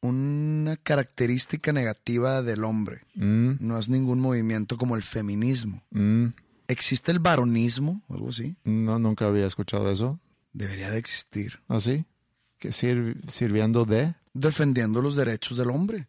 una 0.00 0.76
característica 0.76 1.72
negativa 1.72 2.42
del 2.42 2.64
hombre. 2.64 3.02
Mm, 3.14 3.52
No 3.60 3.78
es 3.78 3.88
ningún 3.88 4.20
movimiento 4.20 4.76
como 4.76 4.96
el 4.96 5.02
feminismo. 5.02 5.82
mm. 5.90 6.26
¿Existe 6.70 7.12
el 7.12 7.18
varonismo 7.18 8.02
o 8.08 8.14
algo 8.14 8.28
así? 8.28 8.58
No, 8.64 8.98
nunca 8.98 9.26
había 9.26 9.46
escuchado 9.46 9.90
eso. 9.90 10.20
Debería 10.52 10.90
de 10.90 10.98
existir. 10.98 11.60
¿Así? 11.66 12.04
Que 12.58 12.72
sir- 12.72 13.16
sirviendo 13.26 13.86
de... 13.86 14.14
Defendiendo 14.34 15.00
los 15.00 15.16
derechos 15.16 15.56
del 15.56 15.70
hombre. 15.70 16.08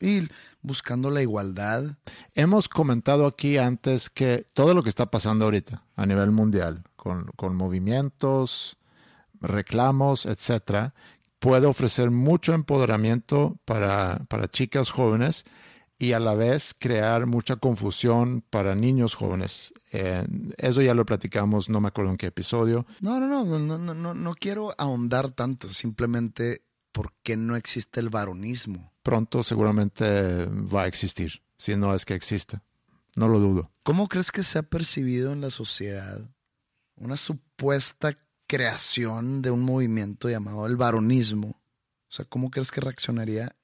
Y 0.00 0.28
buscando 0.62 1.10
la 1.12 1.22
igualdad. 1.22 1.96
Hemos 2.34 2.68
comentado 2.68 3.24
aquí 3.26 3.56
antes 3.56 4.10
que 4.10 4.44
todo 4.52 4.74
lo 4.74 4.82
que 4.82 4.88
está 4.88 5.06
pasando 5.12 5.44
ahorita 5.44 5.84
a 5.94 6.06
nivel 6.06 6.32
mundial, 6.32 6.82
con, 6.96 7.26
con 7.36 7.54
movimientos, 7.54 8.76
reclamos, 9.40 10.26
etcétera, 10.26 10.92
puede 11.44 11.66
ofrecer 11.66 12.10
mucho 12.10 12.54
empoderamiento 12.54 13.60
para, 13.66 14.24
para 14.30 14.48
chicas 14.48 14.90
jóvenes 14.90 15.44
y 15.98 16.14
a 16.14 16.18
la 16.18 16.34
vez 16.34 16.74
crear 16.78 17.26
mucha 17.26 17.56
confusión 17.56 18.42
para 18.48 18.74
niños 18.74 19.14
jóvenes. 19.14 19.74
Eh, 19.92 20.26
eso 20.56 20.80
ya 20.80 20.94
lo 20.94 21.04
platicamos, 21.04 21.68
no 21.68 21.82
me 21.82 21.88
acuerdo 21.88 22.12
en 22.12 22.16
qué 22.16 22.28
episodio. 22.28 22.86
No, 23.00 23.20
no, 23.20 23.26
no, 23.26 23.58
no, 23.58 23.76
no, 23.76 23.92
no, 23.92 24.14
no 24.14 24.34
quiero 24.34 24.74
ahondar 24.78 25.32
tanto, 25.32 25.68
simplemente 25.68 26.62
porque 26.92 27.36
no 27.36 27.56
existe 27.56 28.00
el 28.00 28.08
varonismo. 28.08 28.94
Pronto 29.02 29.42
seguramente 29.42 30.46
va 30.46 30.84
a 30.84 30.86
existir, 30.86 31.42
si 31.58 31.76
no 31.76 31.94
es 31.94 32.06
que 32.06 32.14
existe. 32.14 32.60
No 33.16 33.28
lo 33.28 33.38
dudo. 33.38 33.70
¿Cómo 33.82 34.08
crees 34.08 34.32
que 34.32 34.42
se 34.42 34.60
ha 34.60 34.62
percibido 34.62 35.34
en 35.34 35.42
la 35.42 35.50
sociedad 35.50 36.22
una 36.96 37.18
supuesta 37.18 38.14
creación 38.46 39.42
de 39.42 39.50
un 39.50 39.62
movimiento 39.62 40.28
llamado 40.28 40.66
el 40.66 40.76
varonismo? 40.76 41.48
O 41.48 42.12
sea, 42.16 42.24
¿cómo 42.24 42.50
crees 42.50 42.70
que 42.70 42.80
reaccionaría 42.80 43.54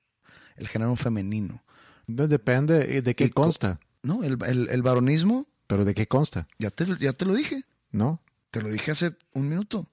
el 0.56 0.68
género 0.68 0.94
femenino? 0.96 1.62
Depende 2.06 3.02
de 3.02 3.14
qué 3.14 3.24
Y 3.26 3.30
co- 3.30 3.42
consta. 3.42 3.78
No, 4.02 4.24
el, 4.24 4.36
el- 4.46 4.68
el 4.70 4.82
varonismo, 4.82 5.46
Pero 5.66 5.84
de 5.84 5.94
qué 5.94 6.06
consta, 6.08 6.48
ya 6.58 6.70
te, 6.70 6.84
ya 6.98 7.12
te 7.12 7.24
lo 7.24 7.34
dije, 7.34 7.62
¿no? 7.92 8.20
te 8.50 8.60
lo 8.60 8.68
dije 8.68 8.90
hace 8.90 9.16
un 9.34 9.48
minuto. 9.48 9.86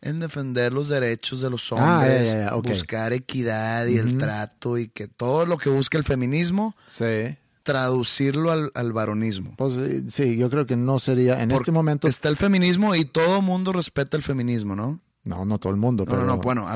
En 0.00 0.20
defender 0.20 0.72
los 0.72 0.88
derechos 0.88 1.40
de 1.40 1.50
los 1.50 1.72
Ah, 1.72 1.98
hombres, 1.98 2.52
ok. 2.52 2.68
buscar 2.68 3.12
equidad 3.12 3.86
y 3.86 3.96
el 3.96 4.18
trato 4.18 4.78
y 4.78 4.86
que 4.86 5.08
todo 5.08 5.46
lo 5.46 5.56
que 5.58 5.68
busca 5.70 5.98
el 5.98 6.04
feminismo, 6.04 6.76
Sí. 6.88 7.36
Traducirlo 7.66 8.52
al, 8.52 8.70
al 8.76 8.92
varonismo. 8.92 9.52
Pues 9.56 9.76
eh, 9.78 10.04
sí, 10.08 10.36
yo 10.36 10.48
creo 10.48 10.66
que 10.66 10.76
no 10.76 11.00
sería 11.00 11.42
en 11.42 11.48
Porque 11.48 11.62
este 11.62 11.72
momento. 11.72 12.06
Está 12.06 12.28
el 12.28 12.36
feminismo 12.36 12.94
y 12.94 13.04
todo 13.04 13.42
mundo 13.42 13.72
respeta 13.72 14.16
el 14.16 14.22
feminismo, 14.22 14.76
¿no? 14.76 15.00
No, 15.24 15.44
no 15.44 15.58
todo 15.58 15.72
el 15.72 15.76
mundo, 15.76 16.04
No, 16.04 16.10
pero 16.12 16.24
no, 16.24 16.36
no, 16.36 16.40
bueno, 16.40 16.68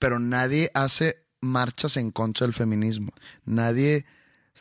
pero 0.00 0.18
nadie 0.18 0.72
hace 0.74 1.24
marchas 1.40 1.96
en 1.96 2.10
contra 2.10 2.48
del 2.48 2.52
feminismo. 2.52 3.12
Nadie 3.44 4.06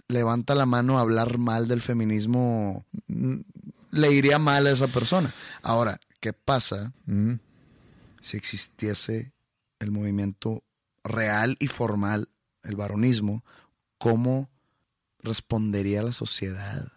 levanta 0.07 0.53
la 0.53 0.67
mano 0.67 0.99
a 0.99 1.01
hablar 1.01 1.39
mal 1.39 1.67
del 1.67 1.81
feminismo. 1.81 2.85
Le 3.07 4.11
iría 4.11 4.37
mal 4.37 4.67
a 4.67 4.71
esa 4.71 4.87
persona. 4.87 5.33
Ahora, 5.63 5.99
¿qué 6.19 6.33
pasa 6.33 6.93
Mm, 7.07 7.33
si 8.21 8.37
existiese 8.37 9.33
el 9.79 9.89
movimiento 9.89 10.63
real 11.03 11.57
y 11.59 11.65
formal, 11.65 12.29
el 12.61 12.75
varonismo? 12.75 13.43
¿Cómo 13.97 14.52
respondería 15.23 16.03
la 16.03 16.11
sociedad 16.11 16.91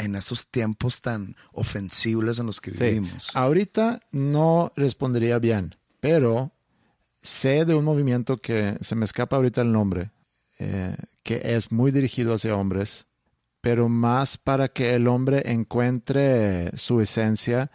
en 0.00 0.16
estos 0.16 0.46
tiempos 0.46 1.00
tan 1.02 1.36
ofensibles 1.52 2.38
en 2.38 2.46
los 2.46 2.60
que 2.60 2.70
sí. 2.70 2.84
vivimos? 2.84 3.28
Ahorita 3.34 4.00
no 4.12 4.72
respondería 4.76 5.38
bien, 5.38 5.76
pero 6.00 6.52
sé 7.22 7.64
de 7.64 7.74
un 7.74 7.84
movimiento 7.84 8.38
que 8.38 8.76
se 8.80 8.94
me 8.96 9.04
escapa 9.04 9.36
ahorita 9.36 9.60
el 9.60 9.72
nombre, 9.72 10.10
eh, 10.58 10.96
que 11.22 11.40
es 11.44 11.70
muy 11.70 11.92
dirigido 11.92 12.34
hacia 12.34 12.56
hombres, 12.56 13.06
pero 13.60 13.88
más 13.88 14.38
para 14.38 14.68
que 14.68 14.94
el 14.94 15.06
hombre 15.06 15.42
encuentre 15.52 16.74
su 16.76 17.00
esencia, 17.02 17.70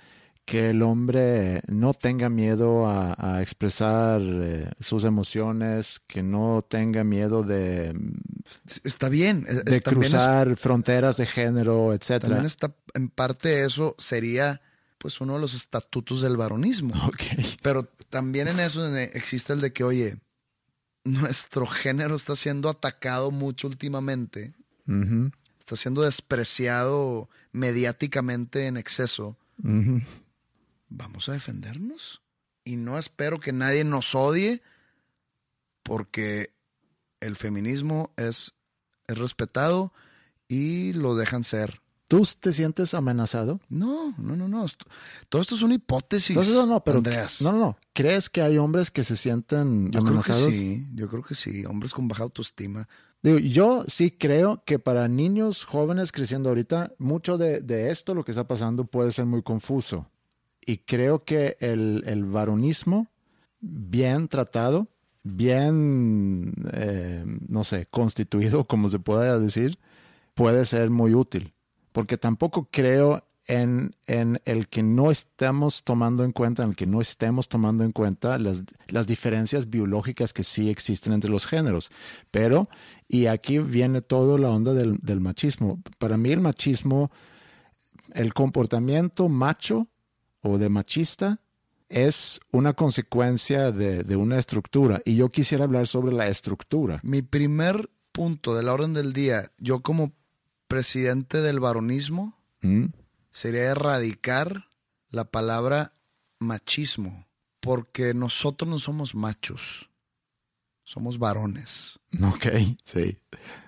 que 0.46 0.72
el 0.72 0.82
hombre 0.82 1.62
no 1.68 1.94
tenga 1.94 2.30
miedo 2.30 2.88
a, 2.88 3.16
a 3.18 3.42
expresar 3.44 4.22
eh, 4.24 4.70
sus 4.80 5.06
emociones, 5.06 6.02
que 6.08 6.24
no 6.24 6.64
tenga 6.68 7.04
miedo 7.04 7.44
de, 7.44 7.94
Está 8.84 9.10
bien. 9.10 9.46
es- 9.48 9.66
de 9.66 9.78
es- 9.78 9.84
cruzar 9.84 10.56
fronteras 10.56 11.18
de 11.18 11.26
género, 11.26 11.94
etcétera. 11.94 12.36
También 12.36 12.46
está, 12.46 12.76
en 12.94 13.10
parte 13.10 13.64
eso 13.66 13.96
sería 13.98 14.62
pues 14.98 15.20
uno 15.22 15.34
de 15.36 15.40
los 15.40 15.54
estatutos 15.54 16.22
del 16.22 16.38
varonismo. 16.38 16.94
Pero 17.62 17.84
también 18.10 18.48
en 18.48 18.60
eso 18.60 18.96
existe 18.98 19.54
el 19.54 19.62
de 19.62 19.72
que, 19.74 19.84
oye, 19.84 20.18
nuestro 21.04 21.68
género 21.68 22.16
está 22.16 22.36
siendo 22.36 22.70
atacado 22.70 23.30
mucho 23.30 23.68
últimamente, 23.68 24.54
está 25.60 25.76
siendo 25.76 26.02
despreciado 26.02 27.30
mediáticamente 27.52 28.66
en 28.68 28.78
exceso. 28.78 29.38
Vamos 30.90 31.30
a 31.30 31.34
defendernos. 31.34 32.22
Y 32.64 32.78
no 32.78 32.98
espero 32.98 33.40
que 33.40 33.52
nadie 33.52 33.84
nos 33.84 34.16
odie 34.16 34.62
porque 35.84 36.52
el 37.20 37.36
feminismo 37.36 38.12
es, 38.18 38.54
es 39.08 39.18
respetado 39.18 39.94
y 40.48 40.94
lo 40.94 41.16
dejan 41.16 41.44
ser. 41.44 41.82
¿Tú 42.08 42.22
te 42.40 42.54
sientes 42.54 42.94
amenazado? 42.94 43.60
No, 43.68 44.14
no, 44.20 44.36
no, 44.36 44.48
no. 44.48 44.66
Todo 45.28 45.42
esto 45.42 45.56
es 45.56 45.64
una 45.64 45.74
hipótesis. 45.74 46.30
Entonces, 46.30 46.54
no, 46.56 46.68
no, 46.68 46.84
pero 46.84 47.00
Andreas. 47.00 47.42
no, 47.42 47.52
no, 47.52 47.58
no. 47.58 47.78
¿Crees 47.94 48.30
que 48.30 48.44
hay 48.44 48.60
hombres 48.60 48.92
que 48.92 49.04
se 49.04 49.16
sienten 49.16 49.86
Yo 49.92 50.02
creo 50.02 50.04
que 50.04 50.32
amenazados? 50.32 50.54
sí, 50.54 50.88
yo 50.94 51.10
creo 51.10 51.24
que 51.24 51.34
sí. 51.34 51.66
Hombres 51.66 51.94
con 51.94 52.08
baja 52.08 52.22
autoestima. 52.24 52.88
Digo, 53.24 53.40
yo 53.40 53.86
sí 53.88 54.12
creo 54.12 54.64
que 54.66 54.78
para 54.78 55.08
niños 55.08 55.66
jóvenes 55.66 56.12
creciendo 56.12 56.50
ahorita, 56.50 56.94
mucho 57.00 57.40
de, 57.40 57.62
de 57.62 57.90
esto, 57.90 58.14
lo 58.14 58.24
que 58.24 58.32
está 58.34 58.46
pasando, 58.48 58.86
puede 58.86 59.12
ser 59.12 59.26
muy 59.26 59.42
confuso. 59.42 60.08
Y 60.64 60.78
creo 60.78 61.24
que 61.24 61.58
el, 61.60 62.04
el 62.06 62.24
varonismo, 62.26 63.08
bien 63.62 64.28
tratado, 64.28 64.88
bien, 65.26 66.54
eh, 66.74 67.26
no 67.50 67.64
sé, 67.64 67.88
constituido, 67.88 68.64
como 68.68 68.88
se 68.88 69.00
pueda 69.00 69.38
decir, 69.40 69.78
puede 70.34 70.64
ser 70.66 70.90
muy 70.90 71.14
útil. 71.14 71.54
Porque 71.92 72.18
tampoco 72.18 72.70
creo 72.72 73.24
en, 73.48 73.96
en 74.08 74.40
el 74.46 74.68
que 74.68 74.84
no 74.84 75.12
estamos 75.12 75.84
tomando 75.84 76.24
en 76.24 76.32
cuenta, 76.32 76.64
en 76.64 76.70
el 76.70 76.76
que 76.76 76.86
no 76.86 77.02
estemos 77.02 77.48
tomando 77.48 77.84
en 77.84 77.92
cuenta 77.92 78.38
las, 78.38 78.64
las 78.88 79.08
diferencias 79.08 79.70
biológicas 79.70 80.34
que 80.34 80.44
sí 80.44 80.70
existen 80.70 81.14
entre 81.14 81.32
los 81.32 81.46
géneros. 81.46 81.90
Pero, 82.32 82.70
y 83.08 83.26
aquí 83.28 83.60
viene 83.60 84.02
toda 84.02 84.38
la 84.38 84.50
onda 84.50 84.74
del, 84.74 84.98
del 85.02 85.22
machismo. 85.22 85.82
Para 85.98 86.18
mí 86.18 86.32
el 86.32 86.42
machismo, 86.42 87.12
el 88.14 88.34
comportamiento 88.34 89.30
macho 89.30 89.88
o 90.42 90.58
de 90.58 90.70
machista 90.70 91.40
es 91.90 92.40
una 92.52 92.74
consecuencia 92.74 93.72
de, 93.72 94.04
de, 94.04 94.16
una 94.16 94.38
estructura. 94.38 95.02
Y 95.06 95.16
yo 95.16 95.30
quisiera 95.30 95.66
hablar 95.66 95.88
sobre 95.88 96.14
la 96.14 96.28
estructura. 96.28 97.00
Mi 97.04 97.22
primer 97.22 97.90
punto 98.12 98.56
de 98.56 98.64
la 98.64 98.74
orden 98.74 98.94
del 98.94 99.14
día, 99.14 99.52
yo 99.58 99.82
como 99.82 100.14
presidente 100.68 101.42
del 101.42 101.60
varonismo, 101.60 102.40
¿Mm? 102.62 102.86
sería 103.32 103.64
erradicar 103.64 104.70
la 105.10 105.26
palabra 105.26 105.94
machismo, 106.40 107.28
porque 107.60 108.14
nosotros 108.14 108.70
no 108.70 108.80
somos 108.80 109.16
machos, 109.16 109.90
somos 110.84 111.20
varones. 111.20 112.00
Ok, 112.22 112.48
sí, 112.84 113.18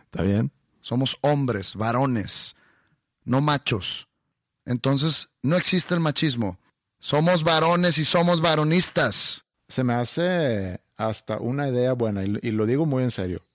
está 0.05 0.23
bien. 0.23 0.51
Somos 0.81 1.17
hombres, 1.21 1.75
varones, 1.75 2.55
no 3.23 3.41
machos. 3.41 4.07
Entonces, 4.65 5.29
no 5.41 5.57
existe 5.57 5.93
el 5.93 5.99
machismo. 5.99 6.59
Somos 6.99 7.43
varones 7.43 7.97
y 7.97 8.05
somos 8.05 8.41
varonistas. 8.41 9.45
Se 9.67 9.83
me 9.83 9.93
hace 9.93 10.81
hasta 10.95 11.37
una 11.37 11.67
idea 11.69 11.93
buena 11.93 12.23
y, 12.25 12.37
y 12.41 12.51
lo 12.51 12.65
digo 12.65 12.85
muy 12.85 13.03
en 13.03 13.11
serio 13.11 13.47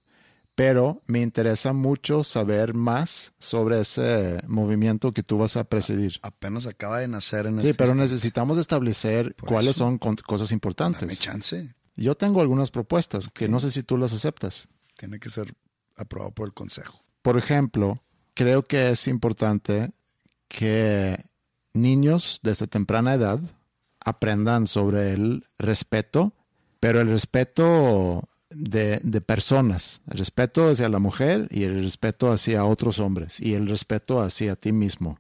pero 0.55 1.03
me 1.07 1.20
interesa 1.20 1.72
mucho 1.72 2.24
saber 2.24 2.74
más 2.74 3.32
sobre 3.38 3.80
ese 3.80 4.40
movimiento 4.47 5.12
que 5.12 5.22
tú 5.22 5.38
vas 5.38 5.57
a 5.57 5.64
presidir. 5.64 6.18
Apenas 6.22 6.66
acaba 6.66 6.99
de 6.99 7.09
nacer 7.09 7.47
en 7.47 7.61
Sí, 7.62 7.70
este 7.70 7.74
pero 7.82 7.95
necesitamos 7.95 8.59
establecer 8.59 9.34
Por 9.34 9.49
cuáles 9.49 9.76
eso. 9.76 9.84
son 9.84 9.99
cosas 9.99 10.53
importantes. 10.53 11.01
Dame 11.01 11.16
chance. 11.16 11.74
Yo 11.97 12.14
tengo 12.16 12.40
algunas 12.40 12.70
propuestas 12.70 13.30
que 13.32 13.49
no 13.49 13.61
sé 13.61 13.70
si 13.70 13.82
tú 13.82 13.97
las 13.97 14.12
aceptas. 14.12 14.68
Tiene 14.99 15.18
que 15.18 15.30
ser 15.30 15.55
aprobado 15.97 16.32
por 16.32 16.49
el 16.49 16.55
consejo. 16.55 17.03
Por 17.22 17.38
ejemplo, 17.38 18.03
creo 18.34 18.62
que 18.62 18.90
es 18.90 19.09
importante 19.09 19.90
que 20.49 21.18
niños 21.75 22.41
desde 22.43 22.66
temprana 22.66 23.14
edad 23.14 23.41
aprendan 24.01 24.66
sobre 24.66 25.12
el 25.12 25.45
respeto, 25.59 26.33
pero 26.81 27.01
el 27.01 27.09
respeto 27.09 28.29
de, 28.51 29.01
de 29.03 29.20
personas, 29.20 30.03
el 30.11 30.18
respeto 30.18 30.68
hacia 30.68 30.89
la 30.89 30.99
mujer 30.99 31.49
y 31.51 31.64
el 31.64 31.83
respeto 31.83 32.31
hacia 32.31 32.64
otros 32.64 32.99
hombres 32.99 33.41
y 33.41 33.55
el 33.55 33.68
respeto 33.68 34.20
hacia 34.20 34.57
ti 34.57 34.73
mismo. 34.73 35.18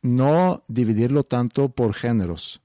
No 0.00 0.62
dividirlo 0.68 1.22
tanto 1.22 1.68
por 1.68 1.94
géneros. 1.94 2.60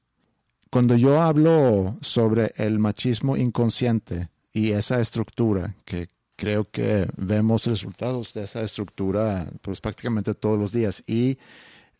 Cuando 0.69 0.95
yo 0.95 1.21
hablo 1.21 1.97
sobre 2.01 2.51
el 2.57 2.79
machismo 2.79 3.37
inconsciente 3.37 4.29
y 4.51 4.71
esa 4.71 4.99
estructura, 4.99 5.75
que 5.85 6.07
creo 6.35 6.65
que 6.65 7.07
vemos 7.17 7.65
resultados 7.65 8.33
de 8.33 8.43
esa 8.43 8.61
estructura 8.61 9.49
pues 9.61 9.81
prácticamente 9.81 10.33
todos 10.33 10.57
los 10.57 10.71
días 10.71 11.03
y 11.07 11.37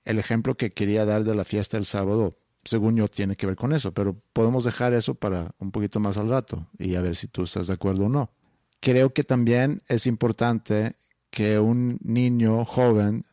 el 0.08 0.20
ejemplo 0.20 0.55
que 0.55 0.72
quería 0.72 1.05
dar 1.05 1.26
de 1.26 1.36
la 1.36 1.43
fiesta 1.43 1.76
del 1.76 1.86
sábado, 1.86 2.38
según 2.64 2.95
yo, 2.95 3.10
tiene 3.10 3.36
que 3.36 3.45
ver 3.45 3.58
con 3.58 3.74
eso, 3.74 3.93
pero 3.93 4.16
podemos 4.32 4.64
dejar 4.64 4.93
eso 4.93 5.16
para 5.16 5.51
un 5.60 5.72
poquito 5.72 5.99
más 5.99 6.18
al 6.18 6.30
rato 6.30 6.66
y 6.80 6.95
a 6.95 7.01
ver 7.01 7.18
si 7.18 7.28
tú 7.28 7.43
estás 7.43 7.68
de 7.68 7.74
acuerdo 7.74 8.05
o 8.05 8.10
no. 8.10 8.32
Creo 8.80 9.14
que 9.14 9.26
también 9.26 9.82
es 9.89 10.08
importante 10.08 10.93
que 11.30 11.60
un 11.60 11.99
niño 12.01 12.64
joven 12.64 13.26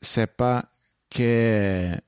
sepa 0.00 0.70
que 1.10 2.00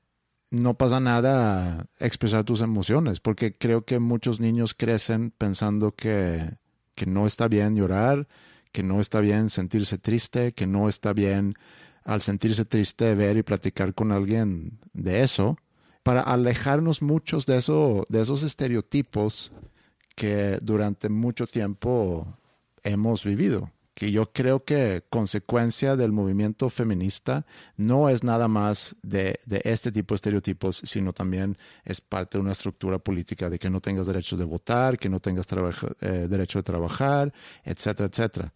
no 0.49 0.73
pasa 0.73 0.99
nada 0.99 1.85
expresar 1.99 2.43
tus 2.43 2.61
emociones, 2.61 3.19
porque 3.19 3.53
creo 3.53 3.85
que 3.85 3.99
muchos 3.99 4.39
niños 4.39 4.73
crecen 4.73 5.29
pensando 5.29 5.91
que, 5.91 6.41
que 6.95 7.05
no 7.05 7.27
está 7.27 7.47
bien 7.47 7.75
llorar, 7.75 8.27
que 8.71 8.81
no 8.81 8.99
está 8.99 9.19
bien 9.19 9.51
sentirse 9.51 9.99
triste, 9.99 10.53
que 10.53 10.65
no 10.65 10.89
está 10.89 11.13
bien 11.13 11.53
al 12.07 12.21
sentirse 12.21 12.63
triste 12.63 13.15
ver 13.15 13.35
y 13.35 13.43
platicar 13.43 13.93
con 13.93 14.13
alguien 14.13 14.79
de 14.93 15.23
eso, 15.23 15.57
para 16.03 16.21
alejarnos 16.21 17.01
muchos 17.01 17.45
de, 17.45 17.57
eso, 17.57 18.05
de 18.07 18.21
esos 18.21 18.43
estereotipos 18.43 19.51
que 20.15 20.57
durante 20.61 21.09
mucho 21.09 21.45
tiempo 21.47 22.25
hemos 22.83 23.25
vivido. 23.25 23.71
Que 23.93 24.11
yo 24.11 24.31
creo 24.31 24.63
que 24.63 25.03
consecuencia 25.09 25.97
del 25.97 26.13
movimiento 26.13 26.69
feminista 26.69 27.45
no 27.75 28.07
es 28.07 28.23
nada 28.23 28.47
más 28.47 28.95
de, 29.01 29.39
de 29.45 29.59
este 29.65 29.91
tipo 29.91 30.13
de 30.13 30.17
estereotipos, 30.17 30.81
sino 30.85 31.11
también 31.11 31.57
es 31.83 31.99
parte 31.99 32.37
de 32.37 32.43
una 32.43 32.53
estructura 32.53 32.99
política 32.99 33.49
de 33.49 33.59
que 33.59 33.69
no 33.69 33.81
tengas 33.81 34.07
derecho 34.07 34.37
de 34.37 34.45
votar, 34.45 34.97
que 34.97 35.09
no 35.09 35.19
tengas 35.19 35.45
eh, 35.99 36.27
derecho 36.29 36.59
de 36.59 36.63
trabajar, 36.63 37.33
etcétera, 37.65 38.07
etcétera. 38.07 38.53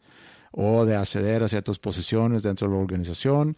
O 0.51 0.85
de 0.85 0.95
acceder 0.95 1.43
a 1.43 1.47
ciertas 1.47 1.79
posiciones 1.79 2.43
dentro 2.43 2.67
de 2.67 2.75
la 2.75 2.81
organización 2.81 3.57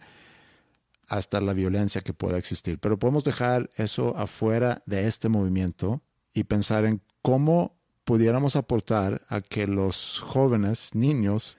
hasta 1.08 1.40
la 1.40 1.52
violencia 1.52 2.00
que 2.00 2.14
pueda 2.14 2.38
existir. 2.38 2.78
Pero 2.78 2.98
podemos 2.98 3.24
dejar 3.24 3.70
eso 3.76 4.16
afuera 4.16 4.82
de 4.86 5.06
este 5.06 5.28
movimiento 5.28 6.02
y 6.32 6.44
pensar 6.44 6.84
en 6.84 7.02
cómo 7.22 7.76
pudiéramos 8.04 8.56
aportar 8.56 9.22
a 9.28 9.40
que 9.40 9.66
los 9.66 10.20
jóvenes, 10.20 10.90
niños, 10.94 11.58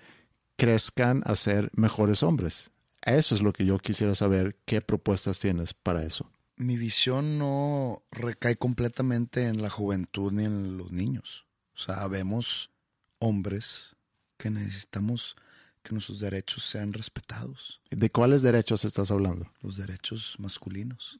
crezcan 0.58 1.22
a 1.26 1.36
ser 1.36 1.70
mejores 1.74 2.24
hombres. 2.24 2.72
Eso 3.02 3.36
es 3.36 3.42
lo 3.42 3.54
que 3.54 3.66
yo 3.66 3.78
quisiera 3.78 4.16
saber, 4.16 4.58
qué 4.66 4.82
propuestas 4.82 5.40
tienes 5.40 5.74
para 5.74 6.04
eso. 6.04 6.32
Mi 6.58 6.78
visión 6.78 7.38
no 7.38 8.04
recae 8.12 8.56
completamente 8.56 9.48
en 9.48 9.62
la 9.62 9.70
juventud 9.70 10.32
ni 10.32 10.46
en 10.46 10.78
los 10.78 10.92
niños. 10.92 11.46
O 11.76 11.80
sea, 11.80 12.08
vemos 12.08 12.72
hombres 13.20 13.95
que 14.38 14.50
necesitamos 14.50 15.36
que 15.84 15.94
nuestros 15.94 16.20
derechos 16.20 16.64
sean 16.64 16.94
respetados. 16.94 17.80
¿De 17.92 18.10
cuáles 18.10 18.42
derechos 18.42 18.86
estás 18.86 19.12
hablando? 19.12 19.52
Los 19.62 19.78
derechos 19.78 20.36
masculinos. 20.40 21.20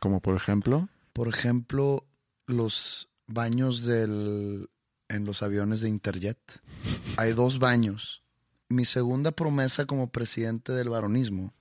Como 0.00 0.20
por 0.20 0.36
ejemplo, 0.36 0.88
Por 1.12 1.28
ejemplo, 1.28 2.06
los 2.46 3.08
baños 3.26 3.84
del, 3.84 4.68
en 5.08 5.24
los 5.24 5.42
aviones 5.42 5.80
de 5.80 5.88
Interjet. 5.88 6.38
Hay 7.16 7.32
dos 7.32 7.58
baños. 7.58 8.22
Mi 8.68 8.84
segunda 8.84 9.32
promesa 9.32 9.86
como 9.86 10.10
presidente 10.10 10.72
del 10.72 10.90
varonismo 10.90 11.52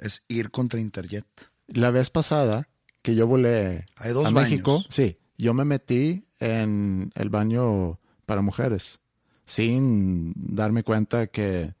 es 0.00 0.22
ir 0.28 0.50
contra 0.50 0.80
Interjet. 0.80 1.26
la 1.68 1.92
vez 1.92 2.10
pasada 2.10 2.68
que 3.02 3.14
yo 3.14 3.26
volé 3.28 3.86
Hay 3.96 4.12
dos 4.12 4.26
a 4.26 4.30
baños. 4.30 4.50
México, 4.50 4.84
sí, 4.88 5.16
yo 5.38 5.54
me 5.54 5.64
metí 5.64 6.26
en 6.40 7.12
el 7.14 7.28
baño 7.30 8.00
para 8.26 8.42
mujeres 8.42 8.98
sin 9.46 10.32
darme 10.36 10.82
cuenta 10.82 11.26
que 11.26 11.74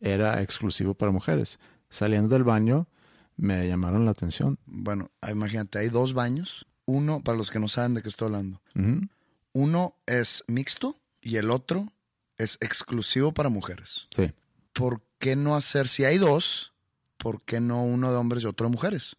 era 0.00 0.42
exclusivo 0.42 0.94
para 0.94 1.12
mujeres. 1.12 1.58
Saliendo 1.88 2.28
del 2.28 2.44
baño 2.44 2.88
me 3.36 3.66
llamaron 3.68 4.04
la 4.04 4.10
atención. 4.12 4.58
Bueno, 4.66 5.10
imagínate, 5.30 5.78
hay 5.78 5.88
dos 5.88 6.14
baños. 6.14 6.66
Uno, 6.84 7.22
para 7.22 7.38
los 7.38 7.50
que 7.50 7.60
no 7.60 7.68
saben 7.68 7.94
de 7.94 8.02
qué 8.02 8.08
estoy 8.08 8.26
hablando, 8.26 8.60
uno 9.52 9.96
es 10.06 10.42
mixto 10.48 10.98
y 11.20 11.36
el 11.36 11.50
otro 11.50 11.92
es 12.38 12.58
exclusivo 12.60 13.32
para 13.32 13.48
mujeres. 13.50 14.08
Sí. 14.10 14.32
¿Por 14.72 15.02
qué 15.18 15.36
no 15.36 15.54
hacer, 15.54 15.86
si 15.86 16.04
hay 16.04 16.18
dos, 16.18 16.72
por 17.18 17.40
qué 17.44 17.60
no 17.60 17.84
uno 17.84 18.10
de 18.10 18.16
hombres 18.16 18.42
y 18.42 18.46
otro 18.46 18.66
de 18.66 18.72
mujeres? 18.72 19.16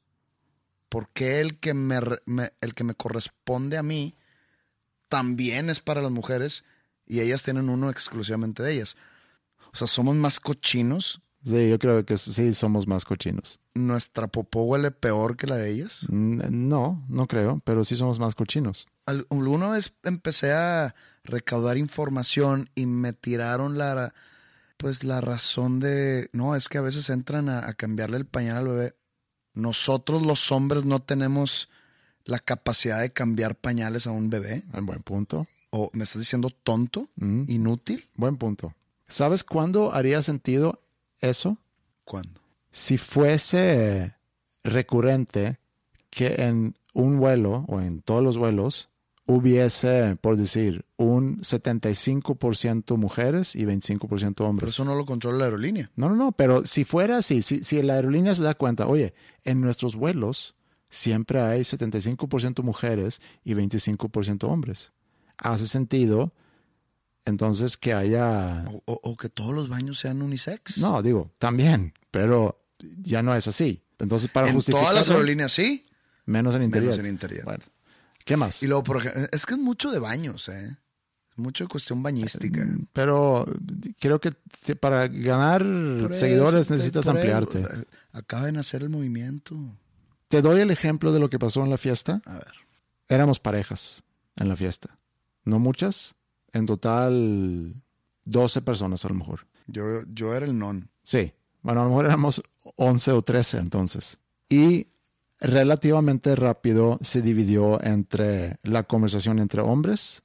¿Por 0.90 1.10
qué 1.10 1.40
el 1.40 1.60
que 1.60 1.74
me- 1.74 2.00
el 2.60 2.74
que 2.74 2.84
me 2.84 2.96
corresponde 2.96 3.78
a 3.78 3.84
mí 3.84 4.16
también 5.08 5.70
es 5.70 5.80
para 5.80 6.02
las 6.02 6.12
mujeres 6.12 6.64
y 7.14 7.22
ellas 7.22 7.44
tienen 7.44 7.70
uno 7.70 7.90
exclusivamente 7.90 8.64
de 8.64 8.74
ellas? 8.74 8.96
O 9.72 9.76
sea, 9.76 9.88
somos 9.88 10.16
más 10.16 10.40
cochinos. 10.40 11.22
Sí, 11.44 11.70
yo 11.70 11.78
creo 11.78 12.06
que 12.06 12.18
sí 12.18 12.54
somos 12.54 12.88
más 12.88 13.04
cochinos. 13.06 13.60
¿Nuestra 13.74 14.28
popó 14.28 14.64
huele 14.64 14.92
peor 14.92 15.36
que 15.36 15.48
la 15.48 15.58
de 15.58 15.72
ellas? 15.72 16.06
Mm, 16.10 16.68
No, 16.70 17.04
no 17.10 17.26
creo, 17.28 17.62
pero 17.66 17.84
sí 17.84 17.96
somos 17.96 18.18
más 18.20 18.36
cochinos. 18.36 18.88
Al- 19.06 19.28
Alguna 19.30 19.68
vez 19.70 19.94
empecé 20.04 20.54
a 20.54 20.96
recaudar 21.24 21.78
información 21.78 22.70
y 22.76 22.86
me 22.86 23.14
tiraron 23.14 23.78
la 23.78 24.14
pues 24.78 25.04
la 25.04 25.22
razón 25.22 25.80
de 25.80 26.30
no, 26.34 26.56
es 26.56 26.68
que 26.70 26.78
a 26.78 26.82
veces 26.82 27.10
entran 27.10 27.48
a, 27.50 27.68
a 27.68 27.74
cambiarle 27.74 28.18
el 28.18 28.26
pañal 28.26 28.58
al 28.58 28.68
bebé. 28.68 28.96
Nosotros 29.54 30.24
los 30.26 30.52
hombres 30.52 30.86
no 30.86 31.02
tenemos 31.02 31.70
la 32.26 32.40
capacidad 32.40 33.00
de 33.02 33.12
cambiar 33.14 33.56
pañales 33.56 34.08
a 34.08 34.12
un 34.12 34.30
bebé. 34.30 34.64
Un 34.74 34.86
buen 34.86 35.02
punto. 35.04 35.46
¿O 35.76 35.90
me 35.94 36.04
estás 36.04 36.22
diciendo 36.22 36.52
tonto? 36.52 37.10
Mm, 37.16 37.46
¿Inútil? 37.48 38.08
Buen 38.16 38.38
punto. 38.38 38.76
¿Sabes 39.08 39.44
cuándo 39.44 39.92
haría 39.92 40.22
sentido 40.22 40.80
eso? 41.20 41.58
¿Cuándo? 42.06 42.42
Si 42.72 43.00
fuese 43.00 44.16
recurrente 44.64 45.58
que 46.12 46.36
en 46.44 46.76
un 46.94 47.18
vuelo 47.20 47.66
o 47.68 47.82
en 47.82 48.04
todos 48.04 48.24
los 48.24 48.38
vuelos 48.38 48.90
hubiese, 49.26 50.16
por 50.22 50.38
decir, 50.38 50.86
un 50.98 51.40
75% 51.42 52.96
mujeres 52.98 53.56
y 53.56 53.64
25% 53.66 54.34
Pero 54.36 54.50
hombres. 54.50 54.74
eso 54.74 54.86
no 54.86 54.94
lo 54.94 55.06
controla 55.06 55.40
la 55.40 55.46
aerolínea. 55.46 55.90
No, 55.96 56.08
no, 56.08 56.16
no, 56.16 56.34
pero 56.34 56.64
si 56.66 56.84
fuera 56.84 57.18
así, 57.18 57.42
si, 57.42 57.64
si 57.64 57.82
la 57.82 57.96
aerolínea 57.96 58.36
se 58.36 58.44
da 58.44 58.54
cuenta, 58.54 58.86
oye, 58.86 59.16
en 59.44 59.60
nuestros 59.60 59.96
vuelos 59.96 60.54
siempre 60.90 61.42
hay 61.42 61.62
75% 61.62 62.62
mujeres 62.62 63.22
y 63.44 63.56
25% 63.56 64.44
hombres. 64.44 64.92
Hace 65.44 65.68
sentido, 65.68 66.34
entonces, 67.26 67.78
que 67.78 67.94
haya... 67.94 68.66
O, 68.70 68.82
o- 68.86 69.00
o 69.04 69.18
que 69.18 69.30
todos 69.30 69.54
los 69.54 69.70
baños 69.70 70.00
sean 70.00 70.22
unisex. 70.22 70.78
No, 70.80 71.02
digo, 71.02 71.32
también, 71.38 71.94
pero 72.12 72.62
ya 73.02 73.22
no 73.24 73.34
es 73.36 73.48
así. 73.48 73.84
Entonces, 74.00 74.30
para 74.30 74.48
en 74.50 74.56
justificar... 74.56 74.82
todas 74.90 74.96
las 74.96 75.10
aerolíneas 75.10 75.52
sí. 75.52 75.86
Menos 76.26 76.56
en 76.56 76.64
interior. 76.64 76.92
Menos 76.94 77.06
en 77.06 77.12
interior. 77.12 77.44
Bueno, 77.46 77.64
¿qué 78.26 78.36
más? 78.38 78.64
Y 78.64 78.68
luego, 78.68 78.84
por 78.84 78.98
ejemplo, 78.98 79.22
es 79.32 79.46
que 79.46 79.54
es 79.54 79.60
mucho 79.60 79.92
de 79.92 80.00
baños, 80.00 80.50
¿eh? 80.50 80.78
Mucho 81.36 81.64
de 81.64 81.68
cuestión 81.68 82.04
bañística. 82.04 82.64
Pero 82.94 83.46
creo 84.00 84.22
que 84.22 84.32
te- 84.66 84.76
para 84.76 85.08
ganar 85.08 85.62
Por 86.00 86.16
seguidores 86.16 86.62
eso, 86.62 86.74
necesitas 86.76 87.08
ampliarte. 87.08 87.60
eso, 87.62 87.70
eh, 87.74 87.86
Acaba 88.12 88.46
de 88.46 88.52
nacer 88.52 88.84
el 88.84 88.90
movimiento. 88.90 89.58
Te 90.28 90.42
doy 90.42 90.62
el 90.62 90.70
ejemplo 90.72 91.12
de 91.12 91.20
lo 91.20 91.30
que 91.30 91.40
pasó 91.40 91.64
en 91.64 91.70
la 91.72 91.78
fiesta. 91.78 92.22
A 92.26 92.34
ver. 92.34 92.54
Éramos 93.08 93.40
parejas 93.40 94.04
en 94.36 94.48
la 94.50 94.56
fiesta. 94.56 94.96
No 95.46 95.60
muchas. 95.60 96.16
En 96.52 96.66
total, 96.66 97.74
12 98.26 98.62
personas 98.62 99.06
a 99.06 99.10
lo 99.10 99.16
mejor. 99.16 99.48
Yo, 99.68 99.84
yo 100.08 100.36
era 100.36 100.46
el 100.46 100.58
non. 100.58 100.90
Sí. 101.04 101.34
Bueno, 101.62 101.82
a 101.82 101.84
lo 101.86 101.90
mejor 101.90 102.06
éramos 102.06 102.44
11 102.76 103.12
o 103.12 103.22
13 103.22 103.58
entonces. 103.58 104.20
Y 104.50 104.88
relativamente 105.40 106.36
rápido 106.36 106.98
se 107.02 107.22
dividió 107.22 107.82
entre 107.84 108.58
la 108.64 108.84
conversación 108.84 109.40
entre 109.40 109.62
hombres 109.62 110.24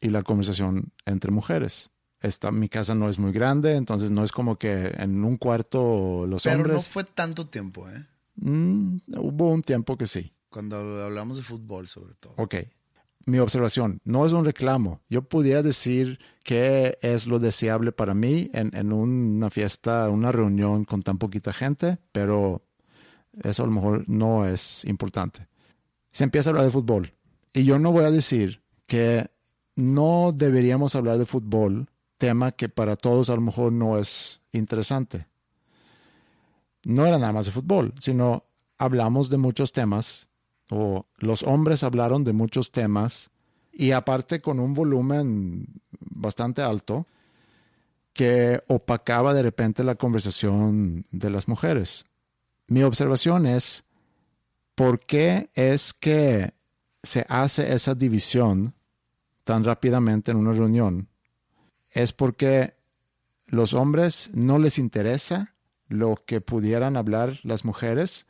y 0.00 0.10
la 0.10 0.22
conversación 0.22 0.92
entre 1.06 1.30
mujeres. 1.30 1.90
Esta, 2.20 2.50
mi 2.50 2.68
casa 2.68 2.94
no 2.94 3.08
es 3.08 3.18
muy 3.18 3.32
grande, 3.32 3.76
entonces 3.76 4.10
no 4.10 4.24
es 4.24 4.32
como 4.32 4.56
que 4.56 4.92
en 4.98 5.24
un 5.24 5.36
cuarto 5.36 6.26
los 6.26 6.42
Pero 6.42 6.56
no 6.56 6.62
hombres... 6.64 6.88
fue 6.88 7.04
tanto 7.04 7.46
tiempo, 7.46 7.88
¿eh? 7.88 8.06
Mm, 8.36 8.98
hubo 9.18 9.50
un 9.50 9.62
tiempo 9.62 9.96
que 9.96 10.06
sí. 10.06 10.32
Cuando 10.48 11.04
hablamos 11.04 11.36
de 11.36 11.42
fútbol, 11.42 11.86
sobre 11.86 12.14
todo. 12.14 12.34
Ok. 12.36 12.56
Mi 13.26 13.38
observación 13.38 14.00
no 14.04 14.24
es 14.24 14.32
un 14.32 14.44
reclamo. 14.44 15.02
Yo 15.08 15.22
pudiera 15.22 15.62
decir 15.62 16.18
qué 16.44 16.96
es 17.02 17.26
lo 17.26 17.38
deseable 17.38 17.92
para 17.92 18.14
mí 18.14 18.50
en, 18.54 18.74
en 18.74 18.92
una 18.92 19.50
fiesta, 19.50 20.08
una 20.08 20.32
reunión 20.32 20.84
con 20.84 21.02
tan 21.02 21.18
poquita 21.18 21.52
gente, 21.52 21.98
pero 22.12 22.62
eso 23.42 23.62
a 23.62 23.66
lo 23.66 23.72
mejor 23.72 24.08
no 24.08 24.46
es 24.46 24.84
importante. 24.84 25.48
Se 26.10 26.24
empieza 26.24 26.48
a 26.48 26.50
hablar 26.50 26.64
de 26.64 26.72
fútbol. 26.72 27.12
Y 27.52 27.64
yo 27.64 27.78
no 27.78 27.92
voy 27.92 28.04
a 28.04 28.10
decir 28.10 28.62
que 28.86 29.30
no 29.76 30.32
deberíamos 30.34 30.96
hablar 30.96 31.18
de 31.18 31.26
fútbol, 31.26 31.88
tema 32.16 32.52
que 32.52 32.68
para 32.68 32.96
todos 32.96 33.30
a 33.30 33.34
lo 33.34 33.40
mejor 33.40 33.72
no 33.72 33.98
es 33.98 34.40
interesante. 34.52 35.28
No 36.84 37.06
era 37.06 37.18
nada 37.18 37.32
más 37.32 37.46
de 37.46 37.52
fútbol, 37.52 37.94
sino 38.00 38.44
hablamos 38.76 39.30
de 39.30 39.38
muchos 39.38 39.72
temas, 39.72 40.28
o 40.70 41.06
los 41.18 41.42
hombres 41.42 41.82
hablaron 41.82 42.24
de 42.24 42.32
muchos 42.32 42.70
temas, 42.70 43.30
y 43.72 43.92
aparte 43.92 44.40
con 44.40 44.58
un 44.60 44.74
volumen 44.74 45.80
bastante 46.00 46.62
alto, 46.62 47.06
que 48.12 48.60
opacaba 48.66 49.32
de 49.32 49.42
repente 49.42 49.84
la 49.84 49.94
conversación 49.94 51.04
de 51.12 51.30
las 51.30 51.46
mujeres. 51.46 52.04
Mi 52.66 52.82
observación 52.82 53.46
es, 53.46 53.84
¿por 54.74 54.98
qué 54.98 55.50
es 55.54 55.94
que 55.94 56.52
se 57.02 57.24
hace 57.28 57.72
esa 57.72 57.94
división 57.94 58.74
tan 59.44 59.62
rápidamente 59.62 60.32
en 60.32 60.38
una 60.38 60.52
reunión? 60.52 61.08
Es 61.92 62.12
porque 62.12 62.74
los 63.46 63.72
hombres 63.72 64.30
no 64.34 64.58
les 64.58 64.78
interesa 64.78 65.54
lo 65.88 66.16
que 66.16 66.40
pudieran 66.40 66.96
hablar 66.96 67.38
las 67.44 67.64
mujeres 67.64 68.26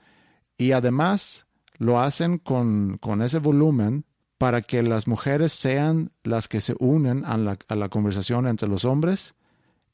y 0.57 0.72
además 0.72 1.47
lo 1.79 2.01
hacen 2.01 2.39
con, 2.39 2.99
con 2.99 3.22
ese 3.22 3.39
volumen 3.39 4.05
para 4.37 4.62
que 4.62 4.83
las 4.83 5.07
mujeres 5.09 5.53
sean 5.53 6.12
las 6.22 6.47
que 6.47 6.61
se 6.61 6.74
unen 6.79 7.24
a 7.24 7.37
la, 7.37 7.59
a 7.68 7.74
la 7.74 7.89
conversación 7.89 8.47
entre 8.47 8.68
los 8.68 8.85
hombres 8.85 9.35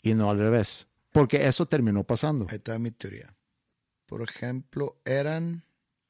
y 0.02 0.14
no 0.14 0.30
al 0.30 0.38
revés. 0.38 0.88
Porque 1.12 1.46
eso 1.46 1.66
terminó 1.66 2.04
pasando. 2.04 2.46
Ahí 2.50 2.56
está 2.56 2.78
mi 2.78 2.90
teoría. 2.90 3.34
Por 4.06 4.22
ejemplo, 4.22 4.98
eran 5.04 5.64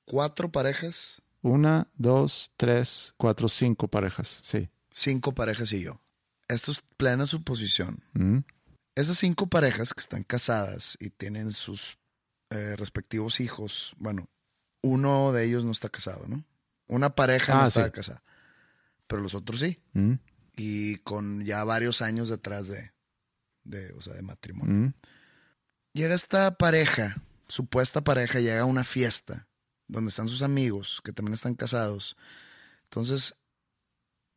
cuatro 0.05 0.51
parejas, 0.51 1.23
Una, 1.43 1.89
dos, 1.95 2.51
tres, 2.57 3.15
cuatro, 3.17 3.49
cinco 3.49 3.87
parejas. 3.89 4.41
Sí. 4.43 4.71
cinco 4.91 5.33
parejas 5.33 5.71
y 5.73 5.83
yo. 5.83 6.01
Esto 6.49 6.73
es 6.73 6.83
plena 6.97 7.27
suposición. 7.27 8.03
Mm. 8.15 8.39
Esas 8.97 9.19
cinco 9.19 9.47
parejas 9.47 9.93
que 9.93 10.01
están 10.01 10.23
casadas 10.25 10.97
y 11.01 11.11
tienen 11.11 11.53
sus 11.53 11.99
eh, 12.51 12.77
respectivos 12.77 13.41
hijos, 13.41 13.95
bueno, 13.99 14.29
uno 14.85 15.33
de 15.33 15.45
ellos 15.47 15.65
no 15.65 15.73
está 15.73 15.89
casado, 15.89 16.27
¿no? 16.29 16.45
Una 16.87 17.15
pareja 17.15 17.55
no 17.55 17.61
Ah, 17.63 17.69
está 17.69 17.87
sí. 17.87 17.91
casada, 17.91 18.23
pero 19.07 19.23
los 19.23 19.35
otros 19.35 19.61
sí. 19.61 19.81
Mm. 19.95 20.15
Y 20.57 20.97
con 20.97 21.45
ya 21.45 21.65
varios 21.65 22.03
años 22.03 22.29
detrás 22.29 22.69
de, 22.69 22.93
de, 23.65 23.93
o 23.95 24.01
sea, 24.01 24.13
de 24.15 24.23
matrimonio. 24.23 24.75
Mm. 24.89 24.95
Llega 25.95 26.15
esta 26.15 26.57
pareja, 26.59 27.17
supuesta 27.49 28.03
pareja, 28.05 28.41
llega 28.41 28.61
a 28.61 28.65
una 28.67 28.85
fiesta 28.85 29.49
donde 29.89 30.11
están 30.11 30.29
sus 30.29 30.43
amigos 30.43 31.01
que 31.03 31.13
también 31.13 31.35
están 31.35 31.55
casados. 31.55 32.17
Entonces, 32.85 33.35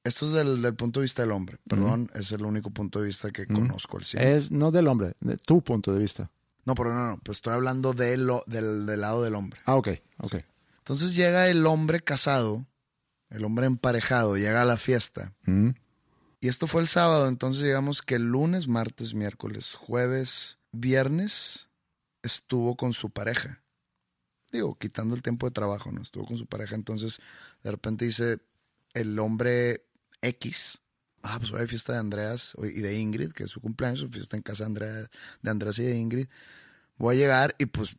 esto 0.04 0.28
es 0.28 0.32
del, 0.34 0.62
del 0.62 0.76
punto 0.76 1.00
de 1.02 1.06
vista 1.06 1.24
del 1.24 1.32
hombre. 1.32 1.58
Perdón, 1.68 2.10
es 2.16 2.32
el 2.32 2.45
único 2.45 2.70
punto 2.72 3.00
de 3.02 3.08
vista 3.08 3.30
que 3.32 3.43
Mm. 3.43 3.54
conozco 3.68 3.98
al 3.98 4.04
100. 4.06 4.24
Es 4.24 4.52
no 4.52 4.72
del 4.72 4.88
hombre, 4.88 5.14
de 5.20 5.36
tu 5.38 5.62
punto 5.62 5.93
de 5.93 6.00
vista. 6.00 6.32
No, 6.68 6.76
pero 6.76 6.93
no, 6.93 7.11
no, 7.11 7.18
pues 7.24 7.38
estoy 7.38 7.53
hablando 7.53 7.93
de 7.93 8.18
lo, 8.18 8.43
del, 8.45 8.86
del 8.86 8.99
lado 8.99 9.24
del 9.24 9.36
hombre. 9.36 9.61
Ah, 9.63 9.78
ok, 9.78 9.88
ok. 10.18 10.36
Entonces 10.80 11.15
llega 11.15 11.47
el 11.47 11.65
hombre 11.65 12.01
casado, 12.01 12.68
el 13.30 13.45
hombre 13.45 13.68
emparejado, 13.68 14.36
llega 14.36 14.63
a 14.63 14.65
la 14.65 14.76
fiesta. 14.76 15.34
Mm. 15.45 15.70
Y 16.41 16.49
esto 16.49 16.68
fue 16.68 16.82
el 16.82 16.88
sábado, 16.88 17.30
entonces 17.30 17.63
digamos 17.63 18.01
que 18.01 18.15
el 18.15 18.24
lunes, 18.24 18.68
martes, 18.68 19.13
miércoles, 19.13 19.76
jueves, 19.76 20.57
viernes 20.74 21.70
estuvo 22.22 22.76
con 22.76 22.91
su 22.91 23.11
pareja. 23.11 23.63
Digo, 24.51 24.78
quitando 24.78 25.15
el 25.15 25.22
tiempo 25.22 25.47
de 25.47 25.51
trabajo, 25.51 25.93
¿no? 25.93 26.01
Estuvo 26.01 26.26
con 26.26 26.38
su 26.38 26.47
pareja, 26.47 26.76
entonces 26.76 27.20
de 27.63 27.72
repente 27.72 28.03
dice 28.03 28.39
el 28.93 29.18
hombre 29.20 29.86
X. 30.22 30.82
Ah, 31.30 31.39
pues 31.39 31.51
hoy 31.51 31.59
hay 31.59 31.67
fiesta 31.67 31.91
de 31.91 31.99
Andreas 31.99 32.55
y 32.63 32.80
de 32.80 32.97
Ingrid, 32.97 33.34
que 33.34 33.43
es 33.43 33.49
su 33.49 33.59
cumpleaños, 33.59 33.99
su 33.99 34.09
fiesta 34.09 34.38
en 34.38 34.43
casa 34.43 34.65
de 34.69 35.49
Andreas 35.49 35.78
y 35.78 35.84
de 35.84 35.97
Ingrid. 35.97 36.28
Voy 36.97 37.15
a 37.15 37.19
llegar 37.19 37.55
y 37.59 37.65
pues 37.65 37.97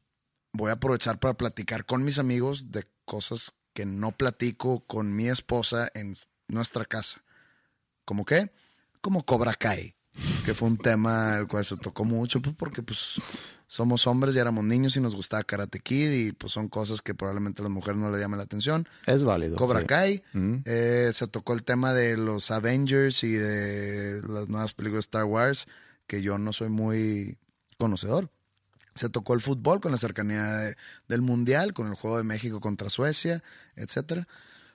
voy 0.54 0.70
a 0.70 0.74
aprovechar 0.74 1.20
para 1.20 1.34
platicar 1.34 1.84
con 1.84 2.02
mis 2.04 2.18
amigos 2.18 2.72
de 2.72 2.88
cosas 3.04 3.52
que 3.74 3.84
no 3.84 4.12
platico 4.12 4.80
con 4.86 5.14
mi 5.14 5.28
esposa 5.28 5.90
en 5.92 6.16
nuestra 6.46 6.86
casa. 6.86 7.22
¿Cómo 8.06 8.24
qué? 8.24 8.50
Como 9.02 9.26
Cobra 9.26 9.52
Kai, 9.52 9.94
que 10.44 10.54
fue 10.54 10.68
un 10.68 10.76
tema 10.78 11.36
el 11.38 11.46
cual 11.46 11.64
se 11.64 11.76
tocó 11.76 12.04
mucho, 12.04 12.40
pues 12.42 12.54
porque 12.56 12.82
pues 12.82 13.20
somos 13.66 14.06
hombres 14.06 14.34
y 14.34 14.38
éramos 14.38 14.64
niños 14.64 14.96
y 14.96 15.00
nos 15.00 15.14
gustaba 15.14 15.44
Karate 15.44 15.78
Kid 15.80 16.10
y 16.10 16.32
pues 16.32 16.52
son 16.52 16.68
cosas 16.68 17.02
que 17.02 17.14
probablemente 17.14 17.60
a 17.60 17.64
las 17.64 17.70
mujeres 17.72 18.00
no 18.00 18.10
le 18.10 18.18
llaman 18.18 18.38
la 18.38 18.44
atención. 18.44 18.88
Es 19.06 19.24
válido. 19.24 19.56
Cobra 19.56 19.80
sí. 19.80 19.86
Kai, 19.86 20.22
Mm. 20.32 20.56
eh, 20.64 21.10
se 21.12 21.26
tocó 21.28 21.52
el 21.52 21.62
tema 21.64 21.92
de 21.92 22.16
los 22.16 22.50
Avengers 22.50 23.22
y 23.24 23.32
de 23.32 24.22
las 24.26 24.48
nuevas 24.48 24.72
películas 24.74 25.04
de 25.04 25.08
Star 25.08 25.24
Wars, 25.24 25.66
que 26.06 26.22
yo 26.22 26.38
no 26.38 26.52
soy 26.52 26.70
muy 26.70 27.38
conocedor. 27.76 28.30
Se 28.94 29.08
tocó 29.10 29.34
el 29.34 29.40
fútbol 29.40 29.80
con 29.80 29.92
la 29.92 29.98
cercanía 29.98 30.42
de- 30.44 30.76
del 31.06 31.20
Mundial, 31.22 31.72
con 31.74 31.86
el 31.86 31.94
juego 31.94 32.16
de 32.16 32.24
México 32.24 32.58
contra 32.60 32.88
Suecia, 32.88 33.44
etcétera. 33.76 34.26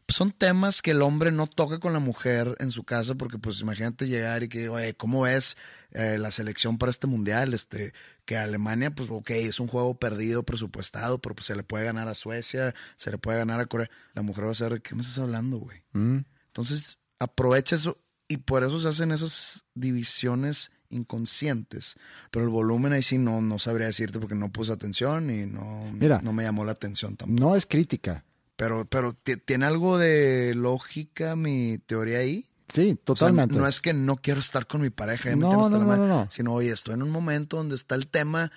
Pues 0.06 0.18
son 0.18 0.32
temas 0.32 0.82
que 0.82 0.92
el 0.92 1.02
hombre 1.02 1.32
no 1.32 1.48
toca 1.48 1.80
con 1.80 1.94
la 1.94 2.00
mujer 2.00 2.56
en 2.60 2.72
su 2.72 2.84
casa, 2.84 3.16
porque 3.16 3.38
pues 3.38 3.62
imagínate 3.62 4.08
llegar 4.08 4.44
y 4.44 4.50
que, 4.50 4.70
oye, 4.70 4.94
¿cómo 4.96 5.22
ves 5.22 5.56
eh, 5.92 6.18
la 6.20 6.32
selección 6.32 6.78
para 6.78 6.90
este 6.90 7.08
mundial? 7.08 7.54
Este, 7.54 7.94
que 8.26 8.38
Alemania, 8.38 8.92
pues 8.92 9.10
ok, 9.10 9.30
es 9.32 9.60
un 9.60 9.68
juego 9.68 9.98
perdido, 9.98 10.44
presupuestado, 10.44 11.20
pero 11.20 11.36
pues 11.36 11.48
se 11.48 11.56
le 11.56 11.64
puede 11.64 11.86
ganar 11.86 12.08
a 12.08 12.14
Suecia, 12.14 12.74
se 12.96 13.12
le 13.12 13.18
puede 13.18 13.38
ganar 13.38 13.60
a 13.60 13.66
Corea. 13.66 13.90
La 14.14 14.22
mujer 14.22 14.46
va 14.46 14.52
a 14.52 14.56
ser, 14.56 14.82
¿qué 14.82 14.96
me 14.96 15.02
estás 15.02 15.20
hablando, 15.20 15.58
güey? 15.58 15.84
Mm. 15.94 16.20
Entonces, 16.48 16.98
aprovecha 17.20 17.76
eso 17.76 17.98
y 18.28 18.38
por 18.38 18.64
eso 18.64 18.80
se 18.80 18.88
hacen 18.88 19.12
esas 19.12 19.66
divisiones 19.74 20.72
inconscientes. 20.90 21.96
Pero 22.32 22.46
el 22.46 22.52
volumen 22.52 22.94
ahí 22.94 23.02
sí 23.02 23.18
no, 23.18 23.42
no 23.42 23.60
sabría 23.60 23.88
decirte 23.88 24.20
porque 24.20 24.36
no 24.36 24.52
puse 24.52 24.72
atención 24.72 25.30
y 25.30 25.46
no, 25.46 25.92
Mira. 25.94 26.20
no 26.24 26.34
me 26.34 26.44
llamó 26.44 26.66
la 26.66 26.72
atención 26.72 27.16
tampoco. 27.16 27.40
No 27.40 27.56
es 27.56 27.66
crítica. 27.66 28.24
Pero, 28.56 28.86
pero 28.86 29.14
ti- 29.14 29.38
tiene 29.38 29.66
algo 29.66 29.98
de 29.98 30.54
lógica 30.56 31.36
mi 31.36 31.78
teoría 31.80 32.20
ahí. 32.20 32.46
Sí, 32.74 32.92
O 32.92 32.96
sea, 32.96 33.04
totalmente. 33.04 33.56
no 33.56 33.68
es 33.68 33.80
que 33.82 33.94
no 33.94 34.16
quiero 34.18 34.40
estar 34.40 34.66
con 34.68 34.82
mi 34.82 34.90
pareja, 34.90 35.30
ya 35.30 35.36
me 35.36 35.42
No, 35.44 35.50
tiene 35.50 35.64
hasta 35.66 35.78
no, 35.78 35.86
la 35.86 35.98
no, 35.98 36.08
no, 36.08 36.24
no. 36.24 36.28
sino, 36.32 36.54
oye, 36.54 36.72
estoy 36.72 36.96
en 36.96 37.04
un 37.04 37.12
momento 37.12 37.58
donde 37.58 37.76
está 37.76 37.94
el 37.96 38.08
tema, 38.08 38.52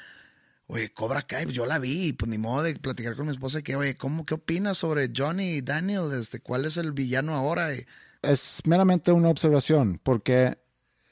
oye, 0.69 0.91
Cobra 0.93 1.27
Kai, 1.27 1.45
pues 1.45 1.55
yo 1.57 1.67
la 1.67 1.79
vi, 1.79 2.13
pues 2.15 2.29
ni 2.31 2.39
modo 2.39 2.63
de 2.63 2.75
platicar 2.77 3.15
con 3.17 3.27
mi 3.27 3.33
esposa 3.33 3.61
que, 3.63 3.77
oye, 3.77 3.95
¿cómo, 3.97 4.25
qué 4.25 4.35
opinas 4.35 4.79
sobre 4.79 5.11
Johnny 5.15 5.57
y 5.57 5.61
Daniel? 5.61 6.13
Este, 6.19 6.41
¿Cuál 6.41 6.65
es 6.65 6.77
el 6.79 6.93
villano 6.93 7.35
ahora? 7.35 7.69
Es 8.23 8.61
meramente 8.65 9.13
una 9.13 9.29
observación, 9.29 10.01
porque 10.03 10.57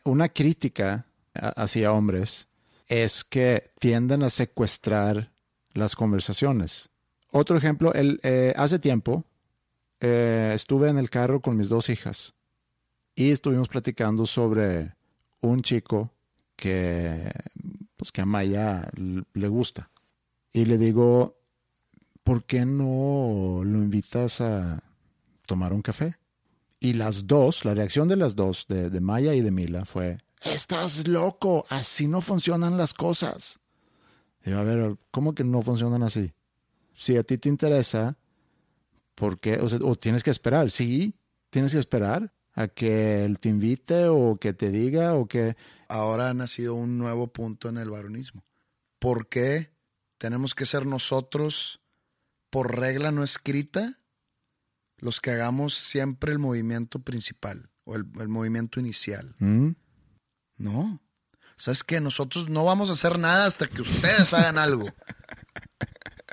una 0.04 0.28
crítica 0.30 1.06
hacia 1.34 1.92
hombres 1.92 2.48
es 2.88 3.22
que 3.24 3.70
tienden 3.80 4.22
a 4.22 4.30
secuestrar 4.30 5.30
las 5.74 5.94
conversaciones. 5.94 6.88
Otro 7.36 7.56
ejemplo, 7.56 7.90
eh, 7.96 8.54
hace 8.56 8.78
tiempo 8.78 9.24
eh, 9.98 10.52
estuve 10.54 10.88
en 10.88 10.98
el 10.98 11.10
carro 11.10 11.40
con 11.40 11.56
mis 11.56 11.68
dos 11.68 11.88
hijas 11.88 12.32
y 13.16 13.32
estuvimos 13.32 13.66
platicando 13.66 14.24
sobre 14.24 14.94
un 15.40 15.60
chico 15.62 16.12
que, 16.54 17.28
pues, 17.96 18.12
que 18.12 18.20
a 18.20 18.24
Maya 18.24 18.88
le 18.94 19.48
gusta. 19.48 19.90
Y 20.52 20.66
le 20.66 20.78
digo, 20.78 21.36
¿por 22.22 22.44
qué 22.44 22.64
no 22.64 23.62
lo 23.64 23.78
invitas 23.78 24.40
a 24.40 24.84
tomar 25.44 25.72
un 25.72 25.82
café? 25.82 26.16
Y 26.78 26.92
las 26.92 27.26
dos, 27.26 27.64
la 27.64 27.74
reacción 27.74 28.06
de 28.06 28.14
las 28.14 28.36
dos, 28.36 28.66
de, 28.68 28.90
de 28.90 29.00
Maya 29.00 29.34
y 29.34 29.40
de 29.40 29.50
Mila, 29.50 29.84
fue, 29.84 30.18
estás 30.44 31.08
loco, 31.08 31.66
así 31.68 32.06
no 32.06 32.20
funcionan 32.20 32.76
las 32.76 32.94
cosas. 32.94 33.58
Digo, 34.44 34.58
a 34.58 34.62
ver, 34.62 34.96
¿cómo 35.10 35.34
que 35.34 35.42
no 35.42 35.62
funcionan 35.62 36.04
así? 36.04 36.32
Si 36.96 37.16
a 37.16 37.22
ti 37.22 37.38
te 37.38 37.48
interesa, 37.48 38.16
¿por 39.14 39.38
qué? 39.38 39.56
O, 39.56 39.68
sea, 39.68 39.78
o 39.82 39.96
tienes 39.96 40.22
que 40.22 40.30
esperar, 40.30 40.70
sí, 40.70 41.14
tienes 41.50 41.72
que 41.72 41.78
esperar 41.78 42.32
a 42.52 42.68
que 42.68 43.24
él 43.24 43.40
te 43.40 43.48
invite 43.48 44.06
o 44.08 44.36
que 44.36 44.52
te 44.52 44.70
diga 44.70 45.14
o 45.14 45.26
que... 45.26 45.56
Ahora 45.88 46.30
ha 46.30 46.34
nacido 46.34 46.74
un 46.74 46.98
nuevo 46.98 47.26
punto 47.32 47.68
en 47.68 47.78
el 47.78 47.90
varonismo. 47.90 48.44
¿Por 48.98 49.28
qué 49.28 49.72
tenemos 50.18 50.54
que 50.54 50.66
ser 50.66 50.86
nosotros, 50.86 51.80
por 52.50 52.78
regla 52.78 53.10
no 53.10 53.22
escrita, 53.22 53.98
los 54.98 55.20
que 55.20 55.32
hagamos 55.32 55.74
siempre 55.74 56.32
el 56.32 56.38
movimiento 56.38 57.00
principal 57.00 57.70
o 57.84 57.96
el, 57.96 58.06
el 58.20 58.28
movimiento 58.28 58.78
inicial? 58.78 59.34
¿Mm? 59.38 59.70
No. 60.56 61.02
¿Sabes 61.56 61.84
qué? 61.84 62.00
Nosotros 62.00 62.48
no 62.48 62.64
vamos 62.64 62.88
a 62.88 62.92
hacer 62.92 63.18
nada 63.18 63.46
hasta 63.46 63.66
que 63.66 63.82
ustedes 63.82 64.32
hagan 64.32 64.58
algo. 64.58 64.86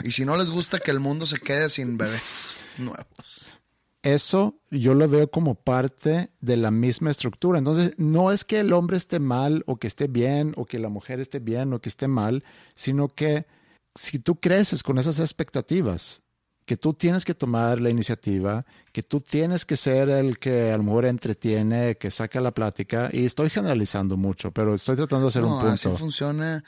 Y 0.04 0.12
si 0.12 0.26
no 0.26 0.38
les 0.38 0.52
gusta 0.52 0.80
que 0.80 0.92
el 0.92 1.00
mundo 1.00 1.26
se 1.26 1.38
quede 1.38 1.70
sin 1.70 1.98
bebés 1.98 2.58
nuevos. 2.78 3.60
Eso 4.04 4.56
yo 4.72 4.96
lo 4.96 5.08
veo 5.08 5.30
como 5.30 5.54
parte 5.56 6.30
de 6.40 6.58
la 6.58 6.72
misma 6.72 7.12
estructura. 7.12 7.60
Entonces, 7.60 7.94
no 7.98 8.32
es 8.32 8.44
que 8.44 8.60
el 8.60 8.74
hombre 8.74 8.98
esté 8.98 9.20
mal 9.20 9.64
o 9.68 9.78
que 9.78 9.86
esté 9.88 10.08
bien 10.08 10.54
o 10.58 10.66
que 10.66 10.80
la 10.80 10.90
mujer 10.90 11.20
esté 11.20 11.38
bien 11.40 11.72
o 11.74 11.80
que 11.80 11.90
esté 11.90 12.08
mal, 12.08 12.44
sino 12.74 13.10
que 13.10 13.46
si 13.94 14.18
tú 14.18 14.38
creces 14.40 14.82
con 14.82 14.98
esas 14.98 15.20
expectativas, 15.20 16.22
que 16.66 16.78
tú 16.78 16.94
tienes 16.94 17.26
que 17.26 17.36
tomar 17.36 17.80
la 17.80 17.90
iniciativa, 17.92 18.66
que 18.92 19.04
tú 19.04 19.22
tienes 19.22 19.66
que 19.66 19.76
ser 19.78 20.10
el 20.10 20.40
que 20.40 20.72
a 20.72 20.78
lo 20.78 20.84
mejor 20.84 21.06
entretiene, 21.06 21.96
que 21.96 22.10
saca 22.10 22.40
la 22.42 22.52
plática, 22.52 23.10
y 23.12 23.26
estoy 23.26 23.50
generalizando 23.52 24.18
mucho, 24.18 24.52
pero 24.52 24.74
estoy 24.74 24.96
tratando 24.96 25.26
de 25.26 25.28
hacer 25.30 25.42
no, 25.44 25.60
un 25.60 25.68
así 25.68 25.84
punto. 25.88 26.00
funciona. 26.00 26.64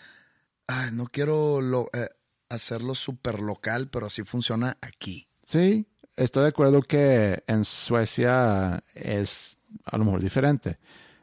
Ay, 0.67 0.91
no 0.93 1.05
quiero 1.07 1.61
lo- 1.61 1.89
eh, 1.93 2.09
hacerlo 2.55 2.95
súper 2.95 3.39
local, 3.39 3.89
pero 3.89 4.07
así 4.07 4.23
funciona 4.23 4.77
aquí. 4.81 5.27
Sí, 5.43 5.87
estoy 6.15 6.43
de 6.43 6.49
acuerdo 6.49 6.81
que 6.81 7.43
en 7.47 7.63
Suecia 7.63 8.83
es 8.95 9.57
a 9.85 9.97
lo 9.97 10.05
mejor 10.05 10.21
diferente, 10.21 10.79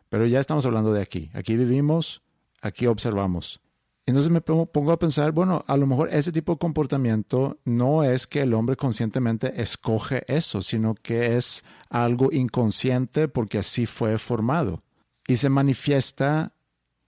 pero 0.09 0.26
ya 0.26 0.41
estamos 0.41 0.66
hablando 0.66 0.93
de 0.93 1.03
aquí. 1.03 1.31
Aquí 1.35 1.57
vivimos, 1.57 2.22
aquí 2.61 2.87
observamos. 2.87 3.61
Entonces 4.07 4.33
me 4.33 4.41
pongo, 4.41 4.93
a 4.93 4.99
pensar, 4.99 5.31
bueno, 5.31 5.62
a 5.68 5.76
lo 5.76 5.87
mejor 5.87 6.09
ese 6.12 6.33
tipo 6.33 6.53
de 6.53 6.59
comportamiento 6.59 7.61
no 7.64 8.03
es 8.03 8.26
que 8.26 8.41
el 8.41 8.55
hombre 8.55 8.74
conscientemente 8.74 9.62
escoge 9.62 10.24
eso, 10.26 10.62
sino 10.62 10.95
que 10.95 11.37
es 11.37 11.62
algo 11.91 12.33
inconsciente 12.33 13.28
porque 13.28 13.59
así 13.59 13.87
fue 13.87 14.18
formado. 14.18 14.83
Y 15.28 15.37
se 15.37 15.49
manifiesta, 15.49 16.55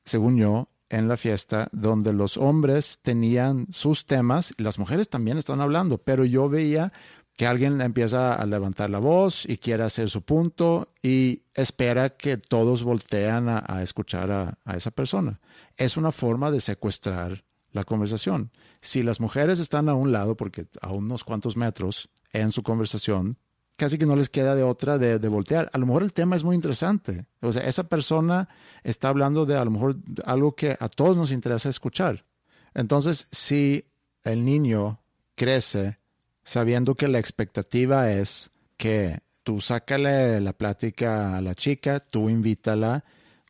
según 0.05 0.37
yo, 0.37 0.69
en 0.93 1.09
la 1.09 1.17
fiesta 1.17 1.69
donde 1.73 2.13
los 2.13 2.37
hombres 2.37 2.99
tenían 3.03 3.67
sus 3.71 4.07
temas 4.07 4.55
y 4.57 4.63
las 4.63 4.79
mujeres 4.79 5.09
también 5.09 5.39
están 5.39 5.61
hablando, 5.61 5.99
pero 5.99 6.25
yo 6.25 6.49
veía 6.49 6.93
que 7.37 7.47
alguien 7.47 7.81
empieza 7.81 8.35
a 8.35 8.47
levantar 8.47 8.91
la 8.91 8.99
voz 8.99 9.49
y 9.49 9.57
quiere 9.57 9.83
hacer 9.85 10.11
su 10.11 10.23
punto 10.23 10.89
y 11.03 11.45
espera 11.55 12.11
que 12.11 12.37
todos 12.37 12.83
voltean 12.83 13.49
a, 13.49 13.83
escuchar 13.83 14.31
a, 14.31 14.59
a 14.65 14.77
esa 14.77 14.91
persona. 14.91 15.41
Es 15.77 15.97
una 15.97 16.13
forma 16.13 16.51
de 16.51 16.61
secuestrar 16.61 17.43
la 17.71 17.85
conversación. 17.85 18.53
Si 18.83 19.03
las 19.03 19.19
mujeres 19.19 19.61
están 19.61 19.89
a 19.89 19.95
un 19.95 20.13
lado, 20.13 20.37
porque 20.37 20.67
a 20.83 20.93
unos 20.93 21.25
cuantos 21.25 21.57
metros 21.57 22.11
en 22.35 22.53
su 22.53 22.63
conversación, 22.63 23.39
casi 23.77 23.99
que 23.99 24.07
no 24.07 24.17
les 24.17 24.29
queda 24.29 24.55
de 24.55 24.63
otra 24.63 24.99
de, 24.99 25.19
de 25.19 25.29
voltear. 25.29 25.71
A 25.73 25.79
lo 25.79 25.87
mejor 25.87 26.03
el 26.03 26.13
tema 26.13 26.37
es 26.37 26.45
muy 26.45 26.55
interesante. 26.55 27.27
O 27.41 27.53
sea, 27.53 27.67
esa 27.67 27.85
persona 27.85 28.49
está 28.83 29.09
hablando 29.09 29.47
de 29.47 29.57
a 29.57 29.65
lo 29.65 29.71
mejor 29.71 29.97
algo 30.25 30.55
que 30.55 30.77
a 30.79 30.89
todos 30.89 31.17
nos 31.17 31.33
interesa 31.33 31.69
escuchar. 31.69 32.25
Entonces, 32.75 33.27
si 33.31 33.85
el 34.25 34.45
niño 34.45 35.01
crece 35.35 35.99
sabiendo 36.45 36.95
que 36.95 37.09
la 37.09 37.19
expectativa 37.19 38.11
es 38.11 38.51
que 38.77 39.21
tú 39.45 39.61
sácale 39.61 40.41
la 40.41 40.53
plática 40.53 41.37
a 41.37 41.41
la 41.41 41.55
chica, 41.55 42.01
tú 42.01 42.29
invítala, 42.29 43.05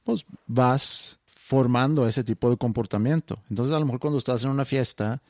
pues 0.05 0.25
vas 0.47 1.19
formando 1.35 2.07
ese 2.07 2.25
tipo 2.25 2.51
de 2.51 2.57
comportamiento. 2.57 3.43
Entonces, 3.51 3.75
a 3.75 3.79
lo 3.79 3.85
mejor 3.85 4.01
cuando 4.01 4.19
estás 4.19 4.45
en 4.45 4.51
una 4.51 4.65
fiesta 4.65 5.23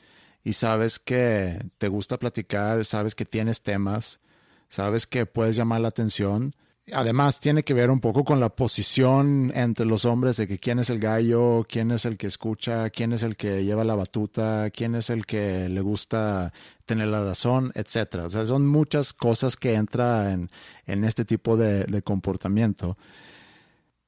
y 0.45 0.55
sabes 0.55 0.99
que 0.99 1.59
te 1.79 1.89
gusta 1.89 2.19
platicar, 2.19 2.85
sabes 2.85 3.15
que 3.15 3.25
tienes 3.25 3.63
temas, 3.63 4.21
sabes 4.73 5.07
que 5.07 5.27
puedes 5.27 5.55
llamar 5.55 5.83
la 5.83 5.89
atención. 5.89 6.57
Además, 6.95 7.41
tiene 7.41 7.63
que 7.63 7.75
ver 7.75 7.91
un 7.91 8.01
poco 8.01 8.25
con 8.25 8.41
la 8.41 8.49
posición 8.49 9.53
entre 9.55 9.85
los 9.85 10.07
hombres 10.07 10.39
de 10.39 10.49
que 10.49 10.59
quién 10.59 10.79
es 10.79 10.89
el 10.89 10.99
gallo, 10.99 11.67
quién 11.69 11.91
es 11.91 12.07
el 12.07 12.17
que 12.17 12.27
escucha, 12.27 12.89
quién 12.89 13.13
es 13.13 13.23
el 13.23 13.37
que 13.37 13.65
lleva 13.65 13.85
la 13.85 13.95
batuta, 13.95 14.71
quién 14.71 14.95
es 14.95 15.11
el 15.11 15.27
que 15.27 15.69
le 15.69 15.81
gusta 15.83 16.55
tener 16.87 17.09
la 17.09 17.23
razón, 17.23 17.71
etcétera. 17.75 18.25
O 18.25 18.31
sea, 18.31 18.47
son 18.47 18.67
muchas 18.67 19.13
cosas 19.13 19.57
que 19.57 19.75
entran 19.75 20.33
en, 20.33 20.51
en 20.87 21.05
este 21.05 21.27
tipo 21.27 21.59
de, 21.59 21.85
de 21.85 22.03
comportamiento. 22.03 22.97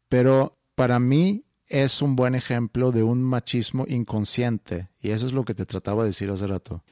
Pero 0.08 0.56
para 0.74 0.98
mí 0.98 1.44
es 1.68 2.00
un 2.00 2.16
buen 2.16 2.34
ejemplo 2.34 2.90
de 2.90 3.02
un 3.02 3.22
machismo 3.22 3.84
inconsciente. 3.86 4.88
Y 5.02 5.10
eso 5.10 5.26
es 5.26 5.34
lo 5.34 5.44
que 5.44 5.54
te 5.54 5.66
trataba 5.66 6.04
de 6.04 6.08
decir 6.08 6.30
hace 6.30 6.46
rato. 6.46 6.82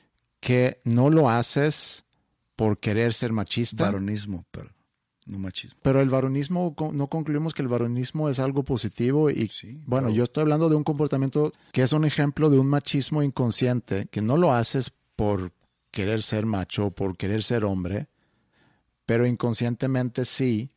Que 0.41 0.79
no 0.85 1.09
lo 1.09 1.31
haces 1.31 2.05
por 2.57 2.79
querer 2.79 3.15
ser 3.15 3.33
machista. 3.33 3.85
Varonismo, 3.85 4.45
pero 4.51 4.71
no 5.27 5.39
machismo. 5.39 5.79
Pero 5.83 6.01
el 6.01 6.11
varonismo, 6.11 6.75
no 6.93 7.07
concluimos 7.07 7.55
que 7.55 7.63
el 7.63 7.69
varonismo 7.69 8.29
es 8.29 8.39
algo 8.39 8.65
positivo 8.65 9.31
y 9.31 9.51
bueno, 9.87 10.11
yo 10.11 10.25
estoy 10.25 10.43
hablando 10.43 10.69
de 10.69 10.77
un 10.77 10.85
comportamiento 10.85 11.53
que 11.73 11.83
es 11.83 11.93
un 11.93 12.05
ejemplo 12.05 12.51
de 12.51 12.59
un 12.59 12.69
machismo 12.69 13.23
inconsciente, 13.23 14.07
que 14.11 14.23
no 14.23 14.37
lo 14.37 14.53
haces 14.53 14.93
por 15.17 15.53
querer 15.91 16.23
ser 16.23 16.47
macho, 16.47 16.91
por 16.91 17.17
querer 17.17 17.43
ser 17.43 17.65
hombre, 17.65 18.09
pero 19.07 19.27
inconscientemente 19.27 20.25
sí, 20.25 20.71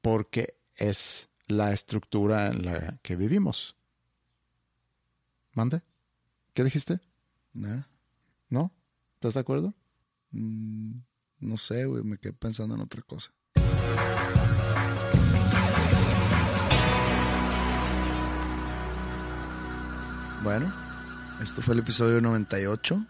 porque 0.00 0.54
es 0.76 1.28
la 1.46 1.72
estructura 1.72 2.48
en 2.48 2.64
la 2.64 2.98
que 3.02 3.16
vivimos. 3.16 3.76
¿Mande? 5.52 5.82
¿Qué 6.54 6.64
dijiste? 6.64 7.00
Nada. 7.52 7.88
¿No? 8.48 8.72
¿Estás 9.14 9.34
de 9.34 9.40
acuerdo? 9.40 9.74
Mm, 10.30 11.00
no 11.40 11.56
sé, 11.56 11.86
güey, 11.86 12.04
me 12.04 12.18
quedé 12.18 12.32
pensando 12.32 12.74
en 12.74 12.80
otra 12.82 13.02
cosa. 13.02 13.32
Bueno, 20.42 20.72
esto 21.42 21.60
fue 21.60 21.74
el 21.74 21.80
episodio 21.80 22.20
98 22.20 23.06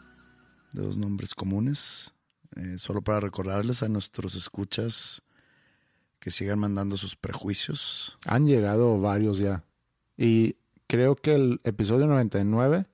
de 0.73 0.83
Dos 0.83 0.99
Nombres 0.99 1.35
Comunes. 1.35 2.13
Eh, 2.57 2.79
solo 2.79 3.03
para 3.03 3.21
recordarles 3.21 3.83
a 3.83 3.89
nuestros 3.89 4.35
escuchas 4.35 5.23
que 6.19 6.31
sigan 6.31 6.59
mandando 6.59 6.97
sus 6.97 7.17
prejuicios. 7.17 8.19
Han 8.27 8.47
llegado 8.47 9.01
varios 9.01 9.39
ya. 9.39 9.65
Y 10.17 10.57
creo 10.87 11.17
que 11.17 11.35
el 11.35 11.61
episodio 11.65 12.07
99 12.07 12.87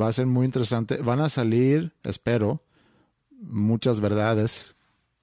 va 0.00 0.06
a 0.08 0.12
ser 0.12 0.26
muy 0.26 0.46
interesante. 0.46 0.98
Van 0.98 1.20
a 1.20 1.28
salir, 1.28 1.92
espero, 2.02 2.63
muchas 3.46 4.00
verdades 4.00 4.76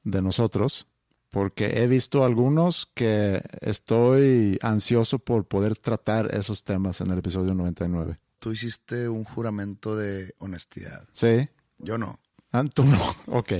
de 0.03 0.22
nosotros, 0.22 0.88
porque 1.30 1.82
he 1.82 1.88
visto 1.88 2.26
algunos 2.26 2.89
que 2.93 3.41
estoy 3.61 4.59
ansioso 4.61 5.19
por 5.19 5.45
poder 5.45 5.78
tratar 5.78 6.36
esos 6.36 6.63
temas 6.63 7.01
en 7.01 7.11
el 7.11 7.19
episodio 7.19 7.53
99. 7.53 8.17
Tú 8.39 8.51
hiciste 8.51 9.07
un 9.07 9.24
juramento 9.24 9.95
de 9.95 10.34
honestidad. 10.39 11.07
Sí. 11.11 11.47
Yo 11.78 11.97
no. 11.97 12.19
Ah, 12.51 12.65
tú 12.74 12.84
no. 12.84 13.15
Ok. 13.28 13.53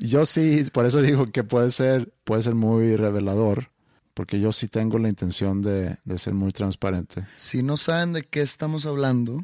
Yo 0.00 0.26
sí, 0.26 0.64
por 0.72 0.86
eso 0.86 1.00
digo 1.00 1.26
que 1.26 1.44
puede 1.44 1.70
ser, 1.70 2.12
puede 2.24 2.42
ser 2.42 2.54
muy 2.54 2.96
revelador, 2.96 3.70
porque 4.14 4.40
yo 4.40 4.52
sí 4.52 4.68
tengo 4.68 4.98
la 4.98 5.08
intención 5.08 5.62
de, 5.62 5.96
de 6.04 6.18
ser 6.18 6.34
muy 6.34 6.50
transparente. 6.50 7.26
Si 7.36 7.62
no 7.62 7.76
saben 7.76 8.14
de 8.14 8.24
qué 8.24 8.40
estamos 8.40 8.84
hablando, 8.84 9.42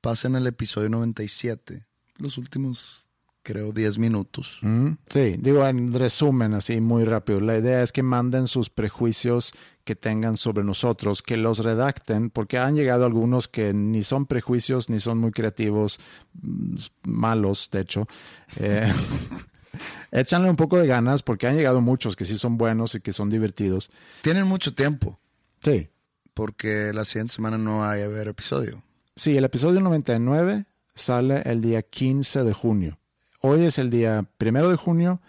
pasen 0.00 0.36
al 0.36 0.46
episodio 0.46 0.90
97, 0.90 1.86
los 2.18 2.36
últimos 2.36 3.08
creo, 3.44 3.70
10 3.72 3.98
minutos. 3.98 4.58
Mm, 4.62 4.94
Sí, 5.08 5.36
digo 5.38 5.64
en 5.64 5.92
resumen, 5.92 6.54
así 6.54 6.80
muy 6.80 7.04
rápido. 7.04 7.40
La 7.40 7.56
idea 7.56 7.82
es 7.82 7.92
que 7.92 8.02
manden 8.02 8.48
sus 8.48 8.70
prejuicios 8.70 9.52
que 9.84 9.94
tengan 9.94 10.36
sobre 10.36 10.64
nosotros, 10.64 11.22
que 11.22 11.36
los 11.36 11.58
redacten, 11.58 12.30
porque 12.30 12.58
han 12.58 12.74
llegado 12.74 13.04
algunos 13.04 13.46
que 13.46 13.74
ni 13.74 14.02
son 14.02 14.24
prejuicios 14.26 14.88
ni 14.88 14.98
son 14.98 15.18
muy 15.18 15.30
creativos, 15.30 16.00
mm, 16.42 16.74
malos, 17.04 17.68
de 17.70 17.80
hecho. 17.80 18.06
Eh, 18.58 18.90
échanle 20.10 20.48
un 20.50 20.56
poco 20.56 20.78
de 20.78 20.86
ganas, 20.86 21.22
porque 21.22 21.46
han 21.46 21.56
llegado 21.56 21.80
muchos 21.80 22.16
que 22.16 22.24
sí 22.24 22.36
son 22.36 22.56
buenos 22.56 22.94
y 22.94 23.00
que 23.00 23.12
son 23.12 23.28
divertidos. 23.30 23.90
Tienen 24.22 24.46
mucho 24.46 24.74
tiempo. 24.74 25.20
Sí. 25.62 25.88
Porque 26.32 26.92
la 26.94 27.04
siguiente 27.04 27.34
semana 27.34 27.58
no 27.58 27.78
va 27.78 27.90
a 27.92 28.02
haber 28.02 28.28
episodio. 28.28 28.82
Sí, 29.14 29.36
el 29.36 29.44
episodio 29.44 29.80
99 29.80 30.64
sale 30.94 31.42
el 31.44 31.60
día 31.60 31.82
15 31.82 32.42
de 32.42 32.52
junio. 32.52 32.98
Hoy 33.46 33.60
es 33.64 33.78
el 33.78 33.90
día 33.90 34.26
primero 34.38 34.70
de 34.70 34.76
junio. 34.76 35.20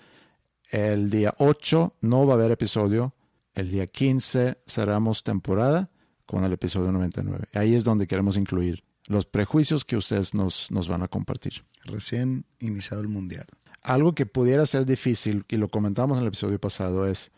El 0.72 1.10
día 1.10 1.34
8 1.38 1.96
no 2.00 2.26
va 2.26 2.32
a 2.32 2.38
haber 2.38 2.50
episodio. 2.50 3.14
El 3.54 3.70
día 3.70 3.88
15 3.88 4.58
cerramos 4.66 5.22
temporada 5.22 5.90
con 6.26 6.46
el 6.46 6.54
episodio 6.54 6.94
99. 6.94 7.50
Ahí 7.56 7.76
es 7.76 7.84
donde 7.84 8.08
queremos 8.08 8.38
incluir 8.38 8.86
los 9.08 9.26
prejuicios 9.26 9.84
que 9.84 9.98
ustedes 9.98 10.34
nos, 10.34 10.72
nos 10.72 10.88
van 10.88 11.04
a 11.04 11.10
compartir. 11.10 11.66
Recién 11.84 12.46
iniciado 12.62 13.02
el 13.02 13.10
mundial. 13.10 13.48
Algo 13.82 14.16
que 14.16 14.26
pudiera 14.26 14.66
ser 14.66 14.86
difícil, 14.86 15.44
y 15.50 15.58
lo 15.58 15.68
comentamos 15.68 16.18
en 16.18 16.22
el 16.22 16.30
episodio 16.30 16.58
pasado, 16.58 17.06
es, 17.06 17.34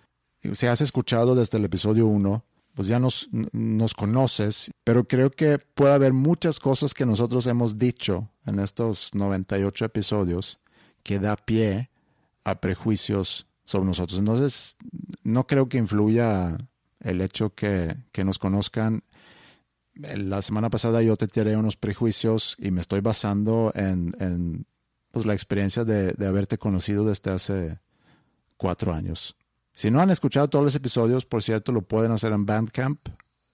si 0.54 0.68
has 0.68 0.82
escuchado 0.82 1.34
desde 1.34 1.58
el 1.58 1.66
episodio 1.66 2.06
1, 2.06 2.46
pues 2.76 2.88
ya 2.88 3.00
nos, 3.00 3.30
nos 3.52 3.96
conoces, 3.96 4.70
pero 4.84 5.08
creo 5.08 5.32
que 5.32 5.58
puede 5.58 5.96
haber 5.96 6.14
muchas 6.14 6.60
cosas 6.60 6.94
que 6.94 7.08
nosotros 7.08 7.48
hemos 7.48 7.80
dicho 7.80 8.30
en 8.46 8.60
estos 8.60 9.10
98 9.16 9.84
episodios 9.86 10.60
que 11.08 11.18
da 11.20 11.36
pie 11.38 11.90
a 12.44 12.60
prejuicios 12.60 13.48
sobre 13.64 13.86
nosotros. 13.86 14.20
Entonces, 14.20 14.76
no 15.24 15.48
creo 15.48 15.70
que 15.70 15.78
influya 15.78 16.58
el 17.00 17.22
hecho 17.22 17.56
que, 17.56 17.96
que 18.12 18.26
nos 18.26 18.40
conozcan. 18.40 19.06
La 19.96 20.42
semana 20.42 20.70
pasada 20.70 21.02
yo 21.02 21.16
te 21.16 21.28
tiré 21.28 21.56
unos 21.56 21.78
prejuicios 21.78 22.58
y 22.60 22.72
me 22.72 22.82
estoy 22.82 23.00
basando 23.00 23.72
en, 23.74 24.14
en 24.20 24.66
pues, 25.12 25.26
la 25.26 25.34
experiencia 25.34 25.86
de, 25.86 26.12
de 26.12 26.28
haberte 26.28 26.58
conocido 26.58 27.06
desde 27.06 27.32
hace 27.32 27.80
cuatro 28.58 28.94
años. 28.94 29.38
Si 29.72 29.90
no 29.90 30.02
han 30.02 30.10
escuchado 30.10 30.50
todos 30.50 30.66
los 30.66 30.76
episodios, 30.76 31.26
por 31.26 31.42
cierto, 31.42 31.72
lo 31.72 31.84
pueden 31.84 32.12
hacer 32.12 32.34
en 32.34 32.46
Bandcamp, 32.46 33.00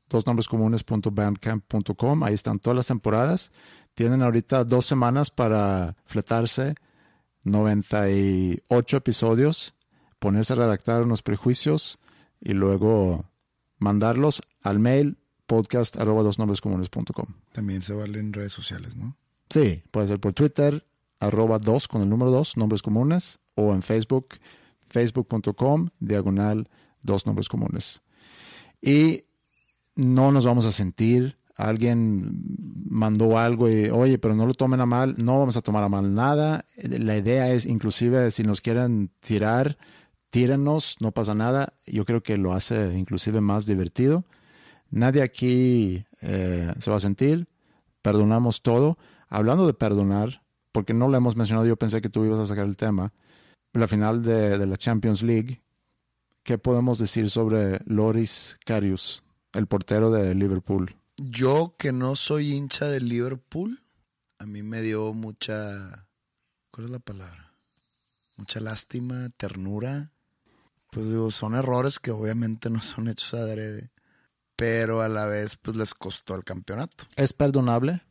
dosnombrescomunes.bandcamp.com. 0.10 2.24
Ahí 2.24 2.34
están 2.34 2.58
todas 2.58 2.78
las 2.78 2.88
temporadas. 2.88 3.52
Tienen 3.94 4.24
ahorita 4.24 4.64
dos 4.64 4.88
semanas 4.88 5.30
para 5.30 5.96
fletarse 6.06 6.74
98 7.46 8.98
episodios, 8.98 9.76
ponerse 10.20 10.54
a 10.54 10.58
redactar 10.58 11.02
unos 11.02 11.22
prejuicios 11.22 12.00
y 12.40 12.54
luego 12.54 13.26
mandarlos 13.80 14.42
al 14.62 14.80
mail 14.80 15.18
podcast 15.46 15.98
arroba 15.98 16.24
dosnombrescomunes.com. 16.24 17.26
También 17.52 17.84
se 17.84 17.94
vale 17.94 18.20
en 18.20 18.34
redes 18.34 18.54
sociales, 18.54 18.96
¿no? 18.96 19.18
Sí, 19.50 19.84
puede 19.92 20.08
ser 20.08 20.20
por 20.20 20.34
Twitter, 20.34 20.86
arroba 21.20 21.60
dos 21.60 21.88
con 21.88 22.02
el 22.02 22.10
número 22.10 22.32
dos, 22.32 22.58
nombres 22.58 22.82
comunes, 22.82 23.40
o 23.56 23.74
en 23.74 23.82
Facebook, 23.82 24.28
facebook.com, 24.88 25.90
diagonal, 26.00 26.70
dos 27.02 27.26
nombres 27.26 27.50
comunes. 27.50 28.02
Y 28.82 29.26
no 29.96 30.32
nos 30.32 30.46
vamos 30.46 30.66
a 30.66 30.72
sentir, 30.72 31.38
alguien 31.56 32.44
mandó 32.90 33.38
algo 33.38 33.70
y, 33.70 33.90
oye, 33.90 34.18
pero 34.18 34.36
no 34.36 34.46
lo 34.46 34.54
tomen 34.54 34.82
a 34.82 34.86
mal, 34.86 35.16
no 35.18 35.40
vamos 35.40 35.58
a 35.58 35.62
tomar 35.62 35.84
a 35.84 35.90
mal 35.90 36.14
nada. 36.14 36.66
La 36.78 37.18
idea 37.18 37.52
es, 37.52 37.66
inclusive, 37.66 38.32
si 38.32 38.44
nos 38.44 38.62
quieren 38.62 39.12
tirar, 39.20 39.78
tírenos, 40.30 40.98
no 41.00 41.12
pasa 41.12 41.34
nada. 41.34 41.74
Yo 41.86 42.06
creo 42.06 42.24
que 42.24 42.38
lo 42.38 42.54
hace 42.54 42.98
inclusive 42.98 43.42
más 43.42 43.66
divertido. 43.66 44.26
Nadie 44.90 45.22
aquí 45.22 46.06
eh, 46.22 46.72
se 46.80 46.90
va 46.90 46.98
a 46.98 47.00
sentir, 47.00 47.48
perdonamos 48.02 48.62
todo. 48.62 48.98
Hablando 49.30 49.66
de 49.66 49.74
perdonar, 49.74 50.44
porque 50.72 50.94
no 50.94 51.08
lo 51.08 51.18
hemos 51.18 51.36
mencionado, 51.36 51.68
yo 51.68 51.78
pensé 51.78 52.02
que 52.02 52.10
tú 52.10 52.26
ibas 52.26 52.40
a 52.40 52.46
sacar 52.46 52.66
el 52.66 52.78
tema, 52.78 53.14
la 53.74 53.88
final 53.88 54.24
de, 54.24 54.60
de 54.60 54.68
la 54.68 54.78
Champions 54.78 55.24
League, 55.24 55.64
¿qué 56.44 56.60
podemos 56.60 57.00
decir 57.00 57.30
sobre 57.32 57.80
Loris 57.86 58.60
Karius, 58.66 59.24
el 59.54 59.66
portero 59.66 60.12
de 60.12 60.36
Liverpool? 60.36 60.96
Yo 61.18 61.74
que 61.78 61.92
no 61.92 62.16
soy 62.16 62.54
hincha 62.54 62.88
de 62.88 63.00
Liverpool, 63.00 63.84
a 64.40 64.46
mí 64.46 64.64
me 64.64 64.82
dio 64.82 65.14
mucha, 65.14 66.08
¿cuál 66.72 66.86
es 66.86 66.92
la 66.92 67.00
palabra? 67.00 67.52
Mucha 68.36 68.60
lástima, 68.60 69.30
ternura. 69.38 70.12
Pues 70.92 71.08
digo, 71.08 71.30
son 71.32 71.56
errores 71.56 72.00
que 72.00 72.12
obviamente 72.12 72.70
no 72.70 72.82
son 72.82 73.08
hechos 73.08 73.34
adrede, 73.36 73.92
pero 74.56 75.02
a 75.02 75.10
la 75.10 75.26
vez 75.26 75.56
pues 75.56 75.78
les 75.78 75.94
costó 75.94 76.36
el 76.36 76.44
campeonato. 76.44 77.06
¿Es 77.16 77.34
perdonable? 77.34 78.02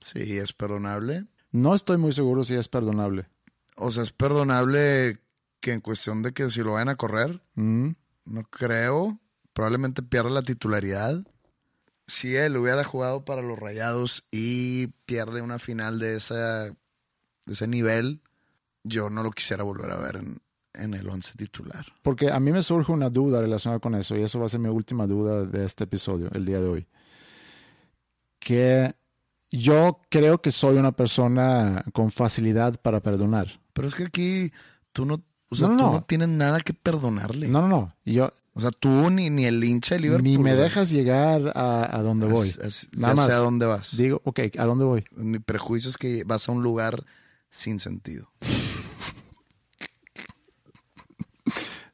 Sí, 0.00 0.38
es 0.38 0.52
perdonable. 0.52 1.26
No 1.52 1.74
estoy 1.74 1.98
muy 1.98 2.12
seguro 2.12 2.44
si 2.44 2.54
es 2.54 2.68
perdonable. 2.68 3.28
O 3.76 3.90
sea, 3.90 4.02
es 4.02 4.10
perdonable 4.10 5.20
que 5.60 5.72
en 5.72 5.80
cuestión 5.80 6.22
de 6.22 6.32
que 6.32 6.48
si 6.50 6.60
lo 6.62 6.72
vayan 6.74 6.88
a 6.88 6.96
correr, 6.96 7.42
Mm. 7.54 7.90
no 8.26 8.42
creo. 8.44 9.20
Probablemente 9.52 10.02
pierda 10.02 10.30
la 10.30 10.42
titularidad. 10.42 11.24
Si 12.10 12.34
él 12.34 12.56
hubiera 12.56 12.82
jugado 12.82 13.24
para 13.24 13.40
los 13.40 13.58
Rayados 13.58 14.24
y 14.32 14.88
pierde 15.06 15.42
una 15.42 15.58
final 15.58 15.98
de, 16.00 16.16
esa, 16.16 16.64
de 16.64 16.74
ese 17.46 17.68
nivel, 17.68 18.20
yo 18.82 19.10
no 19.10 19.22
lo 19.22 19.30
quisiera 19.30 19.62
volver 19.62 19.92
a 19.92 19.96
ver 19.96 20.16
en, 20.16 20.38
en 20.74 20.94
el 20.94 21.08
11 21.08 21.34
titular. 21.36 21.86
Porque 22.02 22.30
a 22.30 22.40
mí 22.40 22.50
me 22.50 22.62
surge 22.62 22.90
una 22.90 23.10
duda 23.10 23.40
relacionada 23.40 23.78
con 23.78 23.94
eso, 23.94 24.16
y 24.16 24.22
eso 24.22 24.40
va 24.40 24.46
a 24.46 24.48
ser 24.48 24.58
mi 24.58 24.68
última 24.68 25.06
duda 25.06 25.44
de 25.44 25.64
este 25.64 25.84
episodio, 25.84 26.28
el 26.32 26.44
día 26.44 26.60
de 26.60 26.68
hoy. 26.68 26.86
Que 28.40 28.92
yo 29.50 30.00
creo 30.08 30.40
que 30.42 30.50
soy 30.50 30.78
una 30.78 30.92
persona 30.92 31.84
con 31.92 32.10
facilidad 32.10 32.80
para 32.80 33.00
perdonar. 33.00 33.60
Pero 33.72 33.86
es 33.86 33.94
que 33.94 34.04
aquí 34.04 34.52
tú 34.92 35.04
no, 35.04 35.22
o 35.50 35.56
sea, 35.56 35.68
No, 35.68 35.74
no, 35.74 35.78
tú 35.86 35.92
no. 35.92 36.02
tienes 36.04 36.28
nada 36.28 36.60
que 36.60 36.72
perdonarle. 36.72 37.48
No, 37.48 37.60
no, 37.62 37.68
no. 37.68 37.96
Yo, 38.04 38.30
O 38.54 38.60
sea, 38.60 38.70
tú 38.70 39.10
ni, 39.10 39.30
ni 39.30 39.44
el 39.46 39.62
hincha 39.62 39.96
de 39.96 40.00
Liverpool. 40.00 40.24
ni 40.30 40.38
me 40.38 40.54
dejas 40.54 40.90
llegar 40.90 41.52
a, 41.54 41.96
a 41.96 42.02
donde 42.02 42.26
voy. 42.28 42.48
As- 42.48 42.58
as- 42.58 42.88
Nada 42.92 43.14
más. 43.14 43.30
a 43.30 43.36
dónde 43.36 43.66
vas. 43.66 43.96
Digo, 43.96 44.22
ok, 44.24 44.40
¿a 44.58 44.64
dónde 44.64 44.84
voy? 44.84 45.04
Mi 45.16 45.38
prejuicio 45.40 45.90
es 45.90 45.96
que 45.98 46.24
vas 46.24 46.48
a 46.48 46.52
un 46.52 46.62
lugar 46.62 47.04
sin 47.50 47.80
sentido. 47.80 48.30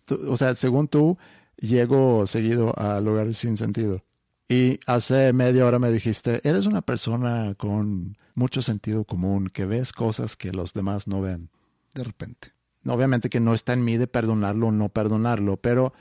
Tú- 0.04 0.20
o 0.30 0.36
sea, 0.36 0.54
según 0.54 0.88
tú, 0.88 1.18
llego 1.56 2.26
seguido 2.26 2.78
a 2.78 3.00
lugares 3.00 3.36
sin 3.38 3.56
sentido. 3.56 4.04
Y 4.48 4.78
hace 4.86 5.32
media 5.32 5.66
hora 5.66 5.78
me 5.80 5.90
dijiste, 5.90 6.40
eres 6.48 6.66
una 6.66 6.82
persona 6.82 7.54
con 7.56 8.16
mucho 8.34 8.62
sentido 8.62 9.04
común, 9.04 9.48
que 9.48 9.66
ves 9.66 9.92
cosas 9.92 10.36
que 10.36 10.52
los 10.52 10.72
demás 10.72 11.08
no 11.08 11.20
ven. 11.20 11.50
De 11.94 12.04
repente. 12.04 12.52
Obviamente 12.88 13.28
que 13.30 13.40
no 13.40 13.54
está 13.54 13.72
en 13.72 13.84
mí 13.84 13.96
de 13.96 14.06
perdonarlo 14.06 14.68
o 14.68 14.72
no 14.72 14.88
perdonarlo, 14.88 15.56
pero 15.56 15.92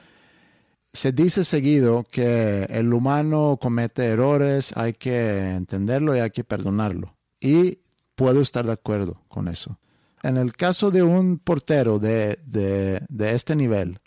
se 0.94 1.12
dice 1.12 1.44
seguido 1.44 2.06
que 2.10 2.64
el 2.70 2.94
humano 2.94 3.58
comete 3.62 4.06
errores, 4.06 4.72
hay 4.78 4.94
que 4.94 5.52
entenderlo 5.52 6.16
y 6.16 6.20
hay 6.20 6.32
que 6.32 6.44
perdonarlo. 6.44 7.16
Y 7.42 7.80
puedo 8.16 8.42
estar 8.42 8.66
de 8.66 8.72
acuerdo 8.74 9.22
con 9.28 9.48
eso. 9.48 9.80
En 10.24 10.38
el 10.38 10.54
caso 10.54 10.92
de 10.92 11.04
un 11.04 11.38
portero 11.38 12.00
de, 12.00 12.40
de, 12.46 13.02
de 13.10 13.34
este 13.36 13.56
nivel, 13.56 14.00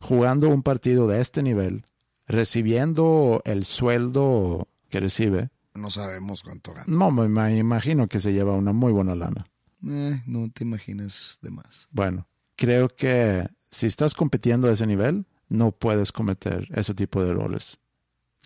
jugando 0.00 0.48
un 0.48 0.62
partido 0.62 1.08
de 1.08 1.20
este 1.20 1.42
nivel, 1.42 1.84
recibiendo 2.26 3.42
el 3.44 3.64
sueldo 3.64 4.68
que 4.88 5.00
recibe, 5.00 5.50
No 5.74 5.90
sabemos 5.90 6.42
cuánto 6.42 6.72
gana. 6.72 6.84
no 6.86 7.10
me 7.10 7.28
me 7.28 7.56
imagino 7.58 8.06
que 8.06 8.20
se 8.20 8.32
lleva 8.32 8.52
una 8.54 8.72
muy 8.72 8.92
buena 8.92 9.14
lana. 9.14 9.46
Eh, 9.88 10.22
no 10.26 10.50
te 10.52 10.64
imagines 10.64 11.38
de 11.42 11.50
más. 11.50 11.88
Bueno, 11.90 12.28
creo 12.56 12.88
que 12.88 13.46
si 13.70 13.86
estás 13.86 14.14
compitiendo 14.14 14.68
a 14.68 14.72
ese 14.72 14.86
nivel, 14.86 15.26
no 15.48 15.72
puedes 15.72 16.12
cometer 16.12 16.66
ese 16.74 16.94
tipo 16.94 17.22
de 17.22 17.30
errores. 17.30 17.78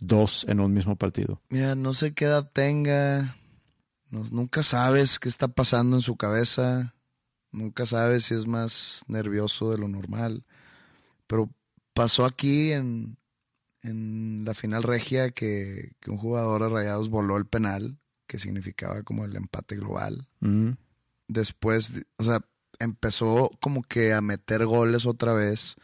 Dos 0.01 0.45
en 0.49 0.61
un 0.61 0.73
mismo 0.73 0.97
partido. 0.97 1.43
Mira, 1.51 1.75
no 1.75 1.93
sé 1.93 2.15
qué 2.15 2.25
edad 2.27 2.51
tenga. 2.53 3.37
No- 4.11 4.25
nunca 4.33 4.63
sabes 4.63 5.19
qué 5.19 5.29
está 5.29 5.49
pasando 5.49 5.97
en 5.97 6.03
su 6.03 6.17
cabeza. 6.17 6.95
Nunca 7.53 7.85
sabes 7.87 8.25
si 8.25 8.35
es 8.35 8.47
más 8.47 9.03
nervioso 9.09 9.71
de 9.71 9.79
lo 9.79 9.89
normal. 9.89 10.45
Pero 11.27 11.51
pasó 11.95 12.25
aquí 12.25 12.73
en, 12.73 13.19
en 13.83 14.45
la 14.45 14.55
final 14.55 14.83
regia 14.83 15.31
que, 15.31 15.93
que 16.01 16.11
un 16.11 16.19
jugador 16.19 16.63
de 16.63 16.69
Rayados 16.71 17.09
voló 17.11 17.37
el 17.37 17.47
penal, 17.47 17.99
que 18.27 18.39
significaba 18.39 19.03
como 19.03 19.25
el 19.25 19.37
empate 19.37 19.77
global. 19.77 20.29
Mm. 20.41 20.71
Después, 21.33 21.93
o 22.17 22.25
sea, 22.25 22.41
empezó 22.81 23.51
como 23.61 23.83
que 23.83 24.13
a 24.13 24.21
meter 24.21 24.67
goles 24.67 25.07
otra 25.07 25.33
vez, 25.33 25.77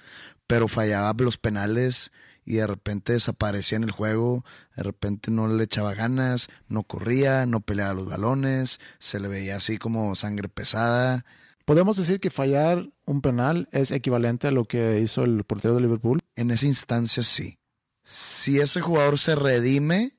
pero 0.48 0.66
fallaba 0.66 1.14
los 1.22 1.36
penales 1.36 2.10
y 2.44 2.54
de 2.54 2.66
repente 2.66 3.12
desaparecía 3.12 3.76
en 3.76 3.84
el 3.84 3.92
juego, 3.92 4.44
de 4.76 4.82
repente 4.82 5.30
no 5.30 5.46
le 5.46 5.62
echaba 5.62 5.94
ganas, 5.94 6.48
no 6.68 6.82
corría, 6.82 7.46
no 7.46 7.60
peleaba 7.60 7.94
los 7.94 8.06
balones, 8.06 8.80
se 8.98 9.20
le 9.20 9.28
veía 9.28 9.56
así 9.56 9.78
como 9.78 10.16
sangre 10.16 10.48
pesada. 10.48 11.24
¿Podemos 11.64 11.96
decir 11.96 12.18
que 12.18 12.30
fallar 12.30 12.88
un 13.04 13.20
penal 13.20 13.68
es 13.70 13.92
equivalente 13.92 14.48
a 14.48 14.52
lo 14.52 14.64
que 14.64 14.98
hizo 14.98 15.22
el 15.22 15.44
portero 15.44 15.76
de 15.76 15.82
Liverpool? 15.82 16.18
En 16.34 16.50
esa 16.50 16.66
instancia 16.66 17.22
sí. 17.22 17.58
Si 18.02 18.58
ese 18.58 18.80
jugador 18.80 19.16
se 19.16 19.36
redime, 19.36 20.10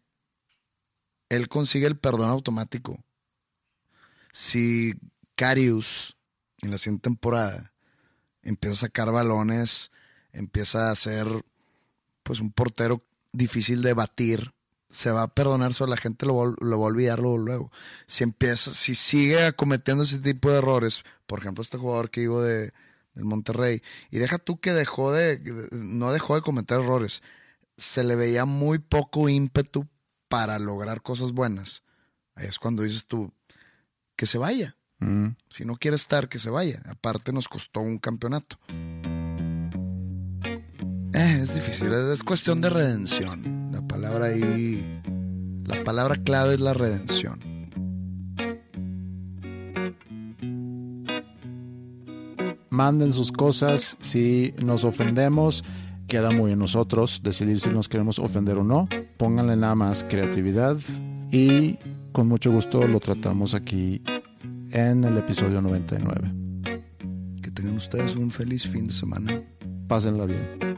él 1.27 1.49
consigue 1.49 1.87
el 1.87 1.97
perdón 1.97 2.29
automático. 2.29 3.03
Si 4.31 4.93
Carius 5.37 6.17
en 6.61 6.71
la 6.71 6.77
siguiente 6.77 7.03
temporada 7.03 7.71
empieza 8.41 8.75
a 8.75 8.87
sacar 8.87 9.11
balones, 9.11 9.91
empieza 10.33 10.89
a 10.89 10.95
ser 10.95 11.27
pues 12.23 12.39
un 12.39 12.51
portero 12.51 13.01
difícil 13.31 13.81
de 13.81 13.93
batir, 13.93 14.53
se 14.89 15.11
va 15.11 15.23
a 15.23 15.33
perdonar 15.33 15.73
solo 15.73 15.91
la 15.91 15.97
gente 15.97 16.25
lo, 16.25 16.55
lo 16.59 16.79
va 16.79 16.85
a 16.85 16.89
olvidar 16.89 17.19
luego, 17.19 17.37
luego. 17.37 17.71
Si 18.07 18.23
empieza, 18.23 18.71
si 18.71 18.95
sigue 18.95 19.53
cometiendo 19.53 20.03
ese 20.03 20.17
tipo 20.17 20.49
de 20.49 20.57
errores, 20.57 21.03
por 21.25 21.39
ejemplo, 21.39 21.61
este 21.61 21.77
jugador 21.77 22.09
que 22.09 22.21
digo 22.21 22.41
de, 22.41 22.73
del 23.13 23.25
Monterrey, 23.25 23.81
y 24.09 24.17
deja 24.17 24.37
tú 24.39 24.59
que 24.59 24.73
dejó 24.73 25.11
de, 25.11 25.69
no 25.71 26.11
dejó 26.11 26.35
de 26.35 26.41
cometer 26.41 26.79
errores, 26.79 27.21
se 27.75 28.03
le 28.03 28.15
veía 28.15 28.45
muy 28.45 28.79
poco 28.79 29.29
ímpetu 29.29 29.87
para 30.29 30.57
lograr 30.57 31.01
cosas 31.01 31.31
buenas. 31.31 31.83
Ahí 32.35 32.47
es 32.47 32.57
cuando 32.59 32.83
dices 32.83 33.05
tú, 33.05 33.31
que 34.15 34.25
se 34.25 34.37
vaya. 34.37 34.76
Mm. 34.99 35.29
Si 35.49 35.65
no 35.65 35.75
quiere 35.75 35.95
estar, 35.95 36.27
que 36.27 36.39
se 36.39 36.49
vaya. 36.49 36.81
Aparte 36.89 37.31
nos 37.31 37.47
costó 37.47 37.81
un 37.81 37.97
campeonato. 37.97 38.57
Eh, 41.13 41.39
es 41.41 41.53
difícil, 41.53 41.87
es, 41.87 42.05
es 42.13 42.23
cuestión 42.23 42.61
de 42.61 42.69
redención. 42.69 43.69
La 43.71 43.81
palabra 43.81 44.27
ahí, 44.27 45.01
la 45.65 45.83
palabra 45.83 46.15
clave 46.23 46.55
es 46.55 46.59
la 46.59 46.73
redención. 46.73 47.39
Manden 52.69 53.11
sus 53.11 53.31
cosas. 53.31 53.97
Si 54.01 54.53
nos 54.61 54.83
ofendemos, 54.83 55.63
queda 56.07 56.31
muy 56.31 56.51
en 56.51 56.59
nosotros 56.59 57.21
decidir 57.23 57.59
si 57.59 57.69
nos 57.69 57.89
queremos 57.89 58.19
ofender 58.19 58.57
o 58.57 58.63
no. 58.63 58.87
Pónganle 59.17 59.55
nada 59.57 59.75
más 59.75 60.03
creatividad 60.03 60.77
y 61.31 61.77
con 62.11 62.27
mucho 62.27 62.51
gusto 62.51 62.87
lo 62.87 62.99
tratamos 62.99 63.53
aquí 63.53 64.01
en 64.71 65.03
el 65.03 65.17
episodio 65.17 65.61
99. 65.61 66.33
Que 67.41 67.51
tengan 67.51 67.75
ustedes 67.75 68.15
un 68.15 68.31
feliz 68.31 68.67
fin 68.67 68.87
de 68.87 68.93
semana. 68.93 69.41
Pásenla 69.87 70.25
bien. 70.25 70.77